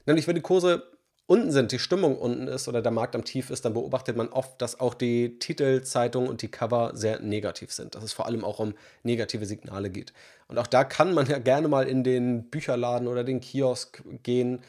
Nämlich, 0.06 0.26
wenn 0.26 0.34
die 0.34 0.40
Kurse 0.40 0.82
unten 1.26 1.52
sind, 1.52 1.70
die 1.70 1.78
Stimmung 1.78 2.18
unten 2.18 2.48
ist 2.48 2.66
oder 2.66 2.82
der 2.82 2.90
Markt 2.90 3.14
am 3.14 3.24
Tief 3.24 3.50
ist, 3.50 3.64
dann 3.64 3.72
beobachtet 3.72 4.16
man 4.16 4.28
oft, 4.28 4.60
dass 4.60 4.80
auch 4.80 4.94
die 4.94 5.38
Titelzeitung 5.38 6.26
und 6.26 6.42
die 6.42 6.50
Cover 6.50 6.90
sehr 6.94 7.20
negativ 7.20 7.72
sind. 7.72 7.94
Dass 7.94 8.02
es 8.02 8.12
vor 8.12 8.26
allem 8.26 8.44
auch 8.44 8.58
um 8.58 8.74
negative 9.04 9.46
Signale 9.46 9.90
geht. 9.90 10.12
Und 10.48 10.58
auch 10.58 10.66
da 10.66 10.82
kann 10.82 11.14
man 11.14 11.26
ja 11.26 11.38
gerne 11.38 11.68
mal 11.68 11.86
in 11.86 12.02
den 12.02 12.50
Bücherladen 12.50 13.06
oder 13.06 13.22
den 13.22 13.40
Kiosk 13.40 14.02
gehen 14.24 14.60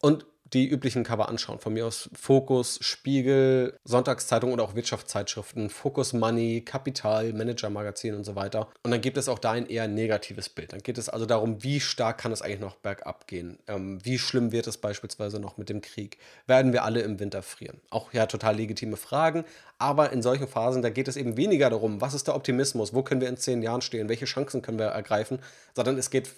und 0.00 0.26
die 0.54 0.68
üblichen 0.68 1.02
Cover 1.04 1.28
anschauen. 1.28 1.58
Von 1.58 1.74
mir 1.74 1.86
aus 1.86 2.08
Fokus, 2.14 2.78
Spiegel, 2.80 3.76
Sonntagszeitung 3.84 4.52
oder 4.52 4.62
auch 4.62 4.74
Wirtschaftszeitschriften, 4.74 5.68
Focus 5.68 6.12
Money, 6.12 6.62
Kapital, 6.64 7.32
Manager 7.32 7.70
Magazin 7.70 8.14
und 8.14 8.24
so 8.24 8.36
weiter. 8.36 8.68
Und 8.84 8.92
dann 8.92 9.00
gibt 9.00 9.16
es 9.16 9.28
auch 9.28 9.38
da 9.38 9.50
ein 9.52 9.66
eher 9.66 9.88
negatives 9.88 10.48
Bild. 10.48 10.72
Dann 10.72 10.80
geht 10.80 10.96
es 10.96 11.08
also 11.08 11.26
darum, 11.26 11.62
wie 11.62 11.80
stark 11.80 12.18
kann 12.18 12.32
es 12.32 12.40
eigentlich 12.40 12.60
noch 12.60 12.76
bergab 12.76 13.26
gehen? 13.26 13.58
Ähm, 13.66 13.98
wie 14.04 14.18
schlimm 14.18 14.52
wird 14.52 14.66
es 14.68 14.78
beispielsweise 14.78 15.40
noch 15.40 15.56
mit 15.58 15.68
dem 15.68 15.80
Krieg? 15.80 16.18
Werden 16.46 16.72
wir 16.72 16.84
alle 16.84 17.00
im 17.00 17.18
Winter 17.18 17.42
frieren? 17.42 17.80
Auch 17.90 18.12
ja 18.12 18.26
total 18.26 18.56
legitime 18.56 18.96
Fragen. 18.96 19.44
Aber 19.78 20.12
in 20.12 20.22
solchen 20.22 20.46
Phasen, 20.46 20.82
da 20.82 20.90
geht 20.90 21.08
es 21.08 21.16
eben 21.16 21.36
weniger 21.36 21.68
darum, 21.68 22.00
was 22.00 22.14
ist 22.14 22.28
der 22.28 22.36
Optimismus? 22.36 22.94
Wo 22.94 23.02
können 23.02 23.20
wir 23.20 23.28
in 23.28 23.36
zehn 23.36 23.60
Jahren 23.60 23.82
stehen? 23.82 24.08
Welche 24.08 24.24
Chancen 24.26 24.62
können 24.62 24.78
wir 24.78 24.86
ergreifen? 24.86 25.40
Sondern 25.74 25.98
es 25.98 26.10
geht 26.10 26.30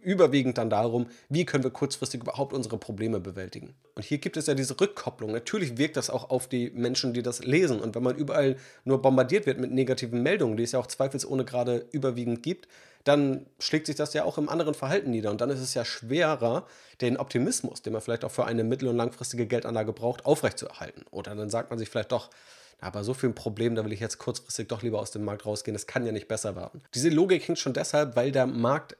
überwiegend 0.00 0.58
dann 0.58 0.70
darum, 0.70 1.06
wie 1.28 1.44
können 1.44 1.64
wir 1.64 1.70
kurzfristig 1.70 2.22
überhaupt 2.22 2.52
unsere 2.52 2.78
Probleme 2.78 3.20
bewältigen. 3.20 3.74
Und 3.94 4.04
hier 4.04 4.18
gibt 4.18 4.36
es 4.36 4.46
ja 4.46 4.54
diese 4.54 4.78
Rückkopplung. 4.78 5.32
Natürlich 5.32 5.78
wirkt 5.78 5.96
das 5.96 6.10
auch 6.10 6.30
auf 6.30 6.48
die 6.48 6.70
Menschen, 6.70 7.14
die 7.14 7.22
das 7.22 7.44
lesen. 7.44 7.80
Und 7.80 7.94
wenn 7.94 8.02
man 8.02 8.16
überall 8.16 8.56
nur 8.84 9.00
bombardiert 9.00 9.46
wird 9.46 9.58
mit 9.58 9.72
negativen 9.72 10.22
Meldungen, 10.22 10.56
die 10.56 10.62
es 10.62 10.72
ja 10.72 10.78
auch 10.78 10.86
zweifelsohne 10.86 11.44
gerade 11.44 11.86
überwiegend 11.92 12.42
gibt, 12.42 12.68
dann 13.04 13.44
schlägt 13.58 13.86
sich 13.86 13.96
das 13.96 14.14
ja 14.14 14.24
auch 14.24 14.38
im 14.38 14.48
anderen 14.48 14.74
Verhalten 14.74 15.10
nieder. 15.10 15.30
Und 15.30 15.40
dann 15.40 15.50
ist 15.50 15.60
es 15.60 15.74
ja 15.74 15.84
schwerer, 15.84 16.66
den 17.00 17.18
Optimismus, 17.18 17.82
den 17.82 17.92
man 17.92 18.00
vielleicht 18.00 18.24
auch 18.24 18.30
für 18.30 18.46
eine 18.46 18.64
mittel- 18.64 18.88
und 18.88 18.96
langfristige 18.96 19.46
Geldanlage 19.46 19.92
braucht, 19.92 20.24
aufrechtzuerhalten. 20.24 21.04
Oder 21.10 21.34
dann 21.34 21.50
sagt 21.50 21.70
man 21.70 21.78
sich 21.78 21.90
vielleicht 21.90 22.12
doch, 22.12 22.30
aber 22.80 23.04
so 23.04 23.14
viel 23.14 23.30
ein 23.30 23.34
Problem, 23.34 23.74
da 23.74 23.84
will 23.84 23.92
ich 23.92 24.00
jetzt 24.00 24.18
kurzfristig 24.18 24.68
doch 24.68 24.82
lieber 24.82 25.00
aus 25.00 25.10
dem 25.10 25.24
Markt 25.24 25.46
rausgehen. 25.46 25.74
Das 25.74 25.86
kann 25.86 26.04
ja 26.04 26.12
nicht 26.12 26.28
besser 26.28 26.56
werden. 26.56 26.82
Diese 26.94 27.08
Logik 27.08 27.46
hängt 27.46 27.58
schon 27.58 27.72
deshalb, 27.72 28.16
weil 28.16 28.32
der 28.32 28.46
Markt 28.46 28.96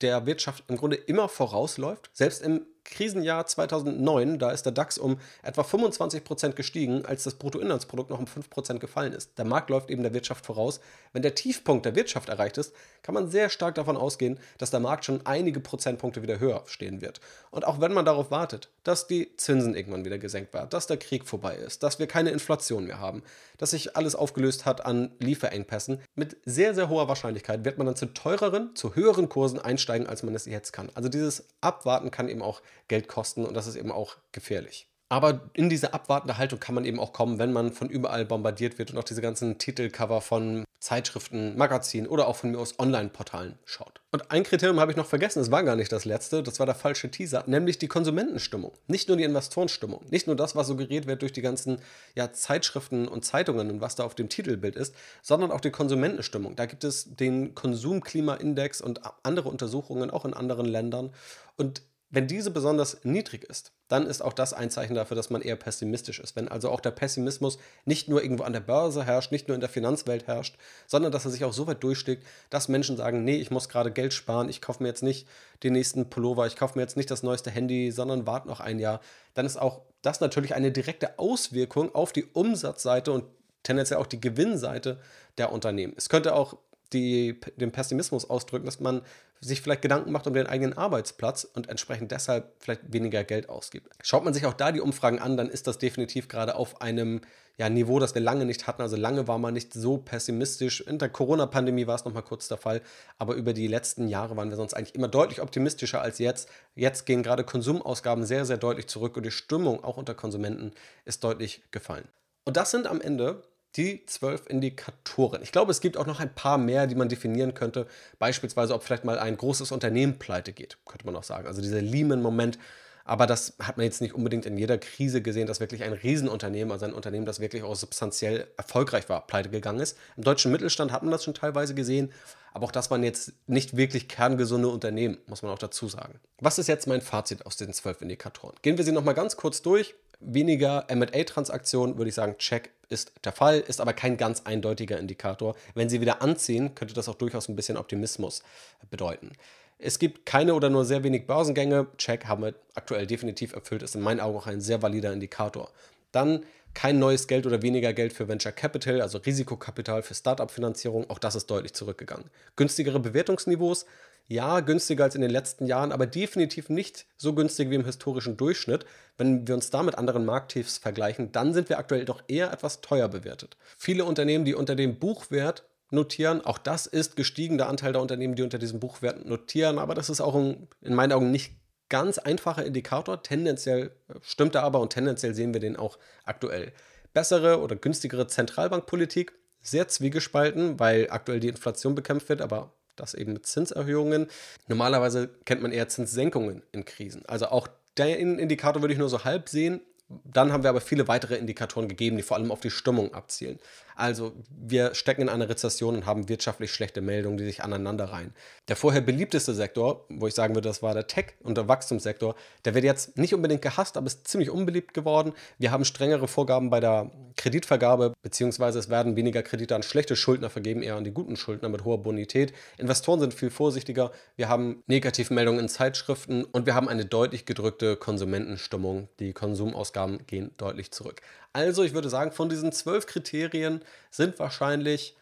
der 0.00 0.26
Wirtschaft 0.26 0.64
im 0.68 0.76
Grunde 0.76 0.96
immer 0.96 1.28
vorausläuft. 1.28 2.10
Selbst 2.12 2.42
im 2.42 2.66
Krisenjahr 2.88 3.46
2009, 3.46 4.38
da 4.38 4.50
ist 4.50 4.62
der 4.62 4.72
DAX 4.72 4.96
um 4.98 5.18
etwa 5.42 5.62
25 5.62 6.24
Prozent 6.24 6.56
gestiegen, 6.56 7.04
als 7.04 7.24
das 7.24 7.34
Bruttoinlandsprodukt 7.34 8.10
noch 8.10 8.18
um 8.18 8.26
5 8.26 8.48
Prozent 8.48 8.80
gefallen 8.80 9.12
ist. 9.12 9.38
Der 9.38 9.44
Markt 9.44 9.70
läuft 9.70 9.90
eben 9.90 10.02
der 10.02 10.14
Wirtschaft 10.14 10.46
voraus. 10.46 10.80
Wenn 11.12 11.22
der 11.22 11.34
Tiefpunkt 11.34 11.84
der 11.84 11.94
Wirtschaft 11.94 12.28
erreicht 12.28 12.56
ist, 12.56 12.72
kann 13.02 13.14
man 13.14 13.30
sehr 13.30 13.50
stark 13.50 13.74
davon 13.74 13.96
ausgehen, 13.96 14.38
dass 14.56 14.70
der 14.70 14.80
Markt 14.80 15.04
schon 15.04 15.20
einige 15.26 15.60
Prozentpunkte 15.60 16.22
wieder 16.22 16.40
höher 16.40 16.62
stehen 16.66 17.00
wird. 17.02 17.20
Und 17.50 17.66
auch 17.66 17.80
wenn 17.80 17.92
man 17.92 18.04
darauf 18.04 18.30
wartet, 18.30 18.70
dass 18.84 19.06
die 19.06 19.36
Zinsen 19.36 19.74
irgendwann 19.74 20.04
wieder 20.04 20.18
gesenkt 20.18 20.54
werden, 20.54 20.70
dass 20.70 20.86
der 20.86 20.96
Krieg 20.96 21.26
vorbei 21.26 21.56
ist, 21.56 21.82
dass 21.82 21.98
wir 21.98 22.06
keine 22.06 22.30
Inflation 22.30 22.86
mehr 22.86 23.00
haben, 23.00 23.22
dass 23.58 23.72
sich 23.72 23.96
alles 23.96 24.14
aufgelöst 24.14 24.64
hat 24.64 24.86
an 24.86 25.10
Lieferengpässen, 25.18 26.00
mit 26.14 26.36
sehr, 26.44 26.74
sehr 26.74 26.88
hoher 26.88 27.08
Wahrscheinlichkeit 27.08 27.64
wird 27.64 27.76
man 27.76 27.86
dann 27.86 27.96
zu 27.96 28.06
teureren, 28.06 28.74
zu 28.74 28.94
höheren 28.94 29.28
Kursen 29.28 29.58
einsteigen, 29.58 30.06
als 30.06 30.22
man 30.22 30.34
es 30.34 30.46
jetzt 30.46 30.72
kann. 30.72 30.90
Also 30.94 31.08
dieses 31.08 31.48
Abwarten 31.60 32.10
kann 32.10 32.28
eben 32.28 32.42
auch 32.42 32.62
Geld 32.88 33.08
kosten 33.08 33.44
und 33.44 33.54
das 33.54 33.66
ist 33.66 33.76
eben 33.76 33.92
auch 33.92 34.16
gefährlich. 34.32 34.88
Aber 35.10 35.50
in 35.54 35.70
diese 35.70 35.94
abwartende 35.94 36.36
Haltung 36.36 36.60
kann 36.60 36.74
man 36.74 36.84
eben 36.84 37.00
auch 37.00 37.12
kommen, 37.12 37.38
wenn 37.38 37.52
man 37.52 37.72
von 37.72 37.88
überall 37.88 38.26
bombardiert 38.26 38.78
wird 38.78 38.90
und 38.90 38.98
auch 38.98 39.04
diese 39.04 39.22
ganzen 39.22 39.58
Titelcover 39.58 40.20
von 40.20 40.64
Zeitschriften, 40.80 41.56
Magazinen 41.56 42.06
oder 42.06 42.28
auch 42.28 42.36
von 42.36 42.52
mir 42.52 42.58
aus 42.58 42.78
Online-Portalen 42.78 43.58
schaut. 43.64 44.00
Und 44.12 44.30
ein 44.30 44.44
Kriterium 44.44 44.78
habe 44.78 44.92
ich 44.92 44.96
noch 44.96 45.06
vergessen, 45.06 45.40
es 45.40 45.50
war 45.50 45.64
gar 45.64 45.74
nicht 45.74 45.90
das 45.90 46.04
letzte, 46.04 46.42
das 46.42 46.60
war 46.60 46.66
der 46.66 46.76
falsche 46.76 47.10
Teaser, 47.10 47.42
nämlich 47.46 47.78
die 47.78 47.88
Konsumentenstimmung. 47.88 48.72
Nicht 48.86 49.08
nur 49.08 49.16
die 49.16 49.24
Investorenstimmung, 49.24 50.06
nicht 50.10 50.28
nur 50.28 50.36
das, 50.36 50.54
was 50.54 50.68
suggeriert 50.68 51.06
wird 51.06 51.22
durch 51.22 51.32
die 51.32 51.42
ganzen 51.42 51.80
ja, 52.14 52.32
Zeitschriften 52.32 53.08
und 53.08 53.24
Zeitungen 53.24 53.70
und 53.70 53.80
was 53.80 53.96
da 53.96 54.04
auf 54.04 54.14
dem 54.14 54.28
Titelbild 54.28 54.76
ist, 54.76 54.94
sondern 55.20 55.50
auch 55.50 55.60
die 55.60 55.72
Konsumentenstimmung. 55.72 56.54
Da 56.54 56.66
gibt 56.66 56.84
es 56.84 57.16
den 57.16 57.56
Konsumklimaindex 57.56 58.80
und 58.80 59.00
andere 59.24 59.48
Untersuchungen 59.48 60.10
auch 60.10 60.24
in 60.24 60.32
anderen 60.32 60.66
Ländern. 60.66 61.12
Und 61.56 61.82
wenn 62.10 62.26
diese 62.26 62.50
besonders 62.50 63.04
niedrig 63.04 63.44
ist, 63.44 63.72
dann 63.88 64.06
ist 64.06 64.22
auch 64.22 64.32
das 64.32 64.54
ein 64.54 64.70
Zeichen 64.70 64.94
dafür, 64.94 65.14
dass 65.14 65.28
man 65.28 65.42
eher 65.42 65.56
pessimistisch 65.56 66.20
ist. 66.20 66.36
Wenn 66.36 66.48
also 66.48 66.70
auch 66.70 66.80
der 66.80 66.90
Pessimismus 66.90 67.58
nicht 67.84 68.08
nur 68.08 68.22
irgendwo 68.22 68.44
an 68.44 68.54
der 68.54 68.60
Börse 68.60 69.04
herrscht, 69.04 69.30
nicht 69.30 69.48
nur 69.48 69.54
in 69.54 69.60
der 69.60 69.68
Finanzwelt 69.68 70.26
herrscht, 70.26 70.56
sondern 70.86 71.12
dass 71.12 71.26
er 71.26 71.30
sich 71.30 71.44
auch 71.44 71.52
so 71.52 71.66
weit 71.66 71.82
durchsteckt, 71.82 72.26
dass 72.48 72.68
Menschen 72.68 72.96
sagen, 72.96 73.24
nee, 73.24 73.36
ich 73.36 73.50
muss 73.50 73.68
gerade 73.68 73.92
Geld 73.92 74.14
sparen, 74.14 74.48
ich 74.48 74.62
kaufe 74.62 74.82
mir 74.82 74.88
jetzt 74.88 75.02
nicht 75.02 75.28
den 75.62 75.74
nächsten 75.74 76.08
Pullover, 76.08 76.46
ich 76.46 76.56
kaufe 76.56 76.78
mir 76.78 76.82
jetzt 76.82 76.96
nicht 76.96 77.10
das 77.10 77.22
neueste 77.22 77.50
Handy, 77.50 77.90
sondern 77.90 78.26
warte 78.26 78.48
noch 78.48 78.60
ein 78.60 78.78
Jahr, 78.78 79.00
dann 79.34 79.44
ist 79.44 79.58
auch 79.58 79.82
das 80.00 80.20
natürlich 80.20 80.54
eine 80.54 80.72
direkte 80.72 81.18
Auswirkung 81.18 81.94
auf 81.94 82.12
die 82.12 82.24
Umsatzseite 82.24 83.12
und 83.12 83.24
tendenziell 83.64 84.00
auch 84.00 84.06
die 84.06 84.20
Gewinnseite 84.20 84.98
der 85.36 85.52
Unternehmen. 85.52 85.92
Es 85.96 86.08
könnte 86.08 86.34
auch 86.34 86.56
die, 86.92 87.40
den 87.56 87.72
Pessimismus 87.72 88.28
ausdrücken, 88.28 88.66
dass 88.66 88.80
man 88.80 89.02
sich 89.40 89.60
vielleicht 89.60 89.82
Gedanken 89.82 90.10
macht 90.10 90.26
um 90.26 90.34
den 90.34 90.46
eigenen 90.46 90.76
Arbeitsplatz 90.76 91.44
und 91.44 91.68
entsprechend 91.68 92.10
deshalb 92.10 92.52
vielleicht 92.58 92.92
weniger 92.92 93.22
Geld 93.24 93.48
ausgibt. 93.48 93.92
Schaut 94.02 94.24
man 94.24 94.34
sich 94.34 94.46
auch 94.46 94.54
da 94.54 94.72
die 94.72 94.80
Umfragen 94.80 95.20
an, 95.20 95.36
dann 95.36 95.48
ist 95.48 95.66
das 95.66 95.78
definitiv 95.78 96.28
gerade 96.28 96.56
auf 96.56 96.80
einem 96.80 97.20
ja, 97.56 97.68
Niveau, 97.68 97.98
das 97.98 98.14
wir 98.14 98.22
lange 98.22 98.44
nicht 98.44 98.66
hatten. 98.66 98.82
Also 98.82 98.96
lange 98.96 99.26
war 99.26 99.38
man 99.38 99.52
nicht 99.52 99.74
so 99.74 99.98
pessimistisch. 99.98 100.80
In 100.80 100.98
der 100.98 101.08
Corona-Pandemie 101.08 101.86
war 101.88 101.96
es 101.96 102.04
noch 102.04 102.14
mal 102.14 102.22
kurz 102.22 102.46
der 102.48 102.56
Fall, 102.56 102.80
aber 103.18 103.34
über 103.34 103.52
die 103.52 103.66
letzten 103.66 104.08
Jahre 104.08 104.36
waren 104.36 104.48
wir 104.48 104.56
sonst 104.56 104.74
eigentlich 104.74 104.94
immer 104.94 105.08
deutlich 105.08 105.42
optimistischer 105.42 106.00
als 106.00 106.18
jetzt. 106.18 106.48
Jetzt 106.76 107.04
gehen 107.04 107.22
gerade 107.22 107.44
Konsumausgaben 107.44 108.24
sehr, 108.24 108.44
sehr 108.44 108.58
deutlich 108.58 108.86
zurück 108.86 109.16
und 109.16 109.24
die 109.24 109.32
Stimmung 109.32 109.82
auch 109.82 109.96
unter 109.96 110.14
Konsumenten 110.14 110.72
ist 111.04 111.24
deutlich 111.24 111.62
gefallen. 111.72 112.06
Und 112.44 112.56
das 112.56 112.70
sind 112.70 112.86
am 112.86 113.00
Ende 113.00 113.42
die 113.78 114.04
zwölf 114.06 114.42
Indikatoren. 114.48 115.40
Ich 115.42 115.52
glaube, 115.52 115.70
es 115.70 115.80
gibt 115.80 115.96
auch 115.96 116.06
noch 116.06 116.20
ein 116.20 116.34
paar 116.34 116.58
mehr, 116.58 116.86
die 116.86 116.96
man 116.96 117.08
definieren 117.08 117.54
könnte. 117.54 117.86
Beispielsweise, 118.18 118.74
ob 118.74 118.82
vielleicht 118.82 119.04
mal 119.04 119.18
ein 119.18 119.36
großes 119.36 119.72
Unternehmen 119.72 120.18
pleite 120.18 120.52
geht, 120.52 120.76
könnte 120.84 121.06
man 121.06 121.16
auch 121.16 121.22
sagen. 121.22 121.46
Also 121.46 121.62
dieser 121.62 121.80
Lehman-Moment. 121.80 122.58
Aber 123.04 123.26
das 123.26 123.54
hat 123.58 123.78
man 123.78 123.84
jetzt 123.84 124.02
nicht 124.02 124.12
unbedingt 124.12 124.44
in 124.44 124.58
jeder 124.58 124.76
Krise 124.76 125.22
gesehen, 125.22 125.46
dass 125.46 125.60
wirklich 125.60 125.82
ein 125.82 125.94
Riesenunternehmen, 125.94 126.70
also 126.70 126.84
ein 126.84 126.92
Unternehmen, 126.92 127.24
das 127.24 127.40
wirklich 127.40 127.62
auch 127.62 127.74
substanziell 127.74 128.48
erfolgreich 128.58 129.08
war, 129.08 129.26
pleite 129.26 129.48
gegangen 129.48 129.80
ist. 129.80 129.96
Im 130.18 130.24
deutschen 130.24 130.52
Mittelstand 130.52 130.92
hat 130.92 131.02
man 131.02 131.10
das 131.10 131.24
schon 131.24 131.32
teilweise 131.32 131.74
gesehen, 131.74 132.12
aber 132.52 132.66
auch 132.66 132.72
das 132.72 132.90
waren 132.90 133.02
jetzt 133.02 133.32
nicht 133.46 133.78
wirklich 133.78 134.08
kerngesunde 134.08 134.68
Unternehmen, 134.68 135.16
muss 135.26 135.40
man 135.40 135.50
auch 135.52 135.58
dazu 135.58 135.88
sagen. 135.88 136.20
Was 136.40 136.58
ist 136.58 136.66
jetzt 136.66 136.86
mein 136.86 137.00
Fazit 137.00 137.46
aus 137.46 137.56
den 137.56 137.72
zwölf 137.72 138.02
Indikatoren? 138.02 138.56
Gehen 138.60 138.76
wir 138.76 138.84
sie 138.84 138.92
nochmal 138.92 139.14
ganz 139.14 139.38
kurz 139.38 139.62
durch. 139.62 139.94
Weniger 140.20 140.86
MA-Transaktionen, 140.92 141.96
würde 141.96 142.08
ich 142.08 142.14
sagen, 142.14 142.36
check 142.38 142.70
ist 142.88 143.12
der 143.24 143.32
Fall, 143.32 143.60
ist 143.60 143.80
aber 143.80 143.92
kein 143.92 144.16
ganz 144.16 144.42
eindeutiger 144.44 144.98
Indikator. 144.98 145.54
Wenn 145.74 145.88
sie 145.88 146.00
wieder 146.00 146.22
anziehen, 146.22 146.74
könnte 146.74 146.94
das 146.94 147.08
auch 147.08 147.14
durchaus 147.14 147.48
ein 147.48 147.56
bisschen 147.56 147.76
Optimismus 147.76 148.42
bedeuten. 148.90 149.32
Es 149.78 149.98
gibt 149.98 150.26
keine 150.26 150.54
oder 150.54 150.70
nur 150.70 150.84
sehr 150.84 151.04
wenig 151.04 151.26
Börsengänge. 151.26 151.86
Check 151.98 152.26
haben 152.26 152.42
wir 152.42 152.54
aktuell 152.74 153.06
definitiv 153.06 153.52
erfüllt, 153.52 153.82
ist 153.82 153.94
in 153.94 154.00
meinen 154.00 154.20
Augen 154.20 154.36
auch 154.36 154.46
ein 154.46 154.60
sehr 154.60 154.82
valider 154.82 155.12
Indikator. 155.12 155.70
Dann 156.10 156.44
kein 156.74 156.98
neues 156.98 157.26
Geld 157.26 157.46
oder 157.46 157.62
weniger 157.62 157.92
Geld 157.92 158.12
für 158.12 158.28
Venture 158.28 158.52
Capital, 158.52 159.00
also 159.00 159.18
Risikokapital 159.18 160.02
für 160.02 160.14
Startup-Finanzierung. 160.14 161.08
Auch 161.10 161.18
das 161.18 161.34
ist 161.34 161.46
deutlich 161.50 161.74
zurückgegangen. 161.74 162.30
Günstigere 162.56 163.00
Bewertungsniveaus. 163.00 163.86
Ja, 164.30 164.60
günstiger 164.60 165.04
als 165.04 165.14
in 165.14 165.22
den 165.22 165.30
letzten 165.30 165.64
Jahren, 165.64 165.90
aber 165.90 166.06
definitiv 166.06 166.68
nicht 166.68 167.06
so 167.16 167.34
günstig 167.34 167.70
wie 167.70 167.76
im 167.76 167.86
historischen 167.86 168.36
Durchschnitt. 168.36 168.84
Wenn 169.16 169.48
wir 169.48 169.54
uns 169.54 169.70
da 169.70 169.82
mit 169.82 169.96
anderen 169.96 170.26
Markttiefs 170.26 170.76
vergleichen, 170.76 171.32
dann 171.32 171.54
sind 171.54 171.70
wir 171.70 171.78
aktuell 171.78 172.04
doch 172.04 172.22
eher 172.28 172.52
etwas 172.52 172.82
teuer 172.82 173.08
bewertet. 173.08 173.56
Viele 173.78 174.04
Unternehmen, 174.04 174.44
die 174.44 174.54
unter 174.54 174.76
dem 174.76 174.98
Buchwert 174.98 175.64
notieren. 175.90 176.44
Auch 176.44 176.58
das 176.58 176.86
ist 176.86 177.16
gestiegen, 177.16 177.56
der 177.56 177.70
Anteil 177.70 177.92
der 177.92 178.02
Unternehmen, 178.02 178.34
die 178.34 178.42
unter 178.42 178.58
diesem 178.58 178.80
Buchwert 178.80 179.24
notieren. 179.24 179.78
Aber 179.78 179.94
das 179.94 180.10
ist 180.10 180.20
auch 180.20 180.34
ein, 180.34 180.68
in 180.82 180.94
meinen 180.94 181.12
Augen 181.12 181.30
nicht 181.30 181.54
ganz 181.88 182.18
einfacher 182.18 182.66
Indikator. 182.66 183.22
Tendenziell 183.22 183.92
äh, 184.08 184.14
stimmt 184.20 184.54
er 184.54 184.62
aber 184.62 184.80
und 184.80 184.92
tendenziell 184.92 185.34
sehen 185.34 185.54
wir 185.54 185.60
den 185.60 185.76
auch 185.76 185.98
aktuell. 186.24 186.72
Bessere 187.14 187.60
oder 187.60 187.76
günstigere 187.76 188.26
Zentralbankpolitik, 188.26 189.32
sehr 189.62 189.88
zwiegespalten, 189.88 190.78
weil 190.78 191.08
aktuell 191.10 191.40
die 191.40 191.48
Inflation 191.48 191.94
bekämpft 191.94 192.28
wird, 192.28 192.42
aber 192.42 192.74
das 193.00 193.14
eben 193.14 193.32
mit 193.32 193.46
Zinserhöhungen. 193.46 194.28
Normalerweise 194.66 195.30
kennt 195.44 195.62
man 195.62 195.72
eher 195.72 195.88
Zinssenkungen 195.88 196.62
in 196.72 196.84
Krisen. 196.84 197.24
Also 197.26 197.46
auch 197.46 197.68
den 197.96 198.38
Indikator 198.38 198.82
würde 198.82 198.94
ich 198.94 198.98
nur 198.98 199.08
so 199.08 199.24
halb 199.24 199.48
sehen. 199.48 199.80
Dann 200.24 200.52
haben 200.52 200.62
wir 200.62 200.70
aber 200.70 200.80
viele 200.80 201.06
weitere 201.06 201.36
Indikatoren 201.36 201.88
gegeben, 201.88 202.16
die 202.16 202.22
vor 202.22 202.36
allem 202.36 202.50
auf 202.50 202.60
die 202.60 202.70
Stimmung 202.70 203.12
abzielen. 203.12 203.58
Also 203.98 204.32
wir 204.48 204.94
stecken 204.94 205.22
in 205.22 205.28
einer 205.28 205.48
Rezession 205.48 205.96
und 205.96 206.06
haben 206.06 206.28
wirtschaftlich 206.28 206.70
schlechte 206.70 207.00
Meldungen, 207.00 207.36
die 207.36 207.44
sich 207.44 207.64
aneinander 207.64 208.04
reihen. 208.04 208.32
Der 208.68 208.76
vorher 208.76 209.00
beliebteste 209.00 209.54
Sektor, 209.54 210.06
wo 210.08 210.28
ich 210.28 210.34
sagen 210.34 210.54
würde, 210.54 210.68
das 210.68 210.84
war 210.84 210.94
der 210.94 211.08
Tech- 211.08 211.34
und 211.42 211.56
der 211.56 211.66
Wachstumssektor, 211.66 212.36
der 212.64 212.74
wird 212.74 212.84
jetzt 212.84 213.18
nicht 213.18 213.34
unbedingt 213.34 213.60
gehasst, 213.60 213.96
aber 213.96 214.06
ist 214.06 214.28
ziemlich 214.28 214.50
unbeliebt 214.50 214.94
geworden. 214.94 215.32
Wir 215.58 215.72
haben 215.72 215.84
strengere 215.84 216.28
Vorgaben 216.28 216.70
bei 216.70 216.78
der 216.78 217.10
Kreditvergabe, 217.36 218.12
beziehungsweise 218.22 218.78
es 218.78 218.88
werden 218.88 219.16
weniger 219.16 219.42
Kredite 219.42 219.74
an 219.74 219.82
schlechte 219.82 220.14
Schuldner 220.14 220.48
vergeben, 220.48 220.82
eher 220.82 220.94
an 220.94 221.02
die 221.02 221.10
guten 221.10 221.34
Schuldner 221.34 221.68
mit 221.68 221.84
hoher 221.84 222.00
Bonität. 222.00 222.52
Investoren 222.78 223.18
sind 223.18 223.34
viel 223.34 223.50
vorsichtiger. 223.50 224.12
Wir 224.36 224.48
haben 224.48 224.84
Negativmeldungen 224.86 225.60
in 225.60 225.68
Zeitschriften 225.68 226.44
und 226.44 226.66
wir 226.66 226.76
haben 226.76 226.88
eine 226.88 227.04
deutlich 227.04 227.46
gedrückte 227.46 227.96
Konsumentenstimmung. 227.96 229.08
Die 229.18 229.32
Konsumausgaben 229.32 230.24
gehen 230.28 230.52
deutlich 230.56 230.92
zurück. 230.92 231.20
Also 231.52 231.82
ich 231.82 231.94
würde 231.94 232.08
sagen, 232.08 232.32
von 232.32 232.48
diesen 232.48 232.72
zwölf 232.72 233.06
Kriterien 233.06 233.82
sind 234.10 234.38
wahrscheinlich 234.38 235.16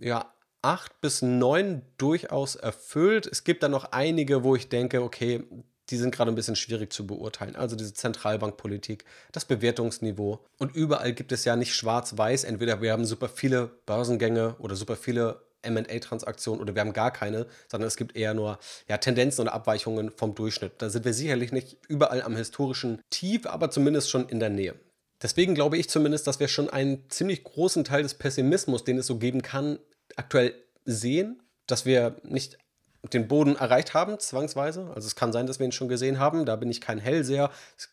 ja, 0.00 0.32
acht 0.62 1.00
bis 1.00 1.22
neun 1.22 1.82
durchaus 1.98 2.56
erfüllt. 2.56 3.26
Es 3.26 3.44
gibt 3.44 3.62
dann 3.62 3.70
noch 3.70 3.92
einige, 3.92 4.44
wo 4.44 4.56
ich 4.56 4.68
denke, 4.68 5.02
okay, 5.02 5.44
die 5.90 5.96
sind 5.96 6.14
gerade 6.14 6.32
ein 6.32 6.34
bisschen 6.34 6.56
schwierig 6.56 6.92
zu 6.92 7.06
beurteilen. 7.06 7.56
Also 7.56 7.76
diese 7.76 7.92
Zentralbankpolitik, 7.92 9.04
das 9.32 9.44
Bewertungsniveau. 9.44 10.40
Und 10.58 10.74
überall 10.74 11.12
gibt 11.12 11.32
es 11.32 11.44
ja 11.44 11.56
nicht 11.56 11.74
schwarz-weiß. 11.74 12.44
Entweder 12.44 12.80
wir 12.80 12.92
haben 12.92 13.04
super 13.04 13.28
viele 13.28 13.66
Börsengänge 13.84 14.56
oder 14.58 14.76
super 14.76 14.96
viele 14.96 15.42
MA-Transaktionen 15.68 16.60
oder 16.60 16.74
wir 16.74 16.80
haben 16.80 16.92
gar 16.92 17.10
keine, 17.10 17.46
sondern 17.68 17.88
es 17.88 17.96
gibt 17.96 18.16
eher 18.16 18.34
nur 18.34 18.58
ja, 18.88 18.98
Tendenzen 18.98 19.42
oder 19.42 19.54
Abweichungen 19.54 20.10
vom 20.10 20.34
Durchschnitt. 20.34 20.72
Da 20.78 20.90
sind 20.90 21.04
wir 21.04 21.14
sicherlich 21.14 21.52
nicht 21.52 21.76
überall 21.88 22.22
am 22.22 22.36
historischen 22.36 23.00
Tief, 23.10 23.46
aber 23.46 23.70
zumindest 23.70 24.10
schon 24.10 24.28
in 24.28 24.40
der 24.40 24.50
Nähe. 24.50 24.74
Deswegen 25.22 25.54
glaube 25.54 25.78
ich 25.78 25.88
zumindest, 25.88 26.26
dass 26.26 26.40
wir 26.40 26.48
schon 26.48 26.68
einen 26.70 27.08
ziemlich 27.08 27.44
großen 27.44 27.84
Teil 27.84 28.02
des 28.02 28.14
Pessimismus, 28.14 28.84
den 28.84 28.98
es 28.98 29.06
so 29.06 29.18
geben 29.18 29.42
kann, 29.42 29.78
aktuell 30.16 30.54
sehen, 30.84 31.42
dass 31.66 31.86
wir 31.86 32.16
nicht 32.24 32.58
den 33.12 33.28
Boden 33.28 33.56
erreicht 33.56 33.94
haben, 33.94 34.18
zwangsweise. 34.18 34.90
Also 34.94 35.06
es 35.06 35.16
kann 35.16 35.32
sein, 35.32 35.46
dass 35.46 35.58
wir 35.58 35.66
ihn 35.66 35.72
schon 35.72 35.88
gesehen 35.88 36.18
haben. 36.18 36.46
Da 36.46 36.56
bin 36.56 36.70
ich 36.70 36.80
kein 36.80 36.98
Hellseher. 36.98 37.50
Es 37.76 37.90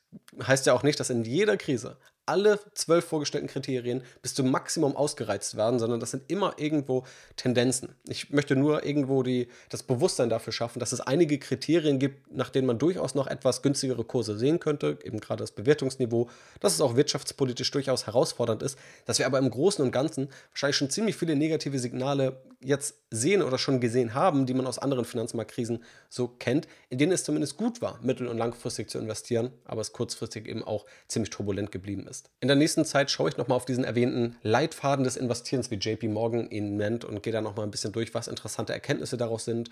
heißt 0.48 0.66
ja 0.66 0.74
auch 0.74 0.84
nicht, 0.84 1.00
dass 1.00 1.10
in 1.10 1.24
jeder 1.24 1.58
Krise 1.58 1.98
alle 2.32 2.60
zwölf 2.76 3.04
vorgestellten 3.04 3.50
Kriterien 3.50 4.04
bis 4.22 4.34
zum 4.34 4.50
Maximum 4.50 4.96
ausgereizt 4.96 5.58
werden, 5.58 5.80
sondern 5.80 6.00
das 6.00 6.12
sind 6.12 6.24
immer 6.32 6.54
irgendwo 6.56 7.04
Tendenzen. 7.36 7.90
Ich 8.08 8.30
möchte 8.30 8.56
nur 8.56 8.86
irgendwo 8.86 9.22
die, 9.22 9.50
das 9.68 9.84
Bewusstsein 9.84 10.30
dafür 10.30 10.54
schaffen, 10.54 10.80
dass 10.80 10.94
es 10.94 11.02
einige 11.02 11.40
Kriterien 11.40 12.00
gibt, 12.00 12.34
nach 12.34 12.50
denen 12.50 12.68
man 12.68 12.80
durchaus 12.80 13.16
noch 13.16 13.28
etwas 13.28 13.62
günstigere 13.62 14.06
Kurse 14.06 14.38
sehen 14.38 14.62
könnte, 14.62 14.98
eben 15.04 15.20
gerade 15.20 15.44
das 15.44 15.52
Bewertungsniveau, 15.52 16.30
dass 16.62 16.74
es 16.74 16.80
auch 16.80 16.96
wirtschaftspolitisch 16.96 17.70
durchaus 17.70 18.08
herausfordernd 18.08 18.64
ist, 18.64 18.80
dass 19.06 19.20
wir 19.20 19.26
aber 19.26 19.38
im 19.38 19.50
Großen 19.50 19.84
und 19.84 19.92
Ganzen 19.92 20.30
wahrscheinlich 20.52 20.78
schon 20.78 20.90
ziemlich 20.90 21.18
viele 21.18 21.36
negative 21.36 21.80
Signale 21.80 22.42
jetzt 22.64 22.96
sehen 23.10 23.42
oder 23.42 23.58
schon 23.58 23.82
gesehen 23.82 24.14
haben, 24.14 24.46
die 24.46 24.54
man 24.54 24.68
aus 24.68 24.80
anderen 24.80 25.04
Finanzmarktkrisen 25.04 25.84
so 26.10 26.30
kennt, 26.30 26.68
in 26.90 26.98
denen 26.98 27.12
es 27.12 27.26
zumindest 27.26 27.58
gut 27.58 27.82
war, 27.82 28.00
mittel- 28.02 28.30
und 28.30 28.38
langfristig 28.38 28.90
zu 28.90 29.00
investieren, 29.00 29.52
aber 29.66 29.82
es 29.82 29.92
kurzfristig 29.92 30.48
eben 30.48 30.64
auch 30.64 30.86
ziemlich 31.10 31.32
turbulent 31.32 31.74
geblieben 31.74 32.08
ist. 32.22 32.32
In 32.40 32.48
der 32.48 32.58
nächsten 32.58 32.86
Zeit 32.86 33.12
schaue 33.12 33.30
ich 33.30 33.38
nochmal 33.38 33.56
auf 33.56 33.66
diesen 33.66 33.84
erwähnten 33.84 34.36
Leitfaden 34.42 35.04
des 35.04 35.16
Investierens, 35.16 35.70
wie 35.70 35.76
JP 35.76 36.08
Morgan 36.08 36.50
ihn 36.50 36.76
nennt, 36.76 37.06
und 37.06 37.22
gehe 37.22 37.34
da 37.34 37.42
nochmal 37.42 37.66
ein 37.66 37.72
bisschen 37.72 37.92
durch, 37.92 38.14
was 38.14 38.28
interessante 38.28 38.74
Erkenntnisse 38.74 39.18
daraus 39.18 39.46
sind, 39.46 39.70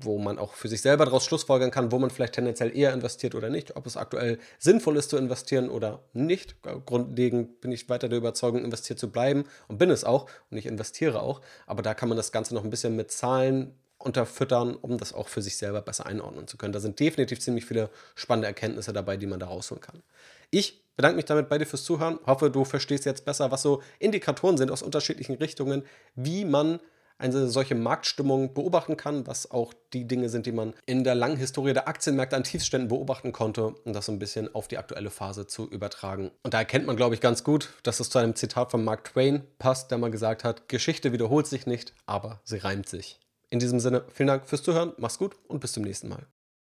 wo 0.00 0.18
man 0.18 0.38
auch 0.38 0.54
für 0.54 0.68
sich 0.68 0.80
selber 0.80 1.04
daraus 1.04 1.24
schlussfolgern 1.24 1.70
kann, 1.70 1.92
wo 1.92 1.98
man 1.98 2.10
vielleicht 2.10 2.34
tendenziell 2.34 2.74
eher 2.74 2.92
investiert 2.92 3.34
oder 3.34 3.50
nicht, 3.50 3.76
ob 3.76 3.86
es 3.86 3.96
aktuell 3.96 4.38
sinnvoll 4.58 4.96
ist 4.96 5.10
zu 5.10 5.16
investieren 5.16 5.68
oder 5.68 6.02
nicht. 6.12 6.56
Grundlegend 6.86 7.60
bin 7.60 7.72
ich 7.72 7.88
weiter 7.88 8.08
der 8.08 8.18
Überzeugung, 8.18 8.64
investiert 8.64 8.98
zu 8.98 9.10
bleiben 9.10 9.44
und 9.68 9.78
bin 9.78 9.90
es 9.90 10.04
auch 10.04 10.30
und 10.50 10.56
ich 10.56 10.66
investiere 10.66 11.22
auch, 11.22 11.40
aber 11.66 11.82
da 11.82 11.94
kann 11.94 12.08
man 12.08 12.16
das 12.16 12.32
Ganze 12.32 12.54
noch 12.54 12.64
ein 12.64 12.70
bisschen 12.70 12.96
mit 12.96 13.10
Zahlen 13.10 13.74
unterfüttern, 13.98 14.76
um 14.76 14.96
das 14.96 15.12
auch 15.12 15.28
für 15.28 15.42
sich 15.42 15.56
selber 15.56 15.82
besser 15.82 16.06
einordnen 16.06 16.46
zu 16.46 16.56
können. 16.56 16.72
Da 16.72 16.80
sind 16.80 17.00
definitiv 17.00 17.40
ziemlich 17.40 17.64
viele 17.64 17.90
spannende 18.14 18.46
Erkenntnisse 18.46 18.92
dabei, 18.92 19.16
die 19.16 19.26
man 19.26 19.40
da 19.40 19.46
rausholen 19.46 19.80
kann. 19.80 20.02
Ich 20.50 20.84
bedanke 20.96 21.16
mich 21.16 21.26
damit 21.26 21.48
bei 21.48 21.58
dir 21.58 21.66
fürs 21.66 21.84
Zuhören. 21.84 22.18
Hoffe, 22.26 22.50
du 22.50 22.64
verstehst 22.64 23.04
jetzt 23.04 23.24
besser, 23.24 23.50
was 23.50 23.62
so 23.62 23.82
Indikatoren 23.98 24.56
sind 24.56 24.70
aus 24.70 24.82
unterschiedlichen 24.82 25.36
Richtungen, 25.36 25.84
wie 26.14 26.44
man 26.44 26.80
eine 27.18 27.48
solche 27.48 27.74
Marktstimmung 27.74 28.54
beobachten 28.54 28.96
kann, 28.96 29.26
was 29.26 29.50
auch 29.50 29.74
die 29.92 30.06
Dinge 30.06 30.28
sind, 30.28 30.46
die 30.46 30.52
man 30.52 30.74
in 30.86 31.04
der 31.04 31.14
langen 31.14 31.36
Historie 31.36 31.72
der 31.72 31.88
Aktienmärkte 31.88 32.36
an 32.36 32.44
Tiefständen 32.44 32.88
beobachten 32.88 33.32
konnte, 33.32 33.74
um 33.84 33.92
das 33.92 34.06
so 34.06 34.12
ein 34.12 34.20
bisschen 34.20 34.54
auf 34.54 34.68
die 34.68 34.78
aktuelle 34.78 35.10
Phase 35.10 35.46
zu 35.46 35.68
übertragen. 35.68 36.30
Und 36.42 36.54
da 36.54 36.58
erkennt 36.58 36.86
man, 36.86 36.96
glaube 36.96 37.14
ich, 37.14 37.20
ganz 37.20 37.42
gut, 37.42 37.70
dass 37.82 38.00
es 38.00 38.10
zu 38.10 38.18
einem 38.18 38.36
Zitat 38.36 38.70
von 38.70 38.84
Mark 38.84 39.04
Twain 39.04 39.42
passt, 39.58 39.90
der 39.90 39.98
mal 39.98 40.10
gesagt 40.10 40.44
hat, 40.44 40.68
Geschichte 40.68 41.12
wiederholt 41.12 41.46
sich 41.46 41.66
nicht, 41.66 41.92
aber 42.06 42.40
sie 42.44 42.58
reimt 42.58 42.88
sich. 42.88 43.18
In 43.50 43.58
diesem 43.58 43.80
Sinne, 43.80 44.04
vielen 44.12 44.28
Dank 44.28 44.46
fürs 44.46 44.62
Zuhören, 44.62 44.92
mach's 44.98 45.18
gut 45.18 45.36
und 45.48 45.60
bis 45.60 45.72
zum 45.72 45.82
nächsten 45.82 46.08
Mal. 46.08 46.26